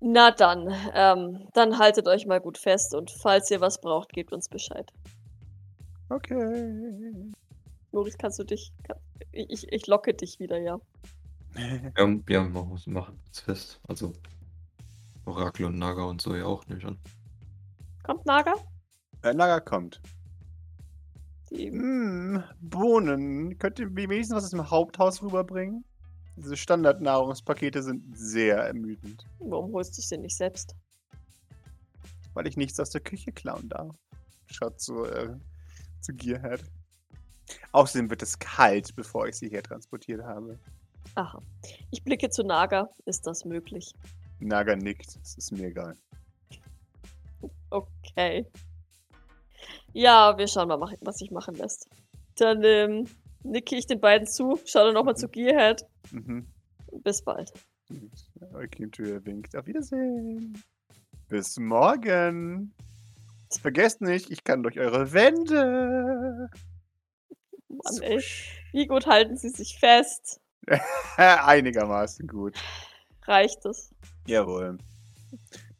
Na 0.00 0.30
dann, 0.30 0.74
ähm, 0.94 1.46
dann 1.52 1.78
haltet 1.78 2.08
euch 2.08 2.26
mal 2.26 2.40
gut 2.40 2.56
fest 2.56 2.94
und 2.94 3.10
falls 3.10 3.50
ihr 3.50 3.60
was 3.60 3.80
braucht, 3.80 4.12
gebt 4.12 4.32
uns 4.32 4.48
Bescheid. 4.48 4.90
Okay. 6.08 7.12
Maurice, 7.92 8.16
kannst 8.16 8.38
du 8.38 8.44
dich. 8.44 8.72
Kann, 8.84 8.96
ich, 9.32 9.70
ich 9.70 9.86
locke 9.86 10.14
dich 10.14 10.40
wieder, 10.40 10.58
ja. 10.58 10.80
Ja, 11.98 12.08
ja 12.28 12.42
machen 12.42 12.80
machen 12.86 13.20
uns 13.26 13.40
fest. 13.40 13.80
Also 13.88 14.12
Orakel 15.26 15.66
und 15.66 15.78
Naga 15.78 16.04
und 16.04 16.22
so 16.22 16.34
ja 16.34 16.46
auch 16.46 16.66
nicht 16.66 16.86
an. 16.86 16.98
Kommt 18.02 18.24
Naga? 18.24 18.54
Äh, 19.22 19.34
Naga 19.34 19.60
kommt. 19.60 20.00
Die, 21.50 21.70
Hm, 21.70 22.42
Bohnen. 22.60 23.58
Könnt 23.58 23.78
ihr 23.78 23.94
wenigstens 23.94 24.36
was 24.36 24.44
aus 24.44 24.50
dem 24.50 24.70
Haupthaus 24.70 25.22
rüberbringen? 25.22 25.84
Diese 26.36 26.56
Standardnahrungspakete 26.56 27.82
sind 27.82 28.16
sehr 28.16 28.58
ermüdend, 28.58 29.24
warum 29.40 29.72
holst 29.74 29.98
du 29.98 30.02
sie 30.02 30.16
nicht 30.18 30.36
selbst? 30.36 30.74
weil 32.32 32.46
ich 32.46 32.56
nichts 32.56 32.78
aus 32.78 32.90
der 32.90 33.00
Küche 33.00 33.32
klauen 33.32 33.68
darf. 33.68 33.92
Schaut 34.46 34.80
zu, 34.80 35.04
äh, 35.04 35.34
zu 36.00 36.14
Gearhead. 36.14 36.62
Außerdem 37.72 38.08
wird 38.08 38.22
es 38.22 38.38
kalt, 38.38 38.94
bevor 38.94 39.26
ich 39.26 39.34
sie 39.34 39.48
hier 39.48 39.64
transportiert 39.64 40.22
habe. 40.22 40.56
Aha. 41.16 41.42
Ich 41.90 42.04
blicke 42.04 42.30
zu 42.30 42.44
Naga. 42.44 42.88
Ist 43.04 43.26
das 43.26 43.44
möglich? 43.44 43.92
Naga 44.38 44.76
nickt. 44.76 45.18
Es 45.20 45.36
ist 45.38 45.50
mir 45.50 45.66
egal. 45.66 45.96
Okay. 47.70 48.46
Ja, 49.92 50.38
wir 50.38 50.46
schauen 50.46 50.68
mal, 50.68 50.80
was 51.00 51.18
sich 51.18 51.30
machen 51.30 51.54
lässt. 51.56 51.88
Dann 52.36 52.62
ähm, 52.64 53.06
nicke 53.42 53.76
ich 53.76 53.86
den 53.86 54.00
beiden 54.00 54.26
zu, 54.26 54.58
schaue 54.64 54.86
dann 54.86 54.94
nochmal 54.94 55.16
zu 55.16 55.28
Gearhead. 55.28 55.84
Mhm. 56.10 56.46
Bis 57.02 57.22
bald. 57.22 57.52
Eukim-Tür 58.54 59.24
winkt. 59.24 59.56
Auf 59.56 59.66
Wiedersehen. 59.66 60.62
Bis 61.28 61.58
morgen. 61.58 62.72
Vergesst 63.60 64.00
nicht, 64.00 64.30
ich 64.30 64.44
kann 64.44 64.62
durch 64.62 64.78
eure 64.78 65.12
Wände. 65.12 66.50
Mann, 67.68 68.02
ey. 68.02 68.22
Wie 68.72 68.86
gut 68.86 69.06
halten 69.06 69.36
sie 69.36 69.48
sich 69.48 69.78
fest? 69.78 70.40
Einigermaßen 71.16 72.26
gut. 72.28 72.56
Reicht 73.26 73.64
es? 73.66 73.92
Jawohl. 74.26 74.78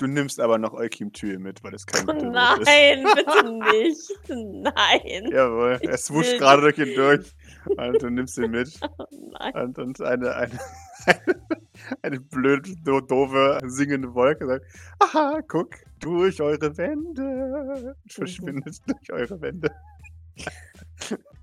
Du 0.01 0.07
nimmst 0.07 0.41
aber 0.41 0.57
noch 0.57 0.73
Eukim-Tür 0.73 1.39
mit, 1.39 1.63
weil 1.63 1.75
es 1.75 1.85
kein 1.85 2.09
Oh 2.09 2.13
nein, 2.15 3.05
bitte 3.15 3.53
nicht. 3.71 4.11
Nein. 4.31 5.25
ist. 5.27 5.33
Jawohl, 5.35 5.79
Ich 5.83 5.91
er 5.91 5.99
swuscht 5.99 6.33
will 6.33 6.39
gerade 6.39 6.63
durch 6.63 6.79
ihn 6.79 6.95
durch. 6.95 7.35
Und 7.67 8.03
du 8.03 8.09
nimmst 8.09 8.39
ihn 8.39 8.51
mit. 8.51 8.81
Oh 8.99 9.07
nein. 9.39 9.55
Und, 9.55 9.79
und 9.79 10.01
eine, 10.01 10.35
eine, 10.35 10.59
eine, 11.07 11.47
eine 12.01 12.21
blöde, 12.21 12.75
do, 12.83 13.01
doofe, 13.03 13.61
singende 13.67 14.15
Wolke 14.15 14.47
sagt, 14.47 14.65
aha, 15.01 15.41
guck, 15.47 15.75
durch 15.99 16.41
eure 16.41 16.75
Wände. 16.79 17.95
Und 18.03 18.13
verschwindet 18.13 18.79
durch 18.87 19.13
eure 19.13 19.39
Wände. 19.43 19.71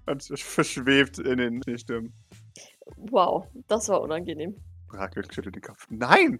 Und 0.08 0.24
verschwebt 0.24 1.20
in 1.20 1.38
den, 1.38 1.54
in 1.54 1.62
den 1.62 1.78
Stimmen. 1.78 2.14
Wow, 2.96 3.46
das 3.68 3.88
war 3.90 4.02
unangenehm. 4.02 4.56
Rakel 4.90 5.32
schüttelt 5.32 5.56
den 5.56 5.62
Kopf. 5.62 5.86
Nein! 5.92 6.40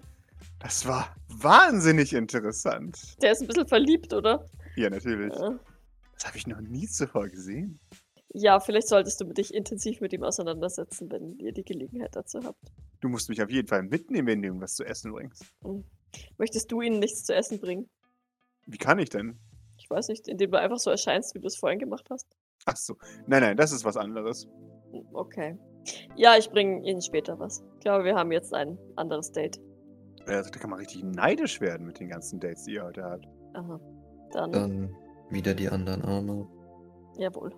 Das 0.60 0.88
war 0.88 1.16
wahnsinnig 1.28 2.14
interessant. 2.14 3.16
Der 3.22 3.32
ist 3.32 3.42
ein 3.42 3.48
bisschen 3.48 3.68
verliebt, 3.68 4.14
oder? 4.14 4.46
Ja, 4.76 4.90
natürlich. 4.90 5.34
Ja. 5.34 5.60
Das 6.14 6.26
habe 6.26 6.38
ich 6.38 6.48
noch 6.48 6.60
nie 6.62 6.88
zuvor 6.88 7.28
gesehen. 7.28 7.80
Ja, 8.34 8.60
vielleicht 8.60 8.88
solltest 8.88 9.22
du 9.22 9.26
dich 9.26 9.54
intensiv 9.54 10.02
mit 10.02 10.14
ihm 10.14 10.24
auseinandersetzen, 10.24 11.10
wenn 11.12 11.38
ihr 11.40 11.54
die 11.54 11.64
Gelegenheit 11.64 12.16
dazu 12.16 12.40
habt. 12.44 12.60
Du 13.00 13.10
musst 13.10 13.30
mich 13.30 13.42
auf 13.42 13.50
jeden 13.50 13.68
Fall 13.68 13.84
mitnehmen, 13.84 14.28
wenn 14.28 14.42
du 14.42 14.50
ihm 14.50 14.62
was 14.62 14.76
zu 14.76 14.84
essen 14.84 15.12
bringst. 15.12 15.46
Möchtest 16.38 16.72
du 16.72 16.82
ihnen 16.82 17.00
nichts 17.00 17.24
zu 17.24 17.34
essen 17.34 17.60
bringen? 17.60 17.90
Wie 18.66 18.78
kann 18.78 19.00
ich 19.00 19.10
denn? 19.10 19.40
Ich 19.78 19.90
weiß 19.90 20.10
nicht, 20.10 20.28
indem 20.28 20.52
du 20.52 20.60
einfach 20.60 20.80
so 20.80 20.90
erscheinst, 20.90 21.36
wie 21.36 21.40
du 21.40 21.48
es 21.48 21.56
vorhin 21.56 21.80
gemacht 21.80 22.08
hast. 22.10 22.28
Ach 22.66 22.76
so. 22.76 22.98
Nein, 23.28 23.42
nein, 23.42 23.58
das 23.58 23.72
ist 23.72 23.86
was 23.86 23.96
anderes. 23.96 24.48
Okay. 25.14 25.58
Ja, 26.16 26.36
ich 26.38 26.50
bringe 26.50 26.86
ihnen 26.86 27.02
später 27.02 27.40
was. 27.40 27.64
Ich 27.76 27.82
glaube, 27.82 28.04
wir 28.04 28.16
haben 28.16 28.32
jetzt 28.32 28.54
ein 28.54 28.78
anderes 28.96 29.32
Date. 29.32 29.60
Also, 30.28 30.50
da 30.52 30.60
kann 30.60 30.70
man 30.70 30.80
richtig 30.80 31.04
neidisch 31.04 31.62
werden 31.62 31.88
mit 31.88 32.00
den 32.00 32.10
ganzen 32.10 32.40
Dates, 32.40 32.64
die 32.64 32.74
ihr 32.74 32.84
heute 32.84 33.04
habt. 33.04 33.28
Aha. 33.54 33.80
Dann, 34.32 34.52
Dann 34.52 34.96
wieder 35.30 35.54
die 35.54 35.70
anderen 35.70 36.02
Arme. 36.04 36.48
jawohl. 37.18 37.52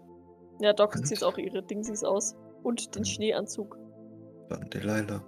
Ja, 0.61 0.73
Doc 0.73 0.95
Und? 0.95 1.05
zieht 1.07 1.23
auch 1.23 1.37
ihre 1.37 1.63
Dingsies 1.63 2.03
aus. 2.03 2.35
Und 2.63 2.95
den? 2.95 3.05
Schneeanzug. 3.05 3.77
Dann 4.49 4.69
Delilah. 4.69 5.23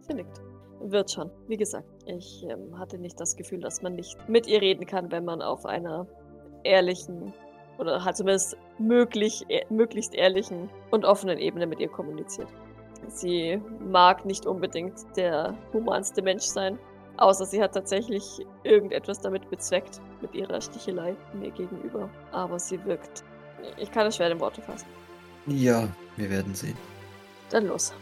Sie 0.00 0.14
nickt. 0.14 0.40
Wird 0.80 1.10
schon. 1.10 1.30
Wie 1.46 1.56
gesagt, 1.56 1.86
ich 2.06 2.44
ähm, 2.48 2.76
hatte 2.78 2.98
nicht 2.98 3.20
das 3.20 3.36
Gefühl, 3.36 3.60
dass 3.60 3.82
man 3.82 3.94
nicht 3.94 4.16
mit 4.28 4.46
ihr 4.48 4.60
reden 4.60 4.86
kann, 4.86 5.12
wenn 5.12 5.24
man 5.24 5.42
auf 5.42 5.64
einer 5.66 6.06
ehrlichen 6.64 7.32
oder 7.78 8.04
halt 8.04 8.16
zumindest 8.16 8.56
möglich, 8.78 9.44
e 9.48 9.62
möglichst 9.70 10.14
ehrlichen 10.14 10.68
und 10.90 11.04
offenen 11.04 11.38
Ebene 11.38 11.66
mit 11.66 11.80
ihr 11.80 11.88
kommuniziert. 11.88 12.48
Sie 13.08 13.60
mag 13.80 14.24
nicht 14.24 14.46
unbedingt 14.46 14.94
der 15.16 15.54
humanste 15.72 16.22
Mensch 16.22 16.44
sein, 16.44 16.78
außer 17.16 17.44
sie 17.46 17.62
hat 17.62 17.74
tatsächlich 17.74 18.46
irgendetwas 18.62 19.20
damit 19.20 19.48
bezweckt, 19.50 20.00
mit 20.20 20.34
ihrer 20.34 20.60
Stichelei 20.60 21.14
mir 21.34 21.50
gegenüber. 21.50 22.08
Aber 22.32 22.58
sie 22.58 22.82
wirkt. 22.84 23.24
Ich 23.76 23.90
kann 23.90 24.06
es 24.06 24.16
schwer 24.16 24.30
in 24.30 24.40
Worte 24.40 24.62
fassen. 24.62 24.86
Ja, 25.46 25.88
wir 26.16 26.30
werden 26.30 26.54
sehen. 26.54 26.76
Dann 27.50 27.66
los. 27.66 27.92